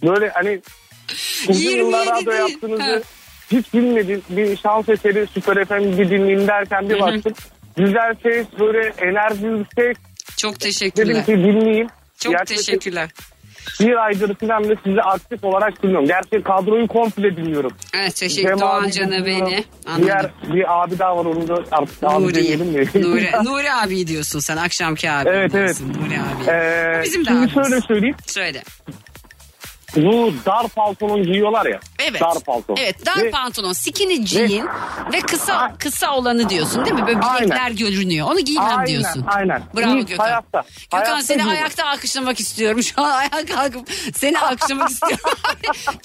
böyle 0.03 0.29
hani 0.29 0.61
uzun 1.49 1.61
27 1.61 1.79
yıllar 1.79 2.07
radyo 2.07 2.33
yaptığınızı 2.33 3.03
hiç 3.53 3.75
bilmedim. 3.75 4.23
Bir 4.31 4.57
şans 4.57 4.89
eseri 4.89 5.27
Süper 5.27 5.65
FM'de 5.65 6.11
dinleyeyim 6.11 6.49
derken 6.49 6.91
bir 6.91 7.01
baktım. 7.01 7.33
Güzel 7.77 8.15
ses 8.23 8.47
böyle 8.61 8.93
enerjili 8.99 9.65
ses. 9.77 9.97
Çok 10.37 10.55
Dedim 10.55 10.67
teşekkürler. 10.69 11.27
ki 11.27 11.33
dinleyeyim. 11.33 11.89
Çok 12.19 12.33
Yaklaşık 12.33 12.67
teşekkürler. 12.67 13.11
Bir 13.81 14.05
aydır 14.05 14.35
falan 14.35 14.69
da 14.69 14.75
sizi 14.85 15.03
aktif 15.03 15.45
olarak 15.45 15.83
dinliyorum. 15.83 16.07
Gerçi 16.07 16.43
kadroyu 16.45 16.87
komple 16.87 17.37
dinliyorum. 17.37 17.73
Evet 17.95 18.17
teşekkür 18.17 18.49
Cem 18.49 18.61
Doğan 18.61 18.93
dinliyorum. 18.93 19.27
beni. 19.27 19.65
Anladım. 19.87 20.05
Diğer 20.05 20.31
bir 20.55 20.83
abi 20.83 20.99
daha 20.99 21.17
var 21.17 21.25
onu 21.25 21.49
da 21.49 21.55
artık 21.73 21.97
abi 22.03 22.35
demeyelim 22.35 22.67
mi? 22.67 22.85
Nuri. 22.95 23.31
Nuri. 23.45 23.73
Abi 23.73 24.07
diyorsun 24.07 24.39
sen 24.39 24.57
akşamki 24.57 25.11
abi. 25.11 25.29
Evet, 25.29 25.55
evet. 25.55 25.81
Nuri 25.81 26.15
abi. 26.21 26.51
Ee, 26.51 27.01
bizim 27.05 27.21
de 27.25 27.29
şimdi 27.29 27.39
abimiz. 27.39 27.55
şöyle 27.55 27.81
söyleyeyim. 27.81 28.17
Söyle. 28.27 28.63
Bu 29.97 30.33
dar 30.47 30.69
paltonun 30.69 31.23
giyiyorlar 31.23 31.67
ya. 31.67 31.81
Evet. 31.99 32.21
Dar 32.21 32.41
palton. 32.45 32.77
Evet 32.81 33.07
dar 33.07 33.25
Ve- 33.25 33.31
pantolon, 33.31 33.73
skinny 33.73 34.27
jean 34.27 34.69
ve 35.13 35.21
kısa 35.21 35.75
kısa 35.79 36.15
olanı 36.17 36.49
diyorsun 36.49 36.85
değil 36.85 36.97
mi? 36.97 37.07
Böyle 37.07 37.19
Aynen. 37.21 37.47
bilekler 37.49 37.71
görünüyor. 37.71 38.27
Onu 38.31 38.41
giymem 38.41 38.67
Aynen, 38.69 38.87
diyorsun. 38.87 39.25
aynen. 39.27 39.63
Bravo 39.77 39.97
Hiç 39.99 40.09
Gökhan. 40.09 40.25
hayatta. 40.25 40.61
Gökhan 40.93 40.99
Hayatta 41.05 41.23
seni 41.23 41.37
giymem. 41.37 41.55
ayakta 41.57 41.87
alkışlamak 41.87 42.41
istiyorum. 42.41 42.83
Şu 42.91 43.03
an 43.03 43.11
ayağa 43.11 43.47
kalkıp 43.57 43.91
seni 44.15 44.39
alkışlamak 44.39 44.91
istiyorum. 44.91 45.19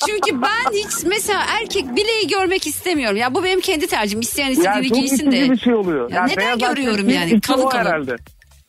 Çünkü 0.08 0.42
ben 0.42 0.72
hiç 0.74 1.04
mesela 1.06 1.44
erkek 1.62 1.96
bileği 1.96 2.28
görmek 2.28 2.68
istemiyorum. 2.68 3.18
Ya 3.18 3.34
bu 3.36 3.44
benim 3.44 3.62
kendi 3.62 3.88
tercihim. 3.88 4.22
İsteyen 4.22 4.52
istediğini 4.52 4.76
Yani 4.76 4.92
giysin 4.92 5.32
de. 5.32 5.52
bir 5.52 5.58
şey 5.60 5.74
oluyor. 5.74 6.12
Ya 6.12 6.16
Yani 6.18 6.32
neden 6.32 6.60
görüyorum 6.60 7.10
yani? 7.10 7.42
Kalın 7.42 7.70
kalın. 7.70 7.86
herhalde. 7.86 8.16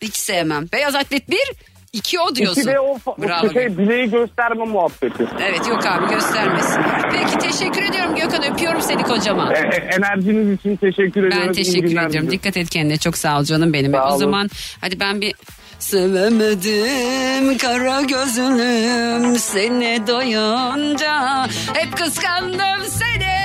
Hiç 0.03 0.17
sevmem. 0.17 0.67
Beyaz 0.73 0.95
atlet 0.95 1.31
bir, 1.31 1.53
iki 1.97 2.21
o 2.21 2.35
diyorsun. 2.35 2.61
İki 2.61 2.71
de 2.71 2.81
o, 2.81 2.99
Bravo. 3.19 3.53
şey, 3.53 3.79
bileği 3.79 4.11
gösterme 4.11 4.65
muhabbeti. 4.65 5.27
Evet 5.41 5.69
yok 5.69 5.87
abi 5.87 6.15
göstermesin. 6.15 6.83
Peki 7.13 7.39
teşekkür 7.39 7.83
ediyorum 7.83 8.15
Gökhan 8.17 8.53
öpüyorum 8.53 8.81
seni 8.81 9.03
kocaman. 9.03 9.55
E, 9.55 9.59
e, 9.59 9.77
enerjiniz 9.77 10.59
için 10.59 10.77
teşekkür 10.77 11.25
ediyorum. 11.25 11.49
Ben 11.49 11.53
teşekkür 11.53 11.87
ediyorum. 11.87 12.09
diliyorum. 12.09 12.31
Dikkat 12.31 12.57
et 12.57 12.71
kendine. 12.71 12.97
Çok 12.97 13.17
sağ 13.19 13.39
ol 13.39 13.45
canım 13.45 13.73
benim. 13.73 13.93
Sağ 13.93 14.05
o 14.05 14.11
olun. 14.11 14.17
zaman 14.19 14.49
hadi 14.81 15.01
ben 15.01 15.21
bir 15.21 15.35
Sevemedim 15.79 17.59
kara 17.59 18.03
gözlüm 18.03 19.39
seni 19.39 20.07
doyunca 20.07 21.47
hep 21.75 21.97
kıskandım 21.97 22.83
seni. 22.89 23.37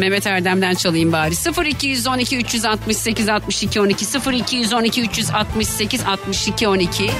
Mehmet 0.00 0.26
Erdem'den 0.26 0.74
çalayım 0.74 1.12
bari. 1.12 1.34
0212 1.66 2.36
368 2.36 3.28
62 3.28 3.80
12 3.80 4.04
0212 4.32 5.02
368 5.02 6.02
62 6.04 6.68
12 6.68 7.10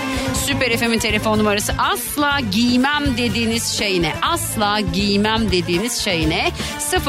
Süper 0.46 0.76
FM'in 0.76 0.98
telefon 0.98 1.38
numarası. 1.38 1.72
Asla 1.78 2.40
giymem 2.52 3.04
dediğiniz 3.16 3.66
şey 3.66 4.02
ne? 4.02 4.12
Asla 4.22 4.80
giymem 4.80 5.52
dediğiniz 5.52 5.98
şey 5.98 6.30
ne? 6.30 6.50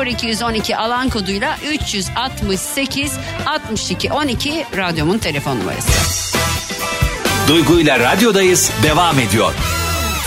0212 0.08 0.78
alan 0.78 1.10
koduyla 1.10 1.58
368 1.74 3.14
62 3.46 4.12
12 4.12 4.66
radyomun 4.78 5.18
telefon 5.18 5.60
numarası. 5.60 5.92
Duygu 7.48 7.80
ile 7.80 8.00
radyodayız 8.00 8.72
devam 8.84 9.20
ediyor. 9.20 9.54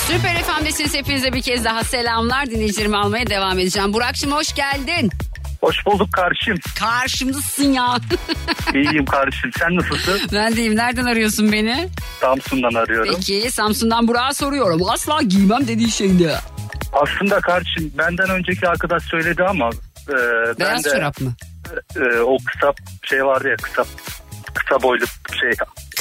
Süper 0.06 0.42
FM'desiniz 0.42 0.94
hepinize 0.94 1.32
bir 1.32 1.42
kez 1.42 1.64
daha 1.64 1.84
selamlar. 1.84 2.50
Dinleyicilerimi 2.50 2.96
almaya 2.96 3.26
devam 3.26 3.58
edeceğim. 3.58 3.92
Burak'cığım 3.92 4.32
hoş 4.32 4.54
geldin. 4.54 5.10
Hoş 5.64 5.86
bulduk 5.86 6.12
kardeşim. 6.12 6.54
Karşımdasın 6.78 7.72
ya. 7.72 7.96
İyiyim 8.74 9.04
kardeşim. 9.04 9.50
Sen 9.58 9.76
nasılsın? 9.76 10.20
ben 10.32 10.56
deyim. 10.56 10.76
Nereden 10.76 11.04
arıyorsun 11.04 11.52
beni? 11.52 11.88
Samsun'dan 12.20 12.74
arıyorum. 12.74 13.14
Peki 13.16 13.50
Samsun'dan 13.50 14.08
Burak'a 14.08 14.34
soruyorum. 14.34 14.80
Asla 14.90 15.22
giymem 15.22 15.68
dediği 15.68 15.90
şey 15.90 16.08
ne? 16.18 16.34
Aslında 16.92 17.40
kardeşim 17.40 17.92
benden 17.98 18.30
önceki 18.30 18.68
arkadaş 18.68 19.02
söyledi 19.02 19.44
ama 19.44 19.70
e, 20.08 20.14
ben 20.48 20.58
Beyaz 20.58 20.84
de 20.84 20.90
çorap 20.90 21.20
mı? 21.20 21.34
e, 21.96 22.18
o 22.20 22.36
kısa 22.46 22.72
şey 23.02 23.24
vardı 23.24 23.48
ya 23.48 23.56
kısa 23.56 23.84
kısa 24.54 24.82
boylu 24.82 25.04
şey 25.40 25.50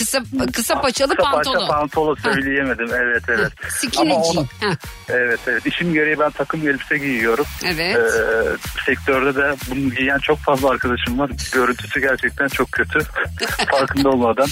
Kısa 0.03 0.23
kısa 0.53 0.81
paçalı 0.81 1.15
kısa 1.15 1.31
pantolon. 1.31 1.53
parça 1.59 1.67
pantolon 1.73 2.15
söyleyemedim. 2.15 2.87
Evet 2.95 3.23
evet. 3.29 3.51
Skinny 3.69 4.11
Ama 4.13 4.15
onu- 4.21 4.33
jean. 4.33 4.47
Ha, 4.69 4.77
Evet 5.09 5.39
evet. 5.47 5.65
İşim 5.65 5.93
gereği 5.93 6.19
ben 6.19 6.31
takım 6.31 6.67
elbise 6.67 6.97
giyiyorum. 6.97 7.45
Evet. 7.65 7.95
Ee, 7.97 8.57
sektörde 8.85 9.35
de 9.35 9.55
bunu 9.69 9.89
giyen 9.95 10.19
çok 10.19 10.39
fazla 10.39 10.69
arkadaşım 10.69 11.19
var. 11.19 11.31
Görüntüsü 11.53 11.99
gerçekten 12.01 12.47
çok 12.47 12.71
kötü. 12.71 12.99
Farkında 13.71 14.09
olmadan 14.09 14.47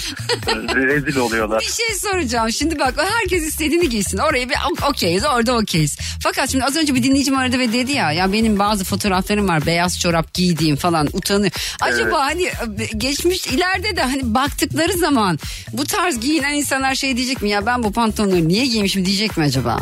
e, 0.46 0.74
rezil 0.76 1.16
oluyorlar. 1.16 1.60
Bir 1.60 1.64
şey 1.72 1.96
soracağım. 1.96 2.52
Şimdi 2.52 2.78
bak 2.78 2.94
herkes 3.20 3.42
istediğini 3.42 3.88
giysin. 3.88 4.18
Orayı 4.18 4.48
bir 4.48 4.56
ok- 4.72 4.88
okeyiz 4.90 5.24
orada 5.24 5.52
okeyiz. 5.56 5.98
Fakat 6.22 6.50
şimdi 6.50 6.64
az 6.64 6.76
önce 6.76 6.94
bir 6.94 7.02
dinleyicim 7.02 7.38
aradı 7.38 7.58
ve 7.58 7.72
dedi 7.72 7.92
ya 7.92 8.12
ya 8.12 8.32
benim 8.32 8.58
bazı 8.58 8.84
fotoğraflarım 8.84 9.48
var 9.48 9.66
beyaz 9.66 10.00
çorap 10.00 10.34
giydiğim 10.34 10.76
falan 10.76 11.08
utanıyor. 11.12 11.52
Acaba 11.80 12.20
hani 12.20 12.50
geçmiş 12.96 13.46
ileride 13.46 13.96
de 13.96 14.02
hani 14.02 14.34
baktıkları 14.34 14.92
zaman 14.92 15.38
bu 15.72 15.84
tarz 15.84 16.20
giyinen 16.20 16.54
insanlar 16.54 16.94
şey 16.94 17.16
diyecek 17.16 17.42
mi 17.42 17.50
ya 17.50 17.66
ben 17.66 17.82
bu 17.82 17.92
pantolonları 17.92 18.48
niye 18.48 18.66
giymişim 18.66 19.04
diyecek 19.04 19.36
mi 19.36 19.44
acaba? 19.44 19.80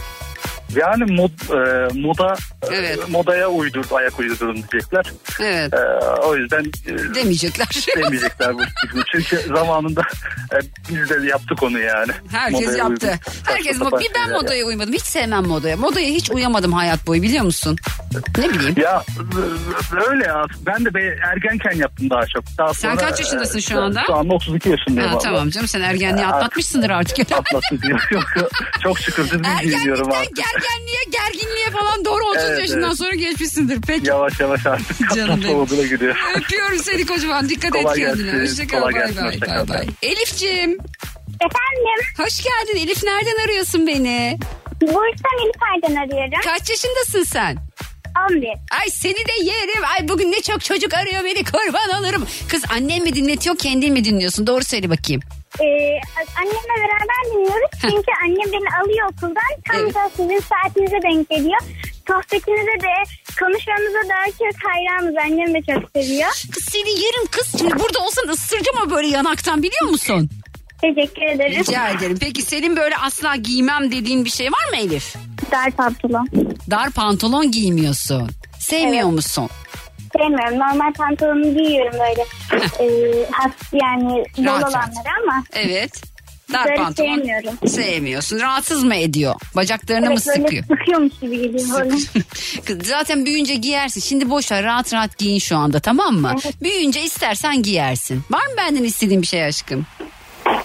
Yani 0.77 1.13
mod, 1.13 1.31
e, 1.31 1.89
moda 2.01 2.35
e, 2.71 2.75
Evet. 2.75 3.09
modaya 3.09 3.49
uydur, 3.49 3.85
ayak 3.95 4.21
uydurun 4.21 4.55
diyecekler. 4.55 5.05
Evet. 5.41 5.75
E, 5.75 5.79
o 6.25 6.37
yüzden 6.37 6.65
e, 6.87 7.15
Demeyecekler. 7.15 7.69
demeyecekler 7.97 8.55
bu. 8.55 8.61
Çünkü 9.13 9.41
zamanında 9.57 10.01
e, 10.53 10.59
biz 10.91 11.11
de 11.11 11.27
yaptık 11.29 11.63
onu 11.63 11.79
yani. 11.79 12.13
Herkes 12.31 12.61
Modaya 12.67 12.77
yaptı. 12.79 13.07
uygun. 13.07 13.19
Herkes 13.53 13.77
mo- 13.79 14.01
bir 14.01 14.11
ben 14.15 14.31
modaya 14.31 14.65
uymadım. 14.65 14.95
Hiç 14.95 15.03
sevmem 15.03 15.45
modaya. 15.47 15.77
Modaya 15.77 16.07
hiç 16.09 16.31
uyamadım 16.31 16.73
hayat 16.73 17.07
boyu 17.07 17.23
biliyor 17.23 17.45
musun? 17.45 17.77
Ne 18.39 18.49
bileyim. 18.51 18.75
Ya 18.77 19.03
öyle 20.11 20.27
ya. 20.27 20.45
Ben 20.67 20.85
de 20.85 20.95
be- 20.95 21.19
ergenken 21.33 21.73
yaptım 21.73 22.11
daha 22.11 22.27
çok. 22.27 22.45
Daha 22.59 22.75
Sen 22.75 22.95
sonra, 22.97 23.09
kaç 23.09 23.21
yaşındasın 23.21 23.59
şu 23.61 23.75
e, 23.75 23.79
anda? 23.79 24.03
Şu 24.07 24.15
anda 24.15 24.35
32 24.35 24.69
yaşındayım. 24.69 25.11
Ha, 25.11 25.19
tamam 25.19 25.51
canım 25.51 25.69
sen 25.69 25.81
ergenliği 25.81 26.27
atlatmışsındır 26.27 26.91
artık. 26.91 27.33
Atlattık. 27.33 27.89
yok, 27.89 28.01
yok, 28.13 28.25
yok. 28.37 28.51
Çok 28.83 28.99
şükür 28.99 29.25
düzgün 29.25 29.43
giyiniyorum 29.63 30.11
Ergenlikten 30.13 30.60
artık. 30.61 30.71
gergenliğe, 30.71 31.05
gerginliğe 31.11 31.71
falan 31.71 32.05
doğru 32.05 32.25
30 32.25 32.43
Evet, 32.45 32.59
yaşından 32.61 32.89
evet. 32.89 32.99
sonra 32.99 33.15
geçmişsindir. 33.15 33.79
Peki. 33.87 34.09
Yavaş 34.09 34.41
yavaş 34.41 34.67
artık 34.67 35.11
Canım 35.17 35.41
benim. 35.45 35.89
gidiyor. 35.89 36.17
Öpüyorum 36.37 36.79
seni 36.79 37.07
kocaman. 37.07 37.49
Dikkat 37.49 37.71
Kolay 37.73 38.03
et 38.03 38.09
kendine. 38.09 38.43
Hoşçakal. 38.43 38.83
Bay 38.83 38.95
bay. 38.95 39.69
bay. 39.69 39.87
Elif'ciğim. 40.03 40.71
Efendim? 41.41 42.07
Hoş 42.17 42.43
geldin. 42.43 42.87
Elif 42.87 43.03
nereden 43.05 43.45
arıyorsun 43.45 43.87
beni? 43.87 44.39
Bursa'dan 44.81 45.39
Elifay'dan 45.45 45.97
arıyorum. 46.03 46.41
Kaç 46.45 46.71
yaşındasın 46.71 47.23
sen? 47.23 47.57
11. 48.31 48.49
Ay 48.81 48.91
seni 48.91 49.15
de 49.15 49.33
yerim. 49.45 49.83
Ay 49.99 50.09
bugün 50.09 50.33
ne 50.33 50.43
çok 50.43 50.65
çocuk 50.65 50.95
arıyor 50.95 51.25
beni 51.25 51.45
kurban 51.45 52.03
olurum. 52.03 52.27
Kız 52.49 52.63
annen 52.73 53.03
mi 53.03 53.15
dinletiyor 53.15 53.59
kendin 53.59 53.93
mi 53.93 54.05
dinliyorsun? 54.05 54.47
Doğru 54.47 54.65
söyle 54.65 54.91
bakayım. 54.91 55.23
Ee, 55.61 55.65
annemle 56.39 56.75
beraber 56.83 57.21
dinliyoruz. 57.35 57.71
Çünkü 57.81 58.11
annem 58.25 58.53
beni 58.53 58.69
alıyor 58.83 59.09
okuldan. 59.13 59.51
Tam 59.73 59.95
da 59.95 60.11
sizin 60.17 60.41
saatinize 60.41 61.03
denk 61.03 61.29
geliyor. 61.31 61.61
Sohbetinize 62.09 62.81
de 62.87 62.93
konuşmamıza 63.41 63.99
da 64.09 64.19
çok 64.39 64.71
hayranız. 64.71 65.15
Annem 65.25 65.55
de 65.55 65.59
çok 65.73 65.91
seviyor. 65.97 66.31
Kız 66.53 66.65
seni 66.71 66.91
yerim 66.91 67.27
kız. 67.31 67.55
Şimdi 67.59 67.75
burada 67.81 67.99
olsan 67.99 68.29
ısıracağım 68.29 68.79
ama 68.83 68.91
böyle 68.91 69.09
yanaktan 69.09 69.63
biliyor 69.63 69.91
musun? 69.91 70.31
Teşekkür 70.81 71.23
ederim. 71.23 71.59
Rica 71.61 71.89
ederim. 71.89 72.19
Peki 72.21 72.43
senin 72.43 72.77
böyle 72.77 72.97
asla 72.97 73.37
giymem 73.37 73.93
dediğin 73.93 74.25
bir 74.25 74.31
şey 74.31 74.47
var 74.47 74.71
mı 74.71 74.77
Elif? 74.77 75.15
Dar 75.51 75.71
pantolon. 75.71 76.29
Dar 76.71 76.91
pantolon 76.91 77.51
giymiyorsun. 77.51 78.31
Sevmiyor 78.59 79.05
Evet. 79.05 79.13
musun? 79.15 79.49
Sevmiyorum. 80.17 80.59
Normal 80.59 80.93
pantolonumu 80.93 81.55
giyiyorum 81.59 81.93
böyle. 82.01 82.25
ee, 82.81 83.27
has, 83.33 83.53
yani 83.73 84.25
bol 84.39 84.45
Rahat 84.45 84.63
rahat. 84.63 84.75
olanları 84.75 85.09
ama. 85.25 85.45
Evet. 85.53 86.03
Dar 86.53 86.65
Böyle 86.65 86.77
pantolon 86.77 87.15
sevmiyorum. 87.17 87.69
sevmiyorsun. 87.69 88.41
Rahatsız 88.41 88.85
mı 88.85 88.95
ediyor? 88.95 89.35
Bacaklarını 89.57 90.07
mı 90.07 90.13
Evet 90.13 90.27
böyle 90.27 90.43
sıkıyor? 90.43 90.65
sıkıyormuş 90.65 91.13
gibi 91.21 91.37
geliyor. 91.41 91.69
Böyle. 91.81 91.97
Kız 92.65 92.79
Zaten 92.89 93.27
büyüyünce 93.27 93.55
giyersin. 93.55 94.01
Şimdi 94.01 94.31
boş 94.31 94.53
ver 94.53 94.65
rahat 94.65 94.93
rahat 94.95 95.19
giyin 95.19 95.39
şu 95.39 95.57
anda 95.57 95.81
tamam 95.81 96.15
mı? 96.15 96.35
Büyüyünce 96.63 97.03
istersen 97.03 97.63
giyersin. 97.63 98.23
Var 98.31 98.47
mı 98.47 98.53
benden 98.57 98.85
istediğin 98.85 99.23
bir 99.23 99.27
şey 99.27 99.45
aşkım? 99.45 99.87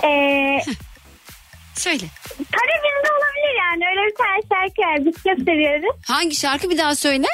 Ee, 0.03 0.57
Söyle. 1.75 2.05
para 2.37 2.73
bizde 2.83 3.11
olabilir 3.11 3.55
yani. 3.59 3.83
Öyle 3.89 4.07
bir 4.11 4.15
tane 4.15 4.41
şarkı 4.41 4.81
var. 4.81 5.05
Biz 5.05 5.23
çok 5.23 5.45
seviyoruz. 5.45 5.95
Hangi 6.07 6.35
şarkı 6.35 6.69
bir 6.69 6.77
daha 6.77 6.95
söyle? 6.95 7.27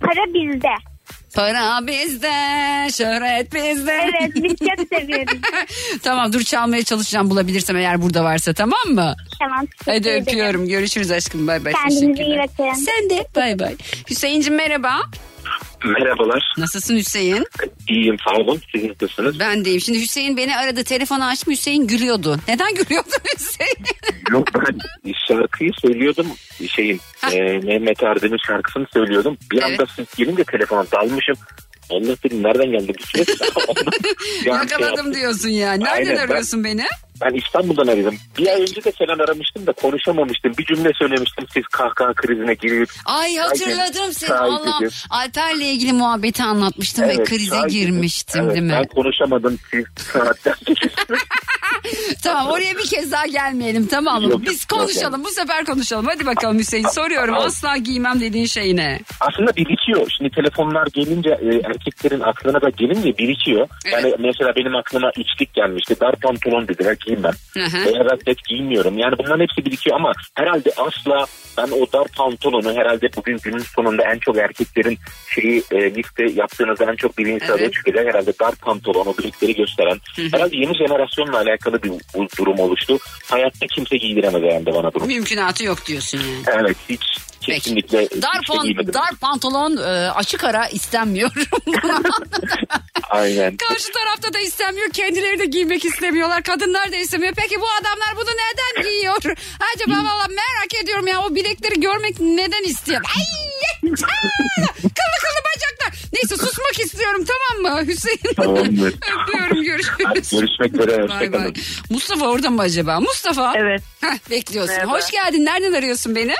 Para 0.00 0.34
bizde. 0.34 0.68
Para 1.34 1.86
bizde, 1.86 2.32
şöhret 2.92 3.54
bizde. 3.54 3.92
Evet 4.02 4.30
biz 4.34 4.52
çok 4.68 4.98
seviyoruz. 4.98 5.38
tamam 6.02 6.32
dur 6.32 6.42
çalmaya 6.42 6.84
çalışacağım 6.84 7.30
bulabilirsem 7.30 7.76
eğer 7.76 8.02
burada 8.02 8.24
varsa 8.24 8.52
tamam 8.52 8.88
mı? 8.88 9.14
Tamam. 9.38 9.66
Hadi 9.86 10.10
öpüyorum. 10.10 10.68
Görüşürüz 10.68 11.10
aşkım. 11.10 11.46
Bay 11.46 11.64
bay. 11.64 11.72
Kendinize 11.72 12.24
iyi 12.24 12.38
bakın. 12.38 12.74
Sen 12.74 13.10
de 13.10 13.26
bay 13.36 13.58
bay. 13.58 13.76
Hüseyin'cim 14.10 14.54
merhaba. 14.54 15.00
Merhabalar. 15.84 16.54
Nasılsın 16.58 16.96
Hüseyin? 16.96 17.46
İyiyim 17.88 18.16
sağ 18.28 18.36
olun. 18.36 18.60
Siz 18.72 18.84
nasılsınız? 18.84 19.38
Ben 19.38 19.64
deyim. 19.64 19.80
Şimdi 19.80 20.00
Hüseyin 20.00 20.36
beni 20.36 20.56
aradı. 20.56 20.84
Telefonu 20.84 21.24
açtım. 21.24 21.52
Hüseyin 21.52 21.86
gülüyordu. 21.86 22.36
Neden 22.48 22.74
gülüyordu 22.74 23.08
Hüseyin? 23.38 23.76
Yok 24.30 24.48
ben 24.54 24.78
şarkıyı 25.28 25.70
söylüyordum. 25.82 26.26
Şeyin 26.68 27.00
e, 27.32 27.40
Mehmet 27.58 28.02
Erdem'in 28.02 28.38
şarkısını 28.46 28.86
söylüyordum. 28.92 29.36
Bir 29.50 29.62
anda 29.62 29.86
siz 29.96 30.06
gelince 30.16 30.44
telefona 30.44 30.84
dalmışım. 30.92 31.36
Allah 31.90 32.16
dedim 32.24 32.42
nereden 32.42 32.70
geldi 32.70 32.92
bu 32.98 33.18
ses? 33.18 33.26
Şey 34.42 34.52
Yakaladım 34.52 34.80
yaptım. 34.86 35.14
diyorsun 35.14 35.48
ya. 35.48 35.72
Nereden 35.72 35.92
Aynen, 35.92 36.16
ben- 36.16 36.22
arıyorsun 36.28 36.64
beni? 36.64 36.84
Ben 37.20 37.34
İstanbul'dan 37.34 37.86
aradım. 37.86 38.14
Bir 38.38 38.46
ay 38.46 38.62
önce 38.62 38.84
de 38.84 38.92
Selen 38.92 39.18
aramıştım 39.24 39.66
da 39.66 39.72
konuşamamıştım. 39.72 40.52
Bir 40.58 40.64
cümle 40.64 40.90
söylemiştim. 40.98 41.46
Siz 41.54 41.62
kahkaha 41.72 42.14
krizine 42.14 42.54
girip. 42.54 42.88
Ay 43.04 43.36
hatırladım 43.36 44.12
seni. 44.12 44.34
Allah'ım. 44.34 44.88
Alper'le 45.10 45.60
ilgili 45.60 45.92
muhabbeti 45.92 46.42
anlatmıştım 46.42 47.08
ve 47.08 47.12
Evet, 47.12 47.28
krize 47.28 47.46
şahit 47.50 47.70
ediyorum. 47.70 47.94
girmiştim 47.94 48.42
Evet, 48.44 48.54
değil 48.54 48.66
mi? 48.66 48.72
Ben 48.72 48.86
konuşamadım. 48.86 49.58
Siz 49.70 49.84
saatler 50.12 50.54
tamam 52.22 52.46
oraya 52.48 52.78
bir 52.78 52.86
kez 52.86 53.12
daha 53.12 53.26
gelmeyelim 53.26 53.86
tamam 53.86 54.22
mı? 54.22 54.30
Yok, 54.30 54.42
Biz 54.42 54.64
konuşalım. 54.64 55.20
yok. 55.20 55.26
Bu 55.28 55.30
sefer 55.30 55.64
konuşalım. 55.64 56.06
Hadi 56.06 56.26
bakalım 56.26 56.58
Hüseyin. 56.58 56.86
Soruyorum. 56.88 57.34
Asla 57.34 57.76
giymem 57.76 58.20
dediğin 58.20 58.46
şey 58.46 58.76
ne? 58.76 58.98
aslında 59.20 59.56
birikiyor. 59.56 60.10
Şimdi 60.18 60.30
telefonlar 60.30 60.86
gelince 60.92 61.30
e, 61.30 61.46
erkeklerin 61.68 62.20
aklına 62.20 62.60
da 62.60 62.68
gelince 62.68 63.18
birikiyor. 63.18 63.68
Yani 63.92 64.14
mesela 64.18 64.52
benim 64.56 64.76
aklıma 64.76 65.10
içlik 65.16 65.54
gelmişti. 65.54 65.96
Dar 66.00 66.16
pantolon 66.16 66.68
dediler 66.68 66.96
giymem. 67.06 67.32
Hı 67.54 67.64
hı. 67.64 67.86
Beyaz 67.86 68.06
atlet 68.12 68.44
giymiyorum. 68.48 68.98
Yani 68.98 69.14
bunların 69.18 69.40
hepsi 69.40 69.64
birikiyor 69.64 69.96
ama 69.96 70.12
herhalde 70.34 70.70
asla 70.76 71.26
ben 71.58 71.68
o 71.70 71.92
dar 71.92 72.08
pantolonu 72.16 72.74
herhalde 72.76 73.08
bugün 73.16 73.38
günün 73.42 73.58
sonunda 73.58 74.02
en 74.02 74.18
çok 74.18 74.36
erkeklerin 74.36 74.98
şeyi 75.34 75.62
e, 75.70 75.94
liste 75.94 76.24
yaptığınızda 76.34 76.90
en 76.90 76.96
çok 76.96 77.18
birinci 77.18 77.46
sırada 77.46 77.62
Evet. 77.62 77.72
çıkacak. 77.72 78.06
Herhalde 78.06 78.32
dar 78.40 78.54
pantolon 78.54 79.06
o 79.06 79.18
birlikleri 79.18 79.54
gösteren. 79.54 80.00
Hı 80.16 80.22
hı. 80.22 80.26
Herhalde 80.32 80.56
yeni 80.56 80.74
jenerasyonla 80.74 81.38
alakalı 81.38 81.82
bir 81.82 81.90
bu 82.14 82.26
durum 82.38 82.58
oluştu. 82.58 82.98
Hayatta 83.30 83.66
kimse 83.66 83.96
giydiremez 83.96 84.42
herhalde 84.42 84.74
bana 84.74 84.92
durum. 84.92 85.06
Mümkünatı 85.06 85.64
yok 85.64 85.86
diyorsun 85.86 86.18
yani. 86.18 86.62
Evet 86.62 86.76
hiç 86.88 87.02
kesinlikle 87.46 88.08
Dar, 88.22 88.40
kimse 88.46 88.68
pan- 88.68 88.94
dar 88.94 89.16
pantolon 89.20 89.76
e, 89.76 90.10
açık 90.10 90.44
ara 90.44 90.66
istenmiyor. 90.68 91.30
Aynen. 93.10 93.56
Karşı 93.56 93.92
tarafta 93.92 94.32
da 94.34 94.38
istenmiyor. 94.38 94.90
Kendileri 94.90 95.38
de 95.38 95.46
giymek 95.46 95.84
istemiyorlar. 95.84 96.42
Kadınlar 96.42 96.92
da 96.92 96.96
istemiyor. 96.96 97.32
Peki 97.36 97.60
bu 97.60 97.66
adamlar 97.80 98.16
bunu 98.16 98.30
neden 98.30 98.90
giyiyor? 98.90 99.22
Acaba 99.74 99.94
valla 99.94 100.26
merak 100.28 100.82
ediyorum 100.82 101.06
ya 101.06 101.20
o 101.20 101.34
bilekleri 101.34 101.80
görmek 101.80 102.20
neden 102.20 102.62
istiyor? 102.64 103.00
Ay! 103.16 103.24
Kıllı 103.82 105.18
kıllı 105.22 105.42
bacaklar. 105.54 106.08
Neyse 106.12 106.36
susmak 106.36 106.80
istiyorum 106.80 107.24
tamam 107.24 107.74
mı 107.76 107.86
Hüseyin? 107.86 108.34
Tamamdır. 108.36 108.94
Öpüyorum 109.22 109.62
görüşürüz. 109.62 110.30
Görüşmek 110.30 110.74
üzere. 110.74 111.32
Bay. 111.32 111.52
Mustafa 111.90 112.26
orada 112.26 112.50
mı 112.50 112.62
acaba? 112.62 113.00
Mustafa. 113.00 113.52
Evet. 113.56 113.82
Heh, 114.00 114.30
bekliyorsun. 114.30 114.74
Merhaba. 114.76 114.92
Hoş 114.92 115.10
geldin. 115.10 115.44
Nereden 115.44 115.72
arıyorsun 115.72 116.14
beni? 116.16 116.34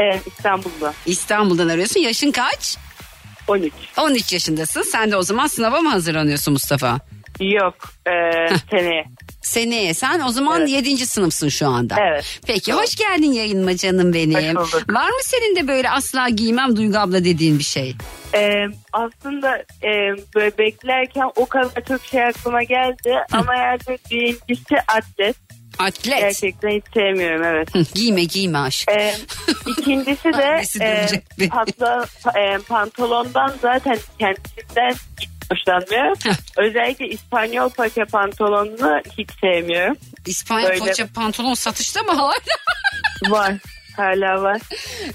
Evet 0.00 0.26
İstanbul'da. 0.26 0.94
İstanbul'dan 1.06 1.68
arıyorsun. 1.68 2.00
Yaşın 2.00 2.30
kaç? 2.30 2.76
13. 3.48 3.72
13 3.98 4.32
yaşındasın. 4.32 4.82
Sen 4.82 5.10
de 5.10 5.16
o 5.16 5.22
zaman 5.22 5.46
sınava 5.46 5.80
mı 5.80 5.88
hazırlanıyorsun 5.90 6.52
Mustafa? 6.52 6.98
Yok 7.40 7.74
e, 8.06 8.12
seneye. 8.70 9.04
Seneye. 9.42 9.94
Sen 9.94 10.20
o 10.20 10.28
zaman 10.30 10.66
7. 10.66 11.06
sınıfsın 11.06 11.48
şu 11.48 11.68
anda. 11.68 11.96
Evet. 12.00 12.40
Peki 12.46 12.72
hoş 12.72 12.96
geldin 12.96 13.32
yayınıma 13.32 13.76
canım 13.76 14.14
benim. 14.14 14.56
Hoş 14.56 14.74
bulduk. 14.74 14.94
Var 14.94 15.08
mı 15.08 15.20
senin 15.22 15.56
de 15.56 15.68
böyle 15.68 15.90
asla 15.90 16.28
giymem 16.28 16.76
Duygu 16.76 16.98
abla 16.98 17.24
dediğin 17.24 17.58
bir 17.58 17.64
şey? 17.64 17.96
E, 18.34 18.66
aslında 18.92 19.56
e, 19.82 19.90
böyle 20.34 20.58
beklerken 20.58 21.30
o 21.36 21.46
kadar 21.46 21.84
çok 21.88 22.04
şey 22.04 22.24
aklıma 22.24 22.62
geldi. 22.62 23.14
Ama 23.32 23.56
yani 23.56 23.80
birincisi 24.10 24.76
atlet. 24.88 25.36
Atlet. 25.80 26.20
Gerçekten 26.20 26.68
hiç 26.70 26.84
sevmiyorum 26.94 27.44
evet. 27.44 27.68
Giyme 27.94 28.24
giyme 28.24 28.58
aşk. 28.58 28.88
E, 28.90 29.14
ikincisi 29.66 30.32
de 30.32 30.62
e, 30.80 31.48
patla, 31.48 32.06
pa- 32.24 32.54
e, 32.54 32.58
pantolondan 32.58 33.54
zaten 33.62 33.98
kendisinden 34.18 34.94
hiç 35.20 35.28
hoşlanmıyorum. 35.50 36.18
Özellikle 36.56 37.08
İspanyol 37.08 37.70
paça 37.70 38.04
pantolonunu 38.04 39.00
hiç 39.18 39.28
sevmiyorum. 39.40 39.96
İspanya 40.26 40.68
Böyle- 40.68 40.78
poça 40.78 41.06
pantolon 41.14 41.54
satışta 41.54 42.02
mı 42.02 42.12
hala? 42.12 42.32
Var. 43.28 43.54
Hala 44.00 44.42
var. 44.42 44.60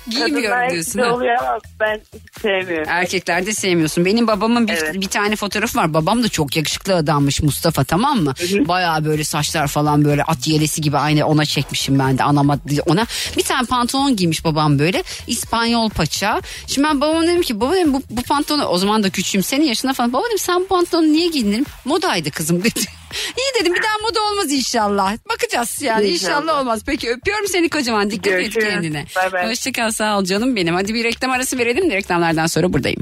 Giymiyorum 0.10 0.36
Kadınlar 0.36 0.70
diyorsun, 0.70 0.94
güzel 0.94 1.06
ha? 1.06 1.16
oluyor 1.16 1.36
ama 1.40 1.60
ben 1.80 2.02
sevmiyorum. 2.42 2.90
Erkekler 2.90 3.46
de 3.46 3.54
sevmiyorsun. 3.54 4.06
Benim 4.06 4.28
babamın 4.28 4.68
bir, 4.68 5.02
bir 5.02 5.08
tane 5.08 5.36
fotoğrafı 5.36 5.78
var. 5.78 5.94
Babam 5.94 6.24
da 6.24 6.30
çok 6.30 6.56
yakışıklı 6.56 6.96
adammış 6.96 7.42
Mustafa 7.42 7.84
tamam 7.84 8.24
mı? 8.24 8.34
Bayağı 8.68 9.06
böyle 9.06 9.24
saçlar 9.24 9.68
falan 9.68 10.06
böyle 10.06 10.24
at 10.24 10.48
yelesi 10.48 10.82
gibi 10.82 10.98
aynı 10.98 11.26
ona 11.26 11.46
çekmişim 11.46 12.00
ben 12.00 12.18
de 12.18 12.24
anama 12.24 12.58
ona. 12.86 13.06
Bir 13.38 13.44
tane 13.44 13.68
pantolon 13.68 14.16
giymiş 14.16 14.46
babam 14.46 14.80
böyle 14.80 15.04
İspanyol 15.28 15.90
paça. 15.90 16.42
Şimdi 16.68 16.88
ben 16.88 17.02
babama 17.02 17.24
dedim 17.24 17.42
ki 17.42 17.62
baba 17.62 17.74
dedim 17.74 17.94
bu, 17.94 18.02
bu 18.10 18.22
pantolonu 18.24 18.66
o 18.66 18.78
zaman 18.78 19.04
da 19.04 19.10
küçüğüm 19.10 19.44
senin 19.44 19.66
yaşında 19.66 19.94
falan. 19.94 20.14
Baba 20.14 20.26
dedim 20.26 20.40
sen 20.40 20.62
bu 20.62 20.68
pantolonu 20.68 21.14
niye 21.14 21.28
giydin. 21.28 21.68
Modaydı 21.86 22.32
kızım 22.32 22.64
dedi. 22.64 22.80
İyi 23.38 23.62
dedim 23.62 23.74
bir 23.76 23.84
daha 23.84 23.98
moda 24.02 24.22
olmaz 24.32 24.52
inşallah. 24.52 25.14
Bakacağız 25.30 25.82
yani 25.82 26.08
inşallah, 26.08 26.42
İnşallah. 26.42 26.62
olmaz. 26.62 26.82
Peki 26.86 27.10
öpüyorum 27.12 27.48
seni 27.48 27.70
kocaman 27.70 28.12
dikkat 28.12 28.24
Görüşürüz. 28.34 28.66
et 28.68 28.72
kendine. 28.74 29.06
Bay 29.16 29.32
bay. 29.32 29.50
Hoşçakal 29.50 29.92
sağ 29.92 30.18
ol 30.18 30.24
canım 30.26 30.56
benim. 30.56 30.76
Hadi 30.76 30.94
bir 30.94 31.04
reklam 31.04 31.32
arası 31.32 31.58
verelim 31.58 31.90
de 31.90 31.96
reklamlardan 31.96 32.48
sonra 32.48 32.74
buradayım. 32.74 33.02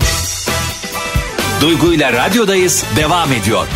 Duygu 1.61 1.93
ile 1.93 2.13
radyodayız 2.13 2.83
devam 2.97 3.31
ediyor. 3.33 3.67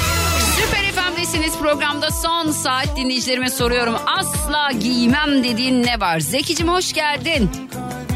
Süper 0.61 0.91
FM'desiniz 1.03 1.57
programda 1.57 2.11
son 2.11 2.51
saat 2.51 2.97
dinleyicilerime 2.97 3.49
soruyorum. 3.49 3.95
Asla 4.05 4.71
giymem 4.79 5.43
dediğin 5.43 5.83
ne 5.83 5.99
var? 5.99 6.19
Zekicim 6.19 6.67
hoş 6.67 6.93
geldin. 6.93 7.49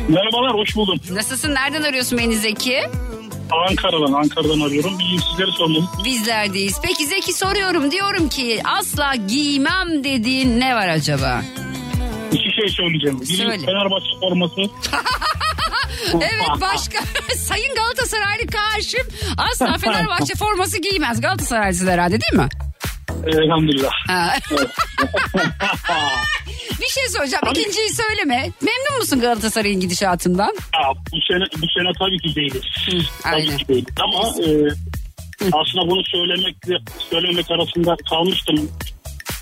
Merhabalar, 0.10 0.54
hoş 0.54 0.76
buldum. 0.76 1.00
Nasılsın? 1.12 1.56
Nereden 1.56 1.84
arıyorsun 1.84 2.18
beni 2.18 2.36
Zeki? 2.38 2.82
Ankara'dan, 3.70 4.14
Ankara'dan 4.14 4.60
arıyorum. 4.60 5.00
İyiyim 5.00 5.22
sizleri 5.32 5.52
sormalı. 5.52 5.84
Bizlerdeyiz. 6.06 6.80
Peki 6.84 7.06
Zeki 7.06 7.34
soruyorum. 7.34 7.92
Diyorum 7.92 8.30
ki 8.30 8.62
asla 8.66 9.16
giymem 9.16 10.04
dediğin 10.04 10.60
ne 10.60 10.76
var 10.76 10.88
acaba? 10.88 11.42
İki 12.32 12.52
şey 12.62 12.70
söyleyeceğim. 12.70 13.22
Biri 13.22 13.38
Söyle. 13.38 13.66
Fenerbahçe 13.66 14.20
forması. 14.20 14.62
evet 16.14 16.62
başka. 16.62 17.00
Sayın 17.36 17.76
Galatasaraylı 17.76 18.48
karşım 18.48 19.08
asla 19.38 19.78
Fenerbahçe 19.82 20.36
forması 20.36 20.82
giymez. 20.82 21.22
Galatasaraylısın 21.22 21.88
herhalde 21.88 22.20
değil 22.22 22.44
mi? 22.44 22.50
Elhamdülillah. 23.28 23.92
Ha. 24.08 24.34
Bir 26.82 26.88
şey 26.88 27.08
soracağım. 27.10 27.44
İkinciyi 27.52 27.90
söyleme. 27.90 28.36
Memnun 28.62 28.98
musun 29.00 29.20
Galatasaray'ın 29.20 29.80
gidişatından? 29.80 30.56
Ya, 30.74 30.90
bu 31.12 31.18
sene 31.32 31.44
bu 31.62 31.68
sene 31.68 31.92
tabii 32.00 32.18
ki 32.20 32.36
değiliz. 32.36 32.62
aynen. 33.24 33.48
Tabii 33.48 33.58
ki 33.58 33.68
değiliz. 33.68 33.94
Ama 34.04 34.20
e, 34.30 34.50
aslında 35.54 35.92
bunu 35.92 36.04
söylemekle 36.04 36.78
söylemek 37.10 37.52
arasında 37.52 37.96
kalmıştım. 38.10 38.72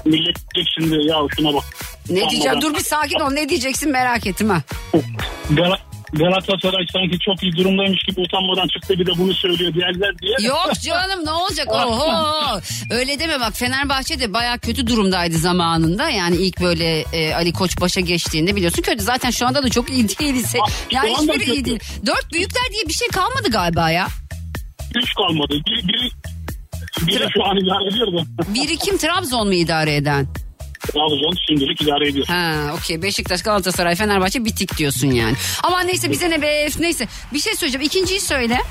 Millet 0.06 0.36
şimdi 0.80 1.06
ya 1.06 1.16
şuna 1.38 1.54
bak. 1.54 1.64
Ne 2.10 2.30
diyeceğim? 2.30 2.62
Dur 2.62 2.74
bir 2.74 2.84
sakin 2.84 3.20
ol. 3.20 3.32
Ne 3.32 3.50
diyeceksin 3.50 3.92
merak 3.92 4.28
ettim 4.28 4.50
ha. 4.50 4.62
Gal- 6.14 6.30
Galatasaray 6.30 6.86
sanki 6.93 7.20
çok 7.20 7.43
iyi 7.43 7.55
durumdaymış 7.57 8.03
gibi 8.03 8.22
utanmadan 8.22 8.68
çıktı 8.68 8.99
bir 8.99 9.05
de 9.05 9.12
bunu 9.18 9.34
söylüyor 9.34 9.74
diğerler 9.74 10.20
diye. 10.20 10.36
Yok 10.47 10.72
canım 10.86 11.26
ne 11.26 11.32
olacak? 11.32 11.68
Oho. 11.74 12.60
Öyle 12.91 13.20
deme 13.20 13.39
bak 13.39 13.53
Fenerbahçe 13.57 14.20
de 14.20 14.34
baya 14.34 14.57
kötü 14.57 14.88
durumdaydı 14.88 15.38
zamanında. 15.38 16.10
Yani 16.10 16.36
ilk 16.36 16.62
böyle 16.62 16.99
e, 17.14 17.34
Ali 17.34 17.53
Koç 17.53 17.82
başa 17.82 17.99
geçtiğinde 18.01 18.55
biliyorsun 18.55 18.82
kötü. 18.82 19.03
Zaten 19.03 19.30
şu 19.30 19.47
anda 19.47 19.64
da 19.64 19.70
çok 19.70 19.89
iyi 19.89 20.07
değil. 20.20 20.43
Se- 20.45 20.60
Ya 20.91 21.01
şu 21.01 21.18
anda 21.18 21.34
hiçbiri 21.34 21.53
iyi 21.53 21.66
değil. 21.66 21.80
Dört 22.05 22.34
büyükler 22.34 22.64
diye 22.72 22.84
bir 22.88 22.93
şey 22.93 23.07
kalmadı 23.07 23.49
galiba 23.51 23.89
ya. 23.91 24.07
Üç 24.95 25.14
kalmadı. 25.16 25.53
Bir, 25.68 25.88
biri, 25.88 26.10
biri 27.07 27.28
şu 27.34 27.45
an 27.45 27.57
idare 27.57 27.88
ediyor 27.89 28.07
da. 28.14 28.53
Biri 28.53 28.78
kim 28.78 28.97
Trabzon 28.97 29.47
mu 29.47 29.53
idare 29.53 29.95
eden? 29.95 30.28
Trabzon 30.80 31.34
şimdilik 31.48 31.82
idare 31.82 32.10
ediyor. 32.10 32.26
Ha 32.28 32.54
okey 32.78 33.02
Beşiktaş 33.02 33.44
Galatasaray 33.44 33.96
Fenerbahçe 33.96 34.46
bitik 34.46 34.78
diyorsun 34.78 35.08
yani. 35.12 35.36
Ama 35.64 35.82
neyse 35.82 36.12
bize 36.12 36.30
ne 36.30 36.42
be 36.42 36.68
neyse. 36.80 37.08
Bir 37.34 37.40
şey 37.40 37.56
söyleyeceğim 37.56 37.86
ikinciyi 37.88 38.22
söyle. 38.22 38.62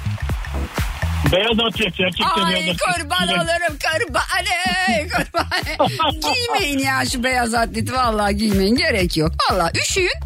Beyaz 1.33 1.61
atlet 1.67 1.97
gerçekten 1.97 2.45
Ay 2.45 2.55
beyaz 2.55 2.63
atlet. 2.69 2.77
kurban 2.81 3.29
olurum 3.29 3.79
kurbane 3.79 5.09
kurbane. 5.09 5.91
giymeyin 6.35 6.79
ya 6.79 7.05
şu 7.13 7.25
beyaz 7.25 7.55
atleti 7.55 7.93
vallahi 7.93 8.37
giymeyin 8.37 8.77
gerek 8.77 9.17
yok. 9.17 9.33
Vallahi 9.51 9.79
üşüyün 9.81 10.19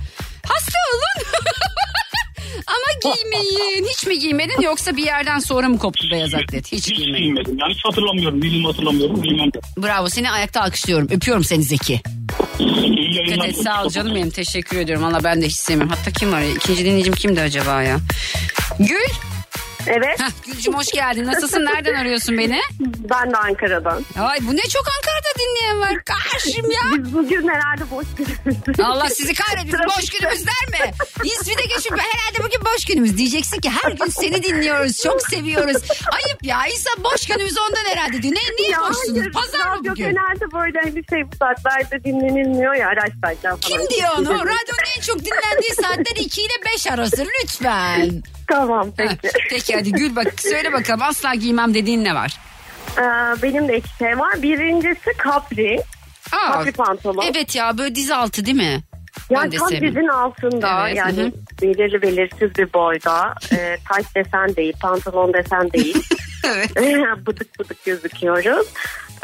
hasta 0.46 0.78
olun. 0.94 1.26
Ama 2.66 3.14
giymeyin. 3.14 3.86
Hiç 3.96 4.06
mi 4.06 4.18
giymedin 4.18 4.60
yoksa 4.60 4.96
bir 4.96 5.04
yerden 5.04 5.38
sonra 5.38 5.68
mı 5.68 5.78
koptu 5.78 6.04
beyaz 6.12 6.34
atlet? 6.34 6.72
Hiç, 6.72 6.86
Hiç 6.86 6.96
giymedin. 6.96 7.22
giymedim. 7.22 7.58
Yani 7.58 7.74
hiç 7.74 7.84
hatırlamıyorum. 7.84 8.42
Bilimi 8.42 8.66
hatırlamıyorum. 8.66 9.22
Giymem 9.22 9.52
de. 9.52 9.60
Bravo 9.78 10.08
seni 10.08 10.30
ayakta 10.30 10.60
alkışlıyorum. 10.60 11.08
Öpüyorum 11.10 11.44
seni 11.44 11.62
Zeki. 11.62 12.00
Dikkat 12.58 13.48
et 13.48 13.56
sağ 13.62 13.84
ol 13.84 13.90
canım 13.90 14.14
benim 14.14 14.30
teşekkür 14.30 14.76
ediyorum. 14.76 15.04
Valla 15.04 15.24
ben 15.24 15.42
de 15.42 15.46
hiç 15.46 15.56
sevmiyorum. 15.56 15.96
Hatta 15.98 16.10
kim 16.10 16.32
var 16.32 16.40
ya? 16.40 16.48
İkinci 16.50 16.84
dinleyicim 16.84 17.14
kimdi 17.14 17.40
acaba 17.40 17.82
ya? 17.82 17.98
Gül. 18.78 19.31
Evet. 19.86 20.20
Hah, 20.20 20.30
Gülcüm 20.46 20.74
hoş 20.74 20.86
geldin. 20.92 21.26
Nasılsın? 21.26 21.64
Nereden 21.64 21.94
arıyorsun 21.94 22.38
beni? 22.38 22.60
Ben 22.80 23.32
de 23.32 23.36
Ankara'dan. 23.36 24.04
Ay 24.20 24.38
bu 24.42 24.56
ne 24.56 24.62
çok 24.62 24.84
Ankara'da 24.88 25.38
dinleyen 25.38 25.80
var. 25.80 26.04
Karşım 26.04 26.70
ya. 26.70 26.80
Biz 27.04 27.14
bugün 27.14 27.48
herhalde 27.48 27.90
boş 27.90 28.06
günümüz. 28.16 28.80
Allah 28.80 29.08
sizi 29.08 29.34
kahretsin. 29.34 29.78
Boş 29.98 30.10
günümüz 30.10 30.44
der 30.46 30.86
mi? 30.86 30.92
İsmi 31.24 31.58
de 31.58 31.62
geçip 31.76 31.92
herhalde 31.92 32.38
bugün 32.44 32.64
boş 32.74 32.84
günümüz. 32.84 33.16
Diyeceksin 33.16 33.60
ki 33.60 33.70
her 33.70 33.90
gün 33.92 34.06
seni 34.10 34.42
dinliyoruz. 34.42 35.02
Çok 35.02 35.22
seviyoruz. 35.22 35.76
Ayıp 36.12 36.42
ya. 36.44 36.66
İnsan 36.66 37.04
boş 37.04 37.26
günümüz 37.26 37.54
ondan 37.58 37.84
herhalde 37.90 38.22
diyor. 38.22 38.34
Ne, 38.34 38.56
niye 38.58 38.70
Ya 38.70 38.80
boşsunuz? 38.80 39.18
hayır, 39.20 39.32
Pazar 39.32 39.68
mı 39.76 39.78
bugün? 39.78 39.94
genelde 39.94 40.52
böyle 40.52 40.78
hani 40.80 41.02
şey 41.10 41.32
bu 41.32 41.36
saatlerde 41.36 42.04
dinlenilmiyor 42.04 42.74
ya 42.74 42.88
araçtayken 42.88 43.56
falan. 43.56 43.60
Kim 43.60 43.96
diyor 43.96 44.08
onu? 44.18 44.28
Radyonun 44.34 44.88
en 44.96 45.00
çok 45.02 45.18
dinlendiği 45.24 45.74
saatler 45.82 46.16
2 46.16 46.40
ile 46.42 46.52
5 46.74 46.86
arası. 46.86 47.26
Lütfen. 47.42 48.22
Tamam 48.52 48.90
peki. 48.96 49.16
Peki 49.50 49.74
hadi 49.74 49.92
Gül 49.92 50.16
bak 50.16 50.40
söyle 50.40 50.72
bakalım 50.72 51.02
asla 51.02 51.34
giymem 51.34 51.74
dediğin 51.74 52.04
ne 52.04 52.14
var? 52.14 52.38
Ee, 52.98 53.02
benim 53.42 53.68
de 53.68 53.76
iki 53.76 53.96
şey 53.98 54.18
var. 54.18 54.42
Birincisi 54.42 55.10
kapri. 55.18 55.80
Aa, 56.32 56.52
Kapri 56.52 56.72
pantolon. 56.72 57.24
Evet 57.32 57.56
ya 57.56 57.78
böyle 57.78 57.94
diz 57.94 58.10
altı 58.10 58.44
değil 58.46 58.56
mi? 58.56 58.82
De 59.30 59.56
tam 59.56 59.70
dizin 59.70 60.08
altında 60.08 60.88
Evet, 60.88 60.96
yani 60.96 61.22
hı. 61.22 61.32
belirli 61.62 62.02
belirsiz 62.02 62.58
bir 62.58 62.72
boyda. 62.72 63.34
E, 63.52 63.76
tayt 63.88 64.14
desen 64.14 64.56
değil, 64.56 64.74
pantolon 64.82 65.32
desen 65.32 65.72
değil. 65.72 66.02
evet. 66.44 66.76
bıdık 67.26 67.58
bıdık 67.58 67.84
gözüküyoruz. 67.84 68.66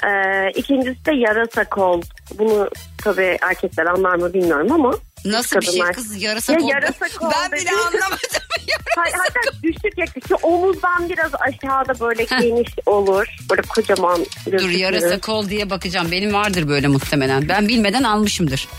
E, 0.05 0.11
ikincisi 0.55 1.05
de 1.05 1.15
yarasa 1.15 1.65
kol. 1.65 2.03
Bunu 2.39 2.69
tabii 3.05 3.39
erkekler 3.43 3.87
anlar 3.87 4.15
mı 4.15 4.35
bilmiyorum 4.35 4.73
ama. 4.73 4.95
Nasıl 5.25 5.57
bir 5.61 5.67
şey 5.67 5.75
kadınlar- 5.75 5.95
kız 5.95 6.23
yarasa 6.23 6.53
Ya 6.53 6.59
kol? 6.59 6.69
yarasa 6.69 7.07
kol 7.19 7.31
Ben 7.43 7.53
bile 7.61 7.71
anlamadım. 7.71 8.19
Hatta 8.97 9.63
düşük 9.63 9.99
yakın. 9.99 10.23
Şu 10.29 10.35
omuzdan 10.35 11.09
biraz 11.09 11.31
aşağıda 11.35 12.01
böyle 12.01 12.25
geniş 12.25 12.69
olur. 12.87 13.27
Böyle 13.51 13.63
kocaman 13.63 14.21
Dur 14.47 14.53
gözükür. 14.53 14.79
yarasa 14.79 15.19
kol 15.21 15.49
diye 15.49 15.71
bakacağım. 15.71 16.13
Benim 16.13 16.33
vardır 16.33 16.69
böyle 16.69 16.87
muhtemelen. 16.89 17.49
Ben 17.49 17.69
bilmeden 17.69 18.03
almışımdır. 18.03 18.69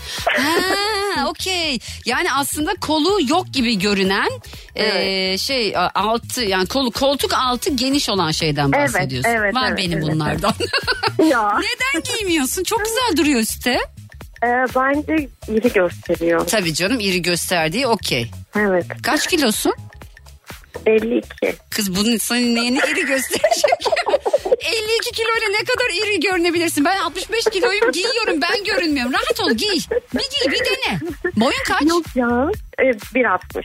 Ha, 1.16 1.28
okey. 1.28 1.78
Yani 2.06 2.32
aslında 2.32 2.74
kolu 2.80 3.18
yok 3.28 3.46
gibi 3.52 3.78
görünen 3.78 4.28
e, 4.76 5.38
şey 5.38 5.76
a- 5.76 5.90
altı 5.94 6.42
yani 6.42 6.66
kolu 6.66 6.90
koltuk 6.90 7.32
altı 7.34 7.70
geniş 7.70 8.08
olan 8.08 8.30
şeyden 8.30 8.70
Evet, 8.74 8.94
bahsediyorsun. 8.94 9.30
evet, 9.30 9.54
Var 9.54 9.68
evet, 9.68 9.78
benim 9.78 9.98
evet, 9.98 10.08
bunlardan. 10.12 10.54
ya. 11.28 11.58
Neden 11.58 12.02
giymiyorsun? 12.16 12.64
Çok 12.64 12.78
güzel 12.84 13.16
duruyor 13.16 13.40
üstte. 13.40 13.78
Ee, 14.44 14.46
bence 14.76 15.28
iri 15.48 15.72
gösteriyor. 15.72 16.46
Tabii 16.46 16.74
canım 16.74 17.00
iri 17.00 17.22
gösterdiği 17.22 17.86
okey. 17.86 18.30
Evet. 18.56 18.86
Kaç 19.02 19.26
kilosun? 19.26 19.72
52. 20.86 21.26
Kız 21.70 21.96
bunun 21.96 22.16
senin 22.16 22.54
neyini 22.56 22.78
iri 22.78 23.06
gösterecek? 23.06 23.70
52 24.60 25.12
kiloyla 25.12 25.48
ne 25.50 25.64
kadar 25.64 26.06
iri 26.06 26.20
görünebilirsin? 26.20 26.84
Ben 26.84 26.96
65 26.96 27.44
kiloyum 27.52 27.92
giyiyorum 27.92 28.40
ben 28.42 28.64
görünmüyorum. 28.64 29.12
Rahat 29.12 29.40
ol 29.40 29.50
giy. 29.50 29.80
Bir 30.14 30.20
giy 30.30 30.52
bir 30.52 30.64
dene. 30.64 30.98
Boyun 31.36 31.62
kaç? 31.66 31.82
Yok 31.82 32.04
ya. 32.14 32.50
Ee, 32.78 32.82
1.60. 32.82 33.64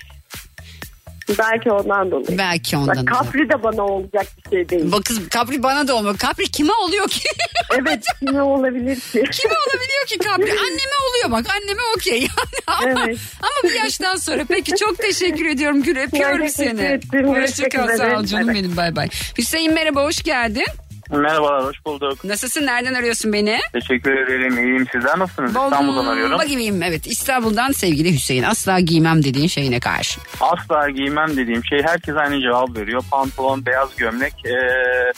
Belki 1.40 1.72
ondan 1.72 2.12
dolayı. 2.12 2.38
Belki 2.38 2.78
ondan. 2.78 2.96
Bak, 2.98 3.08
kapri 3.08 3.50
de 3.50 3.64
bana 3.64 3.86
olacak 3.86 4.26
bir 4.46 4.50
şey 4.50 4.70
değil. 4.70 4.92
Bak 4.92 5.06
kız 5.06 5.30
Capri 5.30 5.64
bana 5.64 5.88
da 5.88 5.96
olmuyor. 5.96 6.18
Capri 6.18 6.52
kime 6.52 6.74
oluyor 6.74 7.08
ki? 7.10 7.30
evet 7.80 8.04
kime 8.20 8.42
olabilir 8.42 8.96
ki? 8.96 9.24
kime 9.32 9.54
olabiliyor 9.54 10.06
ki 10.08 10.20
Capri? 10.20 10.52
Anneme 10.60 10.96
oluyor 11.10 11.32
bak 11.32 11.46
anneme 11.56 11.82
okey 11.96 12.20
yani. 12.22 12.30
Ama, 12.68 13.06
Evet. 13.08 13.18
ama 13.42 13.70
bir 13.72 13.76
yaştan 13.76 14.16
sonra. 14.16 14.46
Peki 14.50 14.76
çok 14.76 14.98
teşekkür 14.98 15.46
ediyorum 15.46 15.84
Gül 15.84 15.98
öpüyorum 15.98 16.48
teşekkür 16.48 17.00
seni. 17.12 17.42
Hoşçakal 17.42 17.98
sağ 17.98 18.20
ol 18.20 18.24
canım 18.26 18.54
benim 18.56 18.78
bay 18.78 18.96
bay. 18.96 19.10
Hüseyin 19.38 19.74
merhaba 19.74 20.04
hoş 20.04 20.24
geldin. 20.24 20.66
Merhabalar, 21.12 21.64
hoş 21.66 21.86
bulduk. 21.86 22.24
Nasılsın 22.24 22.66
nereden 22.66 22.94
arıyorsun 22.94 23.34
beni? 23.34 23.60
Teşekkür 23.74 24.12
ederim, 24.12 24.58
iyiyim. 24.66 24.88
Sizler 24.92 25.20
nasılsınız? 25.20 25.50
İstanbul'dan 25.52 26.06
arıyorum. 26.08 26.32
Bomba 26.32 26.44
gibiyim 26.46 26.84
evet 26.84 27.08
İstanbul'dan 27.08 27.72
sevgili 27.72 28.14
Hüseyin. 28.14 28.44
Asla 28.44 28.80
giymem 28.80 29.24
dediğin 29.24 29.48
şeyine 29.48 29.80
karşı. 29.80 30.20
Asla 30.42 30.90
giymem 30.90 31.38
dediğim 31.38 31.66
şey 31.66 31.84
herkes 31.84 32.16
aynı 32.16 32.42
cevap 32.42 32.78
veriyor. 32.78 33.04
Pantolon, 33.12 33.66
beyaz 33.66 33.96
gömlek. 33.96 34.34
Ee, 34.46 34.52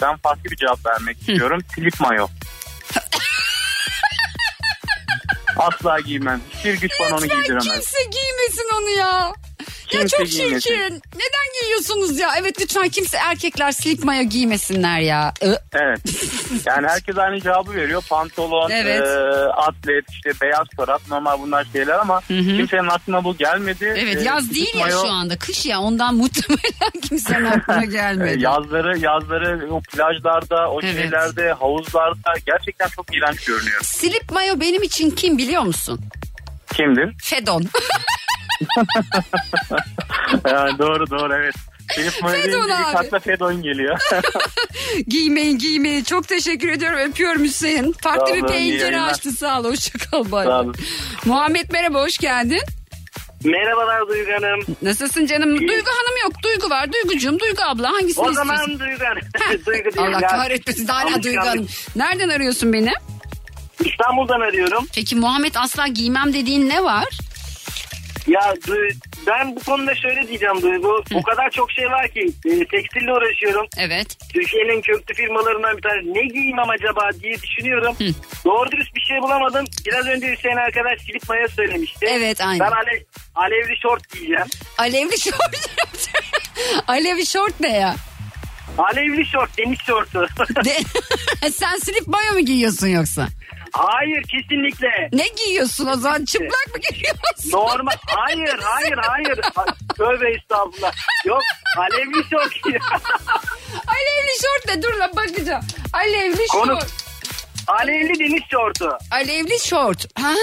ben 0.02 0.18
farklı 0.18 0.44
bir 0.44 0.56
cevap 0.56 0.86
vermek 0.86 1.18
istiyorum. 1.20 1.62
Slip 1.76 2.00
mayo. 2.00 2.28
Asla 5.58 6.00
giymem. 6.00 6.42
Hiçbir 6.58 6.74
güç 6.82 6.92
bana 7.00 7.16
onu 7.16 7.24
Lütfen 7.24 7.38
giydiremez. 7.38 7.64
kimse 7.66 7.98
giymesin 8.04 8.70
onu 8.82 8.90
ya. 8.90 9.06
Ya 9.08 9.34
Kimse 10.02 10.18
çok 10.18 10.28
giymesin. 10.28 10.60
çirkin. 10.60 11.02
Neden 11.16 11.37
giyiyorsunuz 11.62 12.20
ya? 12.20 12.30
Evet 12.40 12.62
lütfen 12.62 12.90
kimse 12.90 13.18
erkekler 13.18 13.72
slip 13.72 14.04
mayo 14.04 14.24
giymesinler 14.24 15.00
ya. 15.00 15.34
Evet. 15.74 16.02
Yani 16.66 16.88
herkes 16.88 17.18
aynı 17.18 17.42
cevabı 17.42 17.74
veriyor. 17.76 18.04
Pantolon, 18.10 18.70
Evet. 18.70 19.02
e, 19.02 19.10
atlet, 19.50 20.06
işte 20.12 20.32
beyaz 20.42 20.68
çorap. 20.76 21.02
Normal 21.10 21.40
bunlar 21.42 21.68
şeyler 21.74 21.94
ama 22.00 22.22
kimsenin 22.28 22.88
aklına 22.88 23.24
bu 23.24 23.38
gelmedi. 23.38 23.94
Evet 23.98 24.18
Ee, 24.18 24.24
yaz 24.24 24.44
slip 24.46 24.56
değil 24.56 24.76
ya 24.76 24.88
mayo- 24.88 25.02
şu 25.02 25.08
anda. 25.12 25.38
Kış 25.38 25.66
ya 25.66 25.80
ondan 25.80 26.16
muhtemelen 26.22 27.02
kimsenin 27.10 27.46
aklına 27.46 27.86
gelmedi. 27.86 28.38
Ee, 28.40 28.42
Yazları 28.42 28.98
yazları 29.00 29.74
o 29.74 29.82
plajlarda, 29.82 30.70
o 30.72 30.80
Evet. 30.84 30.96
şeylerde, 30.96 31.52
havuzlarda 31.60 32.34
gerçekten 32.46 32.88
çok 32.88 33.16
iğrenç 33.16 33.46
görünüyor. 33.46 33.82
Slip 33.84 34.32
mayo 34.32 34.60
benim 34.60 34.84
için 34.84 35.12
kim 35.12 35.38
biliyor 35.38 35.62
musun? 35.64 36.00
Kimdir? 36.74 37.16
Fedon. 37.24 37.64
Yani 40.52 40.80
doğru 40.80 41.10
doğru 41.10 41.34
evet. 41.34 41.56
Elif 41.98 42.14
Fedon 42.14 42.70
abi. 42.70 42.98
akla 42.98 43.20
Fedon 43.20 43.62
geliyor. 43.64 44.00
giymeyin 45.08 45.58
giymeyin. 45.58 46.04
Çok 46.04 46.28
teşekkür 46.28 46.70
ediyorum. 46.70 47.00
Öpüyorum 47.00 47.44
Hüseyin. 47.44 47.96
Farklı 48.02 48.34
bir 48.34 48.44
iyi 48.44 48.46
pencere 48.48 49.02
açtı. 49.02 49.32
Sağ 49.32 49.60
ol. 49.60 49.64
Hoşçakal. 49.66 50.32
Bay 50.32 50.46
Sağ 50.46 50.68
bay. 50.68 50.74
Muhammed 51.26 51.72
merhaba 51.72 52.02
hoş 52.02 52.18
geldin. 52.18 52.62
Merhabalar 53.44 54.08
Duygu 54.08 54.32
Hanım. 54.32 54.60
Nasılsın 54.82 55.26
canım? 55.26 55.58
Duygu 55.58 55.90
Hanım 55.90 56.18
yok. 56.24 56.34
Duygu 56.44 56.70
var. 56.70 56.90
Duygucuğum, 56.94 57.40
Duygu 57.40 57.62
abla. 57.64 57.94
Hangisini 57.94 58.26
O 58.26 58.34
zaman 58.34 58.56
istiyorsun? 58.56 58.80
Duygu 58.80 59.06
Hanım. 59.06 59.22
Duygu 59.66 59.84
değil 59.96 60.08
Allah 60.08 60.28
kahretmesin. 60.28 60.88
Hala. 60.88 61.24
Duygu 61.24 61.46
Hanım. 61.46 61.68
Nereden 61.96 62.30
arıyorsun 62.30 62.74
beni? 62.74 62.92
İstanbul'dan 63.86 64.42
arıyorum. 64.42 64.88
Peki 64.96 65.16
Muhammed 65.16 65.56
asla 65.56 65.88
giymem 65.88 66.34
dediğin 66.34 66.70
ne 66.70 66.84
var? 66.84 67.08
Ya 68.28 68.54
ben 69.28 69.56
bu 69.56 69.64
konuda 69.64 69.96
şöyle 69.96 70.28
diyeceğim 70.28 70.62
Duygu. 70.62 71.04
O 71.14 71.24
kadar 71.24 71.50
çok 71.50 71.72
şey 71.72 71.86
var 71.86 72.08
ki 72.08 72.30
e, 72.46 72.66
tekstille 72.66 73.14
uğraşıyorum. 73.14 73.66
Evet. 73.78 74.18
Türkiye'nin 74.34 74.82
köklü 74.82 75.14
firmalarından 75.16 75.78
bir 75.78 75.82
tane 75.82 76.02
ne 76.06 76.22
giymem 76.28 76.70
acaba 76.70 77.10
diye 77.24 77.42
düşünüyorum. 77.42 77.96
Doğru 78.46 78.72
dürüst 78.72 78.96
bir 78.96 79.02
şey 79.02 79.18
bulamadım. 79.22 79.66
Biraz 79.86 80.08
önce 80.08 80.32
Hüseyin 80.32 80.56
arkadaş 80.56 81.02
Silip 81.02 81.30
Maya 81.30 81.48
söylemişti. 81.48 82.06
Evet, 82.10 82.42
aynen. 82.42 82.60
Ben 82.60 82.72
ale, 82.72 83.04
alevli 83.36 83.78
şort 83.82 84.10
giyeceğim. 84.14 84.48
Alevli 84.78 85.20
şort. 85.20 85.70
Alevli 86.88 87.26
şort 87.26 87.60
ne 87.60 87.74
ya? 87.74 87.96
Alevli 88.78 89.26
şort, 89.26 89.58
deniz 89.58 89.80
şortu. 89.80 90.28
Sen 91.52 91.78
slip 91.78 92.08
mayo 92.08 92.34
mu 92.34 92.40
giyiyorsun 92.40 92.88
yoksa? 92.88 93.28
Hayır 93.72 94.24
kesinlikle. 94.24 95.10
Ne 95.14 95.28
giyiyorsun 95.28 95.88
o 95.88 95.96
zaman? 95.96 96.26
Çıplak 96.26 96.68
mı 96.76 96.82
giyiyorsun? 96.92 97.52
Normal. 97.52 97.92
Hayır, 98.08 98.60
hayır, 98.64 98.98
hayır. 98.98 99.40
Tövbe 99.98 100.30
estağfurullah. 100.32 100.94
Yok, 101.26 101.42
alevli 101.78 102.24
şort. 102.30 102.54
Alevli 103.88 104.32
şort 104.42 104.68
ne? 104.76 104.82
Dur 104.84 104.94
lan 104.94 105.12
bakacağım. 105.16 105.64
Alevli 105.94 106.48
Konu- 106.48 106.68
şort. 106.82 106.88
Alevli 107.68 108.20
deniz 108.20 108.44
şortu. 108.52 108.98
Alevli 109.12 109.60
şort. 109.60 110.20
Ha, 110.22 110.34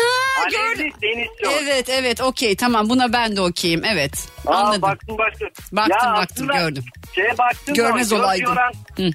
Alevli 0.40 0.76
gördüm. 0.76 0.92
deniz 1.02 1.28
şort. 1.44 1.54
Evet 1.62 1.88
evet 1.88 2.20
okey 2.20 2.56
tamam 2.56 2.88
buna 2.88 3.12
ben 3.12 3.36
de 3.36 3.40
okeyim 3.40 3.84
evet. 3.84 4.28
Aa, 4.46 4.54
Anladım. 4.54 4.82
baktım 4.82 5.18
baktım. 5.18 5.48
Baktım, 5.72 5.96
Ya 6.08 6.14
baktım, 6.16 6.48
gördüm. 6.48 6.84
Şeye 7.14 7.38
baktım 7.38 7.74
Görmez. 7.74 8.10
Göz 8.10 8.40
yoran, 8.40 8.72
Hı. 8.96 9.10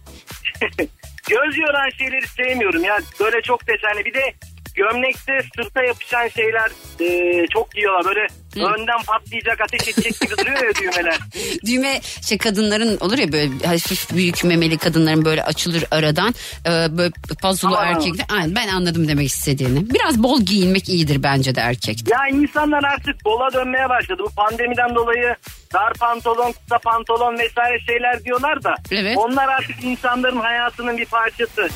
göz 1.30 1.58
yoran 1.58 1.90
şeyleri 1.98 2.28
sevmiyorum 2.28 2.84
ya. 2.84 2.98
Böyle 3.20 3.42
çok 3.42 3.68
desenli. 3.68 4.06
Bir 4.06 4.14
de 4.14 4.34
gömlekte 4.76 5.40
sırta 5.56 5.84
yapışan 5.84 6.28
şeyler 6.28 6.72
e, 7.00 7.48
çok 7.48 7.72
giyiyorlar. 7.72 8.06
Böyle 8.06 8.28
önden 8.56 9.02
patlayacak 9.08 9.62
ateş 9.62 9.88
edecek 9.88 10.22
gibi 10.22 10.38
duruyor 10.38 10.66
ya 10.66 10.76
düğmeler. 10.76 11.18
Düğme 11.66 12.02
şey 12.28 12.38
kadınların 12.38 12.98
olur 12.98 13.18
ya 13.18 13.32
böyle 13.32 13.68
hafif 13.68 14.14
büyük 14.14 14.44
memeli 14.44 14.78
kadınların 14.78 15.26
böyle 15.26 15.44
açılır 15.44 15.84
aradan 15.92 16.34
e, 16.66 16.98
böyle 16.98 17.12
pazulu 17.42 17.78
Aman. 17.78 17.88
erkekler. 17.88 18.26
Aynen 18.30 18.56
ben 18.56 18.68
anladım 18.68 19.08
demek 19.08 19.28
istediğini. 19.28 19.90
Biraz 19.90 20.24
bol 20.24 20.42
giyinmek 20.42 20.90
iyidir 20.90 21.24
bence 21.24 21.56
de 21.56 21.62
erkek. 21.62 22.10
Ya 22.10 22.28
insanlar 22.32 22.84
artık 22.84 23.26
bola 23.26 23.54
dönmeye 23.54 23.90
başladı. 23.90 24.22
Bu 24.26 24.30
pandemiden 24.30 24.96
dolayı 24.96 25.36
dar 25.74 25.94
pantolon, 25.94 26.52
kısa 26.52 26.78
pantolon 26.78 27.40
vesaire 27.40 27.80
şeyler 27.80 28.24
diyorlar 28.24 28.64
da. 28.64 28.76
Evet. 28.92 29.18
Onlar 29.18 29.48
artık 29.48 29.84
insanların 29.84 30.40
hayatının 30.40 30.98
bir 30.98 31.06
parçası. 31.06 31.70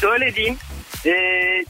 Şöyle 0.00 0.34
diyeyim. 0.34 0.56
e, 1.06 1.12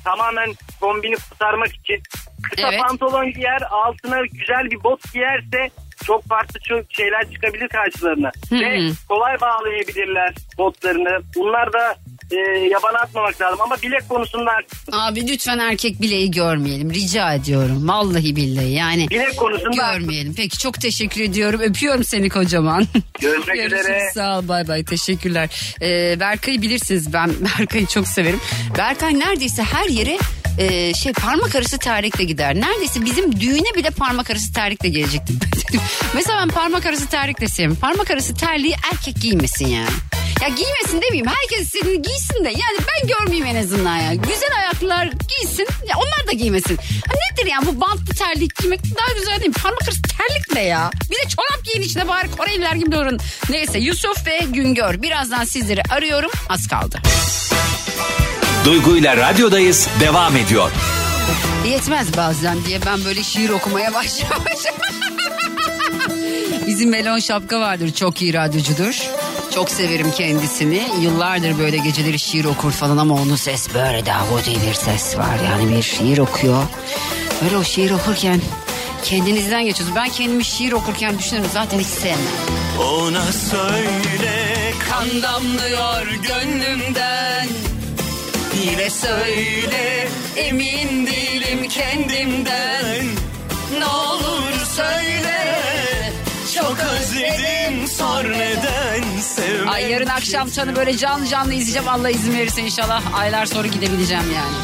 tamamen 0.04 0.50
kombini 0.80 1.14
kurtarmak 1.16 1.74
için 1.74 2.02
kısa 2.42 2.68
Evet. 2.68 2.80
pantolon 2.80 3.32
giyer 3.32 3.62
altına 3.70 4.20
güzel 4.26 4.70
bir 4.70 4.84
bot 4.84 5.12
giyerse 5.12 5.70
çok 6.06 6.24
farklı 6.28 6.60
çok 6.60 6.84
şeyler 6.90 7.30
çıkabilir 7.32 7.68
karşılarına. 7.68 8.30
Hı 8.48 8.56
hı. 8.56 8.60
Ve 8.60 8.80
kolay 9.08 9.40
bağlayabilirler 9.40 10.34
botlarını. 10.58 11.20
Bunlar 11.36 11.72
da 11.72 11.96
e, 12.30 12.36
yabana 12.58 12.98
atmamak 12.98 13.40
lazım 13.40 13.60
ama 13.60 13.76
bilek 13.82 14.08
konusunda. 14.08 14.50
Abi 14.92 15.28
lütfen 15.28 15.58
erkek 15.58 16.02
bileği 16.02 16.30
görmeyelim 16.30 16.94
rica 16.94 17.34
ediyorum. 17.34 17.88
Vallahi 17.88 18.36
billahi 18.36 18.70
yani. 18.70 19.10
Bilek 19.10 19.36
konusunda 19.36 19.76
Görmeyelim. 19.76 20.34
Peki 20.36 20.58
çok 20.58 20.80
teşekkür 20.80 21.20
ediyorum. 21.20 21.60
Öpüyorum 21.60 22.04
seni 22.04 22.28
kocaman. 22.28 22.86
Görüşmek 23.20 23.56
Görüşürüz. 23.56 23.80
üzere. 23.80 24.10
Sağ 24.14 24.38
ol 24.38 24.48
bay 24.48 24.68
bay 24.68 24.84
teşekkürler. 24.84 25.74
Ee, 25.82 26.20
Berkay'ı 26.20 26.62
bilirsiniz 26.62 27.12
ben 27.12 27.30
Berkay'ı 27.58 27.86
çok 27.86 28.08
severim. 28.08 28.40
Berkay 28.78 29.18
neredeyse 29.18 29.62
her 29.62 29.88
yere 29.88 30.18
e, 30.58 30.94
şey 30.94 31.12
parmak 31.12 31.54
arası 31.54 31.78
terlikle 31.78 32.24
gider. 32.24 32.54
Neredeyse 32.54 33.04
bizim 33.04 33.40
düğüne 33.40 33.74
bile 33.74 33.90
parmak 33.90 34.30
arası 34.30 34.52
terlikle 34.52 34.88
gelecekti. 34.88 35.32
Mesela 36.14 36.38
ben 36.40 36.48
parmak 36.48 36.86
arası 36.86 37.06
terlikle 37.06 37.48
sevmiyorum. 37.48 37.80
Parmak 37.80 38.10
arası 38.10 38.34
terliği 38.34 38.74
erkek 38.92 39.20
giymesin 39.20 39.66
yani. 39.66 39.88
Ya 40.42 40.48
giymesin 40.48 41.02
demeyeyim. 41.02 41.26
Herkes 41.26 41.66
istediğini 41.66 42.02
giysin 42.02 42.44
de. 42.44 42.48
Yani 42.48 42.78
ben 42.78 43.08
görmeyeyim 43.08 43.56
en 43.56 43.62
azından 43.62 43.96
ya. 43.96 44.14
Güzel 44.14 44.56
ayaklılar 44.56 45.04
giysin. 45.06 45.66
Ya 45.88 45.96
onlar 45.96 46.26
da 46.26 46.32
giymesin. 46.32 46.76
Ha 46.76 47.14
nedir 47.14 47.50
ya 47.50 47.58
bu 47.66 47.80
bantlı 47.80 48.14
terlik 48.14 48.56
giymek 48.56 48.80
daha 48.84 49.18
güzel 49.18 49.40
değil 49.40 49.48
mi? 49.48 49.54
Parmak 49.62 49.82
arası 49.82 50.02
terlik 50.02 50.54
ne 50.54 50.62
ya? 50.62 50.90
Bir 51.10 51.16
de 51.16 51.28
çorap 51.28 51.64
giyin 51.64 51.82
içine 51.82 52.08
bari 52.08 52.30
Koreliler 52.30 52.74
gibi 52.74 52.92
durun. 52.92 53.18
Neyse 53.50 53.78
Yusuf 53.78 54.26
ve 54.26 54.38
Güngör. 54.48 55.02
Birazdan 55.02 55.44
sizleri 55.44 55.82
arıyorum. 55.90 56.30
Az 56.48 56.68
kaldı. 56.68 57.02
Duygu 58.64 58.96
ile 58.96 59.16
radyodayız 59.16 59.88
devam 60.00 60.36
ediyor. 60.36 60.70
Yetmez 61.66 62.16
bazen 62.16 62.64
diye 62.64 62.80
ben 62.86 63.04
böyle 63.04 63.22
şiir 63.22 63.50
okumaya 63.50 63.94
başlamışım. 63.94 64.74
Bizim 66.66 66.90
Melon 66.90 67.18
Şapka 67.18 67.60
vardır 67.60 67.92
çok 67.92 68.22
iyi 68.22 68.34
radyocudur. 68.34 69.02
Çok 69.54 69.70
severim 69.70 70.10
kendisini. 70.10 70.82
Yıllardır 71.00 71.58
böyle 71.58 71.76
geceleri 71.76 72.18
şiir 72.18 72.44
okur 72.44 72.72
falan 72.72 72.96
ama 72.96 73.14
onun 73.14 73.36
ses 73.36 73.74
böyle 73.74 74.06
davudi 74.06 74.50
bir 74.68 74.74
ses 74.74 75.16
var. 75.18 75.36
Yani 75.50 75.76
bir 75.76 75.82
şiir 75.82 76.18
okuyor. 76.18 76.62
Böyle 77.44 77.56
o 77.56 77.64
şiir 77.64 77.90
okurken 77.90 78.40
kendinizden 79.04 79.64
geçiyorsunuz. 79.64 79.96
Ben 79.96 80.08
kendimi 80.08 80.44
şiir 80.44 80.72
okurken 80.72 81.18
düşünüyorum 81.18 81.50
zaten 81.54 81.78
hiç 81.78 81.86
sevmem. 81.86 82.18
Ona 82.80 83.32
söyle 83.32 84.58
Kan 84.90 85.22
damlıyor 85.22 86.06
gönlümden 86.06 87.48
Yine 88.70 88.90
söyle 88.90 90.08
emin 90.36 91.06
değilim 91.06 91.68
kendimden 91.68 93.06
Ne 93.78 93.86
olur 93.86 94.52
söyle 94.76 95.60
Çok 96.56 96.76
özledim 96.92 97.86
sor 97.88 98.24
neden 98.24 99.20
sevmek 99.20 99.68
Ay 99.68 99.90
yarın 99.90 100.06
akşam 100.06 100.50
çanı 100.50 100.76
böyle 100.76 100.96
canlı 100.96 101.26
canlı 101.26 101.54
izleyeceğim 101.54 101.88
Allah 101.88 102.10
izin 102.10 102.34
verirse 102.38 102.62
inşallah 102.62 103.02
aylar 103.18 103.46
sonra 103.46 103.68
gidebileceğim 103.68 104.24
yani. 104.34 104.56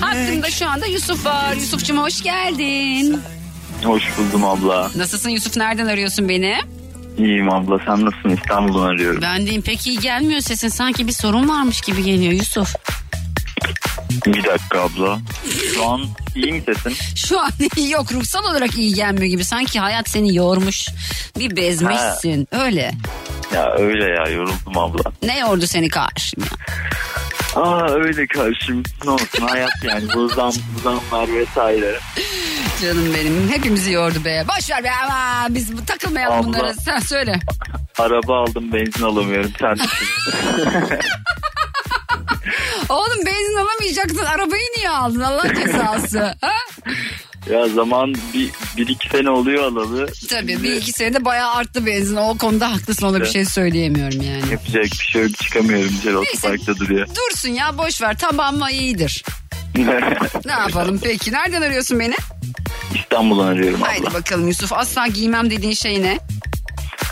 Hakkımda 0.00 0.50
şu 0.50 0.68
anda 0.68 0.86
Yusuf 0.86 1.26
var. 1.26 1.54
Yusuf'cum 1.54 1.98
hoş 1.98 2.22
geldin. 2.22 3.20
Hoş 3.84 4.02
buldum 4.18 4.44
abla. 4.44 4.90
Nasılsın 4.96 5.30
Yusuf 5.30 5.56
nereden 5.56 5.86
arıyorsun 5.86 6.28
beni? 6.28 6.56
İyiyim 7.18 7.52
abla 7.52 7.78
sen 7.86 8.04
nasılsın 8.04 8.28
İstanbul'dan 8.42 8.86
arıyorum. 8.86 9.22
Ben 9.22 9.46
deyim 9.46 9.62
pek 9.62 9.86
iyi 9.86 9.98
gelmiyor 9.98 10.40
sesin 10.40 10.68
sanki 10.68 11.06
bir 11.06 11.12
sorun 11.12 11.48
varmış 11.48 11.80
gibi 11.80 12.02
geliyor 12.04 12.32
Yusuf. 12.32 12.74
Bir 14.26 14.44
dakika 14.44 14.80
abla. 14.80 15.18
Şu 15.74 15.86
an 15.88 16.00
iyi 16.34 16.52
mi 16.52 16.62
sesin? 16.66 16.92
Şu 17.16 17.40
an 17.40 17.50
yok 17.90 18.12
ruhsal 18.12 18.44
olarak 18.44 18.78
iyi 18.78 18.94
gelmiyor 18.94 19.26
gibi. 19.26 19.44
Sanki 19.44 19.80
hayat 19.80 20.08
seni 20.08 20.36
yormuş. 20.36 20.88
Bir 21.38 21.56
bezmişsin. 21.56 22.48
Öyle. 22.52 22.92
Ya 23.54 23.72
öyle 23.78 24.04
ya 24.04 24.28
yoruldum 24.34 24.78
abla. 24.78 25.12
Ne 25.22 25.38
yordu 25.38 25.66
seni 25.66 25.88
karşım 25.88 26.42
ya? 26.42 26.50
Aa 27.62 27.90
öyle 27.90 28.26
karşım. 28.26 28.82
Ne 29.04 29.10
olsun 29.10 29.46
hayat 29.48 29.70
yani 29.84 30.04
bu 30.14 30.28
zam, 30.28 30.52
bu 30.74 30.80
zamlar 30.80 31.28
vesaire. 31.36 31.98
Canım 32.82 33.14
benim. 33.14 33.48
Hepimizi 33.52 33.92
yordu 33.92 34.24
be. 34.24 34.44
Boş 34.48 34.70
ver 34.70 34.84
be 34.84 34.90
ama 35.04 35.46
biz 35.50 35.70
takılmayalım 35.86 36.36
Abla. 36.36 36.46
bunlara. 36.46 36.74
Sen 36.74 36.98
söyle. 36.98 37.38
Araba 37.98 38.38
aldım 38.42 38.72
benzin 38.72 39.02
alamıyorum 39.02 39.52
sen 39.60 39.74
düşün. 39.76 39.88
Oğlum 42.88 43.26
benzin 43.26 43.56
alamayacaktın. 43.56 44.24
Arabayı 44.24 44.62
niye 44.76 44.90
aldın? 44.90 45.20
Allah 45.20 45.54
cezası. 45.54 46.18
ha? 46.40 46.52
ya 47.50 47.68
zaman 47.68 48.14
bir, 48.34 48.50
bir 48.76 48.88
iki 48.88 49.08
sene 49.08 49.30
oluyor 49.30 49.64
alalı. 49.64 50.08
Tabii 50.28 50.62
bir 50.62 50.72
iki 50.72 50.92
senede 50.92 51.24
bayağı 51.24 51.54
arttı 51.54 51.86
benzin. 51.86 52.16
O 52.16 52.38
konuda 52.38 52.72
haklısın. 52.72 53.06
Ona 53.06 53.20
bir 53.20 53.26
şey 53.26 53.44
söyleyemiyorum 53.44 54.20
yani. 54.22 54.52
Yapacak 54.52 54.84
bir 54.84 55.06
şey 55.12 55.22
yok 55.22 55.38
çıkamıyorum 55.38 55.94
Neyse. 56.04 56.18
otoparkta 56.18 56.76
duruyor. 56.76 57.08
Dursun 57.08 57.48
ya 57.48 57.78
boş 57.78 58.02
ver. 58.02 58.16
Tamam 58.18 58.68
iyidir. 58.70 59.24
Ne 60.44 60.52
yapalım 60.52 61.00
peki? 61.02 61.32
Nereden 61.32 61.62
arıyorsun 61.62 62.00
beni? 62.00 62.14
İstanbul'dan 62.94 63.46
arıyorum 63.46 63.82
abla. 63.82 63.88
Haydi 63.88 64.14
bakalım 64.14 64.48
Yusuf. 64.48 64.72
Asla 64.72 65.06
giymem 65.06 65.50
dediğin 65.50 65.72
şey 65.74 66.02
ne? 66.02 66.18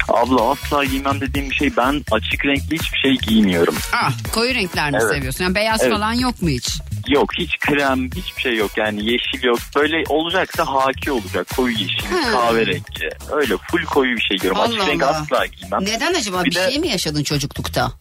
Abla 0.08 0.50
asla 0.50 0.84
giymem 0.84 1.20
dediğim 1.20 1.50
bir 1.50 1.54
şey 1.54 1.76
ben 1.76 2.04
açık 2.10 2.44
renkli 2.46 2.78
hiçbir 2.78 2.98
şey 2.98 3.16
giymiyorum. 3.18 3.74
Ah, 3.94 4.12
koyu 4.32 4.54
renkler 4.54 4.90
mi 4.90 4.98
Evet. 5.02 5.14
seviyorsun? 5.14 5.44
Yani 5.44 5.54
beyaz 5.54 5.80
Evet. 5.82 5.92
falan 5.92 6.12
yok 6.12 6.42
mu 6.42 6.48
hiç? 6.48 6.68
Yok 7.08 7.30
hiç 7.38 7.58
krem 7.58 8.10
hiçbir 8.16 8.42
şey 8.42 8.56
yok 8.56 8.70
yani 8.76 9.04
yeşil 9.12 9.42
yok. 9.44 9.58
Böyle 9.76 10.04
olacaksa 10.08 10.64
haki 10.66 11.12
olacak 11.12 11.46
koyu 11.56 11.72
yeşil 11.78 12.06
Ha. 12.06 12.30
kahverengi. 12.32 13.08
Öyle 13.32 13.54
full 13.70 13.84
koyu 13.84 14.16
bir 14.16 14.22
şey 14.22 14.36
giyiyorum. 14.36 14.60
Allah 14.60 14.74
açık 14.74 14.88
renk 14.88 15.02
Allah. 15.02 15.10
asla 15.20 15.46
giymem. 15.46 15.80
Neden 15.84 16.14
acaba? 16.14 16.44
Bir, 16.44 16.50
Bir 16.50 16.54
de- 16.54 16.70
şey 16.70 16.78
mi 16.80 16.88
yaşadın 16.88 17.22
çocuklukta? 17.22 17.92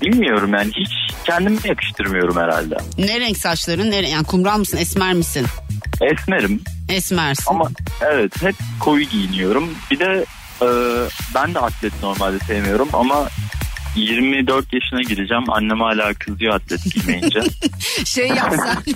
Bilmiyorum 0.00 0.54
yani 0.54 0.70
hiç 0.76 0.90
kendime 1.24 1.58
yakıştırmıyorum 1.64 2.36
herhalde. 2.36 2.76
Ne 2.98 3.20
renk 3.20 3.36
saçların? 3.38 3.90
Ne 3.90 4.02
renk? 4.02 4.12
Yani 4.12 4.24
kumral 4.26 4.58
mısın? 4.58 4.76
Esmer 4.76 5.12
misin? 5.14 5.46
Esmerim. 6.00 6.62
Esmersin. 6.88 7.44
Ama 7.46 7.70
evet 8.00 8.42
hep 8.42 8.54
koyu 8.80 9.04
giyiniyorum. 9.04 9.74
Bir 9.90 9.98
de 9.98 10.24
e, 10.64 10.68
ben 11.34 11.54
de 11.54 11.58
atlet 11.58 12.02
normalde 12.02 12.38
sevmiyorum 12.38 12.88
ama 12.92 13.28
24 13.96 14.72
yaşına 14.72 15.02
gireceğim. 15.02 15.44
Annem 15.48 15.80
hala 15.80 16.14
kızıyor 16.14 16.54
atlet 16.54 16.80
giymeyince. 16.94 17.40
şey 18.04 18.28
yapsan. 18.28 18.76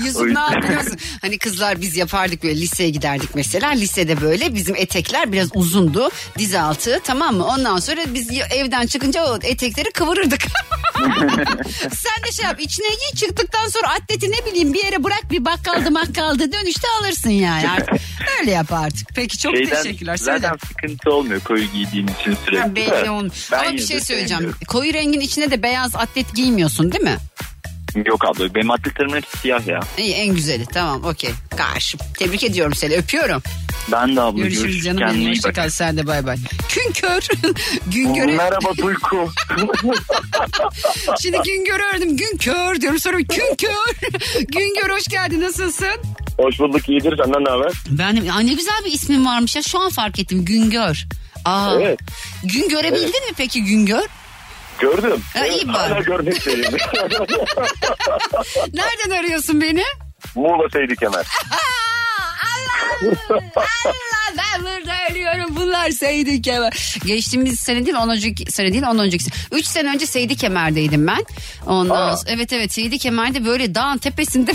O 0.00 0.04
Yusuf 0.04 0.22
ne 0.22 0.26
yüzden- 0.28 0.52
yapıyorsun? 0.52 0.96
Hani 1.20 1.38
kızlar 1.38 1.80
biz 1.80 1.96
yapardık 1.96 2.42
böyle 2.42 2.60
liseye 2.60 2.90
giderdik 2.90 3.34
mesela. 3.34 3.70
Lisede 3.70 4.20
böyle 4.20 4.54
bizim 4.54 4.76
etekler 4.76 5.32
biraz 5.32 5.48
uzundu. 5.54 6.10
Diz 6.38 6.54
altı 6.54 7.00
tamam 7.04 7.36
mı? 7.36 7.46
Ondan 7.46 7.78
sonra 7.78 8.00
biz 8.14 8.30
evden 8.50 8.86
çıkınca 8.86 9.24
o 9.24 9.38
etekleri 9.42 9.90
kıvırırdık. 9.90 10.40
Sen 11.78 12.24
de 12.26 12.32
şey 12.32 12.44
yap 12.44 12.60
içine 12.60 12.88
giy 12.88 13.20
çıktıktan 13.20 13.68
sonra 13.68 13.88
atleti 13.88 14.30
ne 14.30 14.46
bileyim 14.50 14.72
bir 14.74 14.84
yere 14.84 15.04
bırak 15.04 15.30
bir 15.30 15.44
bakkaldı 15.44 15.90
makkaldı 15.90 16.52
dönüşte 16.52 16.88
alırsın 17.00 17.30
yani. 17.30 17.70
Artık 17.70 17.94
öyle 18.40 18.50
yap 18.50 18.72
artık. 18.72 19.08
Peki 19.14 19.38
çok 19.38 19.56
Şeyden 19.56 19.82
teşekkürler. 19.82 20.16
Söyle. 20.16 20.38
Zaten 20.38 20.58
sıkıntı 20.68 21.10
olmuyor 21.12 21.40
koyu 21.40 21.64
giydiğin 21.64 22.06
için 22.20 22.36
sürekli. 22.44 22.60
Ha, 22.60 22.76
belli 22.76 23.10
olmuyor. 23.10 23.48
Ben 23.52 23.58
Ama 23.58 23.72
bir 23.72 23.86
şey 23.86 23.96
de 23.96 24.00
söyleyeceğim. 24.28 24.40
sevmiyorum. 24.40 24.66
Koyu 24.68 24.94
rengin 24.94 25.20
içine 25.20 25.50
de 25.50 25.62
beyaz 25.62 25.96
atlet 25.96 26.34
giymiyorsun 26.34 26.92
değil 26.92 27.04
mi? 27.04 27.16
Yok 28.06 28.24
abla 28.24 28.54
benim 28.54 28.70
atletlerimin 28.70 29.16
hepsi 29.16 29.38
siyah 29.38 29.66
ya. 29.66 29.80
İyi 29.98 30.12
en 30.14 30.34
güzeli 30.34 30.66
tamam 30.66 31.04
okey. 31.04 31.30
Karşı. 31.56 31.98
Tebrik 32.18 32.44
ediyorum 32.44 32.74
seni 32.74 32.94
öpüyorum. 32.94 33.42
Ben 33.92 34.16
de 34.16 34.20
abla 34.20 34.38
Görüşürüz 34.38 34.62
görüşürüz. 34.62 34.84
canım 34.84 35.00
benim 35.00 35.20
iyi 35.20 35.30
hoşça 35.30 35.48
bak. 35.48 35.54
kal 35.56 35.68
sen 35.70 35.96
de 35.96 36.06
bay 36.06 36.26
bay. 36.26 36.36
Günkör. 36.74 37.28
Güngör'e. 37.86 38.36
Merhaba 38.36 38.76
Duygu. 38.76 39.30
Şimdi 41.22 41.38
Güngör'ü 41.44 41.82
öğrendim. 41.82 42.16
Günkör 42.16 42.80
diyorum 42.80 42.98
sonra 42.98 43.20
Günkör. 43.20 43.96
Güngör 44.48 44.90
hoş 44.96 45.08
geldin 45.08 45.40
nasılsın? 45.40 45.88
Hoş 46.38 46.58
bulduk 46.58 46.88
iyidir 46.88 47.16
senden 47.24 47.44
ne 47.44 47.50
haber? 47.50 47.72
Ben 47.90 48.16
de, 48.26 48.32
Aa, 48.32 48.40
ne 48.40 48.52
güzel 48.54 48.82
bir 48.84 48.92
ismin 48.92 49.26
varmış 49.26 49.56
ya 49.56 49.62
şu 49.62 49.78
an 49.80 49.90
fark 49.90 50.18
ettim 50.18 50.44
Güngör. 50.44 51.04
Aa, 51.44 51.74
Evet. 51.80 51.98
Gün 52.44 52.68
görebildin 52.68 53.06
mi 53.28 53.32
peki 53.36 53.64
Güngör? 53.64 54.02
Gördüm. 54.78 55.22
Ha, 55.34 55.46
iyi 55.46 55.68
bari. 55.68 55.76
Hala 55.92 56.00
görmekteyim. 56.00 56.60
Nereden 58.72 59.10
arıyorsun 59.18 59.60
beni? 59.60 59.82
Muğla 60.34 60.68
Seydi 60.72 60.96
Kemer. 60.96 61.26
Allah 63.02 64.32
ben 64.38 64.62
burada 64.62 64.94
ölüyorum 65.10 65.56
bunlar 65.56 65.90
Seydi 65.90 66.42
Kemer. 66.42 66.96
Geçtiğimiz 67.06 67.60
sene 67.60 67.86
değil 67.86 67.96
ondan 67.96 68.16
önceki 68.16 68.52
sene 68.52 68.72
değil 68.72 68.82
ondan 68.82 69.06
önceki 69.06 69.24
sene. 69.24 69.34
Üç 69.52 69.66
sene 69.66 69.88
önce 69.94 70.06
Seydi 70.06 70.36
Kemer'deydim 70.36 71.06
ben. 71.06 71.24
Ondan 71.66 72.14
sonra- 72.14 72.30
evet 72.34 72.52
evet 72.52 72.72
Seydi 72.72 72.98
Kemer'de 72.98 73.44
böyle 73.44 73.74
dağın 73.74 73.98
tepesinde 73.98 74.52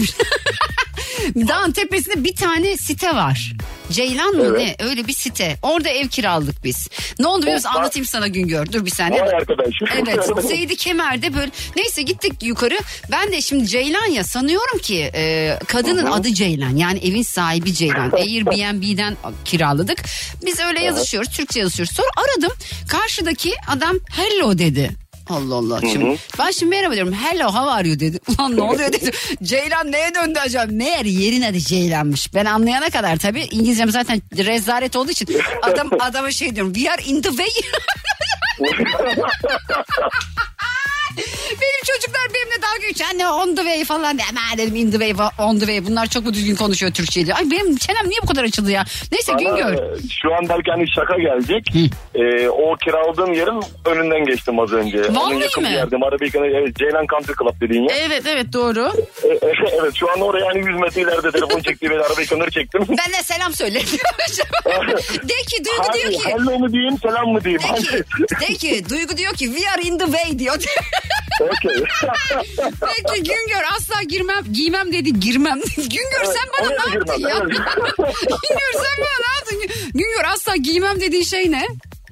dağın 1.36 1.72
tepesinde 1.72 2.24
bir 2.24 2.36
tane 2.36 2.78
site 2.78 3.16
var. 3.16 3.54
Ceylan 3.92 4.34
mı 4.36 4.44
Evet. 4.58 4.80
ne 4.80 4.86
öyle 4.88 5.08
bir 5.08 5.14
site. 5.14 5.58
Orada 5.62 5.90
ev 5.90 6.08
kiraladık 6.08 6.64
biz. 6.64 6.88
Ne 7.20 7.28
oldu 7.28 7.42
biliyor 7.42 7.56
musun? 7.58 7.70
Anlatayım 7.76 8.06
sana 8.06 8.28
Güngör. 8.28 8.72
Dur 8.72 8.86
bir 8.86 8.92
saniye. 8.92 9.22
Vay 9.22 9.30
arkadaş. 9.30 9.68
Evet 9.98 10.46
Seydi 10.48 10.76
Kemer'de 10.76 11.34
böyle 11.36 11.52
neyse 11.76 12.02
gittik 12.02 12.34
yukarı. 12.44 12.78
Ben 13.12 13.32
de 13.32 13.42
şimdi 13.42 13.68
Ceylan 13.68 14.06
ya 14.06 14.24
sanıyorum 14.24 14.80
ki 14.80 15.12
e, 15.16 15.54
kadının 15.68 16.06
adı 16.06 16.34
Ceylan. 16.34 16.76
Yani 16.76 17.00
evin 17.00 17.24
sahibi 17.24 17.74
Ceylan. 17.74 18.12
Airbnb'den 18.18 19.18
kiraladık. 19.46 20.04
Biz 20.46 20.60
öyle 20.60 20.80
yazışıyoruz 20.84 21.30
Türkçe 21.32 21.60
yazışıyoruz. 21.60 21.96
Sonra 21.96 22.08
aradım 22.18 22.52
karşıdaki 22.88 23.54
adam 23.68 23.96
hello 24.12 24.58
dedi. 24.58 24.92
Allah 25.30 25.56
Allah. 25.56 25.82
Hı 25.82 25.88
hı. 25.88 25.92
Şimdi, 25.92 26.18
ben 26.40 26.52
şimdi 26.52 26.70
merhaba 26.70 26.96
diyorum. 26.96 27.14
Hello 27.14 27.48
how 27.48 27.72
are 27.72 27.88
you 27.88 28.00
dedi. 28.00 28.20
Ulan 28.28 28.58
ne 28.58 28.62
oluyor 28.62 28.94
dedi. 28.94 29.12
Ceylan 29.44 29.92
neye 29.92 30.16
döndü 30.16 30.40
acaba? 30.40 30.66
Meğer 30.72 31.06
yerin 31.06 31.42
adı 31.42 31.60
Ceylan'mış. 31.60 32.34
Ben 32.34 32.46
anlayana 32.46 32.90
kadar 32.90 33.18
tabii 33.18 33.42
İngilizcem 33.52 33.92
zaten 33.92 34.22
rezalet 34.38 34.96
olduğu 34.96 35.12
için 35.12 35.28
adam 35.62 35.90
adama 36.00 36.32
şey 36.32 36.56
diyorum. 36.56 36.74
We 36.74 36.92
are 36.92 37.04
in 37.04 37.22
the 37.22 37.30
way. 37.30 37.50
Benim 41.62 41.82
çocuklar 41.94 42.22
benimle 42.34 42.62
dalga 42.62 42.88
geçiyor. 42.88 43.10
Anne 43.14 43.28
on 43.30 43.56
the 43.56 43.62
way 43.64 43.84
falan. 43.84 44.04
Aman 44.30 44.58
dedim 44.58 44.76
in 44.76 44.92
the 44.92 45.00
way 45.00 45.28
on 45.40 45.54
the 45.60 45.66
way. 45.66 45.86
Bunlar 45.86 46.08
çok 46.08 46.26
mu 46.26 46.34
düzgün 46.34 46.56
konuşuyor 46.56 46.92
Türkçeyi 46.92 47.26
diyor. 47.26 47.38
Ay 47.38 47.52
benim 47.52 47.78
çenem 47.78 48.10
niye 48.10 48.20
bu 48.24 48.28
kadar 48.28 48.44
açıldı 48.44 48.72
ya? 48.72 48.84
Neyse 49.12 49.34
Bana, 49.34 49.42
Güngör. 49.42 49.74
e, 49.74 49.98
Şu 50.22 50.34
an 50.36 50.50
belki 50.50 50.72
hani 50.72 50.86
şaka 50.96 51.18
gelecek. 51.18 51.64
E, 52.16 52.50
o 52.50 52.76
kiraladığım 52.76 53.34
yerin 53.34 53.62
önünden 53.86 54.26
geçtim 54.26 54.60
az 54.60 54.72
önce. 54.74 54.98
Vallahi 55.02 55.20
Onun 55.20 55.34
yakın 55.42 55.64
mi? 55.64 55.70
bir 55.70 55.74
yerde. 55.74 55.96
Arabikan'a 56.08 56.46
evet, 56.46 56.76
Ceylan 56.76 57.06
Country 57.08 57.34
Club 57.40 57.62
dediğin 57.62 57.84
yer. 57.90 57.96
Evet 58.00 58.24
evet 58.28 58.54
doğru. 58.54 58.92
E, 59.24 59.28
e, 59.28 59.52
evet 59.82 59.96
şu 59.96 60.12
an 60.12 60.22
oraya 60.22 60.46
hani 60.48 60.58
100 60.60 60.80
metre 60.80 61.02
ileride 61.02 61.32
telefon 61.32 61.60
çektiği 61.62 61.90
bir 61.90 61.96
arabayı 61.98 62.28
kenara 62.28 62.50
çektim. 62.50 62.82
Ben 62.90 63.14
de 63.14 63.24
selam 63.24 63.54
söyle. 63.54 63.80
de 65.24 65.36
ki 65.48 65.58
Duygu 65.66 65.84
Hayır, 65.88 66.10
diyor 66.10 66.22
ki. 66.22 66.30
hello 66.30 66.60
mu 66.60 66.72
diyeyim 66.74 66.98
selam 67.02 67.28
mı 67.28 67.44
diyeyim? 67.44 67.62
De 67.62 67.76
ki, 67.82 68.04
de 68.42 68.54
ki 68.54 68.90
Duygu 68.90 69.18
diyor 69.18 69.34
ki 69.34 69.46
we 69.46 69.70
are 69.70 69.82
in 69.82 69.98
the 69.98 70.06
way 70.06 70.40
diyor. 70.40 70.56
Okey. 71.42 71.84
Peki 72.82 73.24
Güngör 73.24 73.64
asla 73.78 74.04
girmem 74.04 74.44
giymem 74.54 74.94
dedi 74.94 75.20
girmem. 75.20 75.60
Güngör 75.76 76.26
sen 76.26 76.50
bana 76.60 76.70
ne 76.70 76.96
yaptın 76.96 77.18
girmem, 77.18 77.30
ya? 77.30 77.38
evet. 77.42 77.58
Güngör 78.28 78.74
sen 78.74 78.98
bana 78.98 79.18
ne 79.20 79.36
yaptın? 79.36 79.92
Güngör 79.94 80.26
asla 80.34 80.56
giymem 80.56 81.02
dediğin 81.02 81.24
şey 81.24 81.52
ne? 81.52 81.68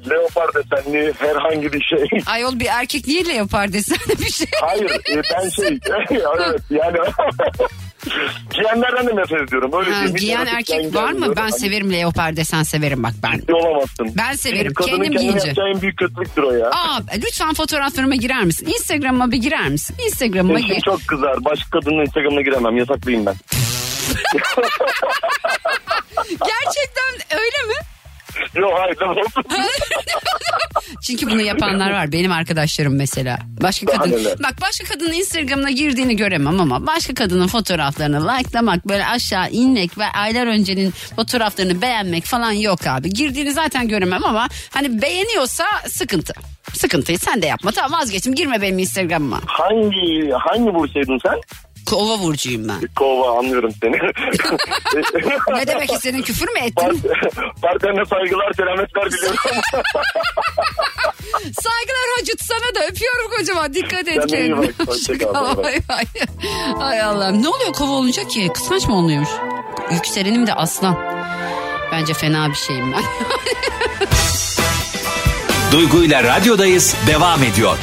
Leopar 0.09 0.49
desenli 0.53 1.13
herhangi 1.19 1.73
bir 1.73 1.83
şey. 1.83 2.19
Ayol 2.25 2.59
bir 2.59 2.65
erkek 2.65 3.07
niye 3.07 3.33
yapar 3.33 3.73
desen 3.73 3.97
bir 4.19 4.31
şey. 4.31 4.47
Hayır 4.61 4.91
e, 4.91 5.21
ben 5.33 5.49
şey 5.49 5.67
evet 6.11 6.61
yani 6.69 6.97
giyenlerden 8.53 9.07
de 9.07 9.15
nefret 9.21 9.41
ediyorum. 9.47 9.71
Öyle 9.73 9.89
Ha, 9.91 9.95
diyeyim. 9.95 10.15
Hiç 10.15 10.21
giyen 10.21 10.45
erkek 10.45 10.95
var 10.95 11.11
mı? 11.11 11.33
Ben 11.35 11.41
Hani 11.41 11.51
severim 11.51 11.93
leopar 11.93 12.35
desen 12.35 12.63
severim 12.63 13.03
bak 13.03 13.13
ben. 13.23 13.37
ciddi 13.37 13.53
olamazsın. 13.53 14.11
Ben 14.17 14.33
severim. 14.33 14.73
Kadının 14.73 14.95
Kendim 15.03 15.17
giyince. 15.19 15.37
yapacağı 15.47 15.69
en 15.69 15.81
büyük 15.81 15.97
kötülüktür 15.97 16.43
o 16.43 16.51
ya. 16.51 16.69
Aa, 16.69 16.99
lütfen 17.17 17.53
fotoğraflarıma 17.53 18.15
girer 18.15 18.43
misin? 18.43 18.65
Instagram'ıma 18.67 19.31
bir 19.31 19.37
girer 19.37 19.69
misin? 19.69 19.95
Instagram'ıma 20.05 20.59
Eşim 20.59 20.75
gir. 20.75 20.81
çok 20.81 21.07
kızar. 21.07 21.45
Başka 21.45 21.69
kadının 21.79 22.01
Instagram'ına 22.05 22.41
giremem. 22.41 22.77
Yasaklıyım 22.77 23.25
ben. 23.25 23.35
Gerçekten 26.29 27.37
öyle 27.39 27.67
mi? 27.67 27.73
Yok 28.55 28.71
hayır. 28.79 28.95
tamam. 28.99 29.15
Çünkü 31.03 31.27
bunu 31.31 31.41
yapanlar 31.41 31.91
var. 31.91 32.11
Benim 32.11 32.31
arkadaşlarım 32.31 32.95
mesela. 32.95 33.39
Başka 33.61 33.85
kadın. 33.85 34.25
Bak 34.43 34.53
başka 34.61 34.85
kadının 34.85 35.13
Instagram'ına 35.13 35.71
girdiğini 35.71 36.15
göremem 36.15 36.59
ama 36.59 36.87
başka 36.87 37.13
kadının 37.13 37.47
fotoğraflarını 37.47 38.27
likelamak 38.27 38.87
böyle 38.87 39.05
aşağı 39.07 39.49
inmek 39.49 39.97
ve 39.97 40.05
aylar 40.05 40.47
öncenin 40.47 40.91
fotoğraflarını 41.15 41.81
beğenmek 41.81 42.23
falan 42.25 42.51
yok 42.51 42.87
abi. 42.87 43.09
Girdiğini 43.09 43.53
zaten 43.53 43.87
göremem 43.87 44.25
ama 44.25 44.47
hani 44.73 45.01
beğeniyorsa 45.01 45.65
sıkıntı. 45.87 46.33
Sıkıntıyı 46.73 47.19
sen 47.19 47.41
de 47.41 47.45
yapma. 47.45 47.71
Tamam 47.71 47.99
vazgeçtim. 47.99 48.35
Girme 48.35 48.61
benim 48.61 48.79
Instagram'ıma. 48.79 49.39
hangi 49.45 50.31
hangi 50.31 50.73
bursaydın 50.73 51.19
sen? 51.23 51.39
Kova 51.85 52.19
burcuyum 52.21 52.67
ben. 52.69 52.89
Kova 52.95 53.39
anlıyorum 53.39 53.71
seni. 53.81 53.97
Ne 55.57 55.67
demek 55.67 55.93
istedin 55.93 56.21
küfür 56.21 56.47
mü 56.49 56.59
ettin? 56.59 56.73
Part- 56.75 57.61
Partnerine 57.61 58.05
saygılar 58.05 58.53
selametler 58.53 59.11
diliyorum. 59.11 59.37
Saygılar 61.35 62.05
Hacıt 62.19 62.41
sana 62.43 62.75
da 62.75 62.87
öpüyorum 62.91 63.31
kocaman. 63.37 63.73
Dikkat 63.73 64.07
et 64.07 64.27
Kendine. 64.27 64.57
Bay 65.57 65.79
bay. 65.89 66.05
Ay 66.79 67.01
Allah'ım. 67.01 67.43
Ne 67.43 67.49
oluyor 67.49 67.73
kova 67.73 67.91
olunca 67.91 68.27
ki? 68.27 68.51
Kıskanç 68.53 68.87
mı 68.87 68.97
oluyormuş? 68.97 69.29
Yükselenim 69.91 70.47
de 70.47 70.53
aslan. 70.53 70.97
Bence 71.91 72.13
fena 72.13 72.49
bir 72.49 72.55
şeyim 72.55 72.93
ben. 72.93 73.03
Duygu 75.71 76.03
ile 76.03 76.23
radyodayız 76.23 76.95
devam 77.07 77.43
ediyor. 77.43 77.77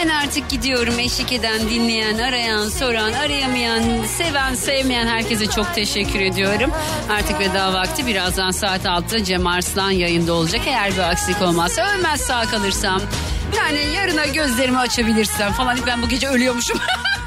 Ben 0.00 0.08
artık 0.08 0.50
gidiyorum 0.50 0.98
eşlik 0.98 1.32
eden, 1.32 1.60
dinleyen, 1.70 2.18
arayan, 2.18 2.68
soran, 2.68 3.12
arayamayan, 3.12 4.04
seven, 4.04 4.54
sevmeyen 4.54 5.06
herkese 5.06 5.46
çok 5.46 5.74
teşekkür 5.74 6.20
ediyorum. 6.20 6.70
Artık 7.10 7.40
veda 7.40 7.72
vakti 7.72 8.06
birazdan 8.06 8.50
saat 8.50 8.84
6'da 8.84 9.24
Cem 9.24 9.46
Arslan 9.46 9.90
yayında 9.90 10.32
olacak. 10.32 10.60
Eğer 10.66 10.92
bir 10.92 10.98
aksilik 10.98 11.42
olmazsa 11.42 11.94
ölmez 11.94 12.20
sağ 12.20 12.42
kalırsam. 12.42 13.02
Yani 13.58 13.94
yarına 13.96 14.26
gözlerimi 14.26 14.78
açabilirsem 14.78 15.52
falan 15.52 15.78
ben 15.86 16.02
bu 16.02 16.08
gece 16.08 16.28
ölüyormuşum. 16.28 16.78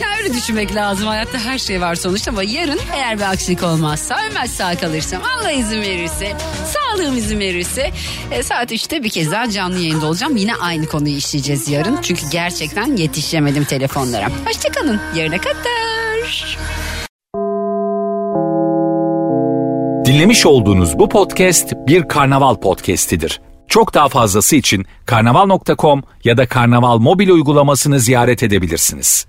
ya 0.00 0.08
öyle 0.18 0.34
düşünmek 0.34 0.74
lazım. 0.74 1.06
Hayatta 1.06 1.38
her 1.38 1.58
şey 1.58 1.80
var 1.80 1.94
sonuçta 1.94 2.30
ama 2.30 2.42
yarın 2.42 2.80
eğer 2.94 3.16
bir 3.18 3.22
aksilik 3.22 3.62
olmazsa 3.62 4.16
ölmez 4.28 4.50
sağ 4.50 4.74
kalırsam 4.74 5.22
Allah 5.38 5.52
izin 5.52 5.80
verirse 5.82 6.36
sağlığım 6.66 7.16
izin 7.16 7.40
verirse 7.40 7.90
e, 8.30 8.42
saat 8.42 8.72
3'te 8.72 9.04
bir 9.04 9.10
kez 9.10 9.30
daha 9.32 9.50
canlı 9.50 9.78
yayında 9.78 10.06
olacağım. 10.06 10.36
Yine 10.36 10.54
aynı 10.56 10.86
konuyu 10.86 11.16
işleyeceğiz 11.16 11.68
yarın. 11.68 11.98
Çünkü 12.02 12.22
gerçekten 12.30 12.96
yetişemedim 12.96 13.64
telefonlara. 13.64 14.28
Hoşçakalın. 14.46 15.00
Yarına 15.16 15.38
kadar. 15.38 16.58
Dinlemiş 20.04 20.46
olduğunuz 20.46 20.98
bu 20.98 21.08
podcast 21.08 21.72
bir 21.86 22.08
karnaval 22.08 22.54
podcastidir. 22.54 23.40
Çok 23.68 23.94
daha 23.94 24.08
fazlası 24.08 24.56
için 24.56 24.86
karnaval.com 25.06 26.02
ya 26.24 26.36
da 26.36 26.48
karnaval 26.48 26.98
mobil 26.98 27.28
uygulamasını 27.28 28.00
ziyaret 28.00 28.42
edebilirsiniz. 28.42 29.26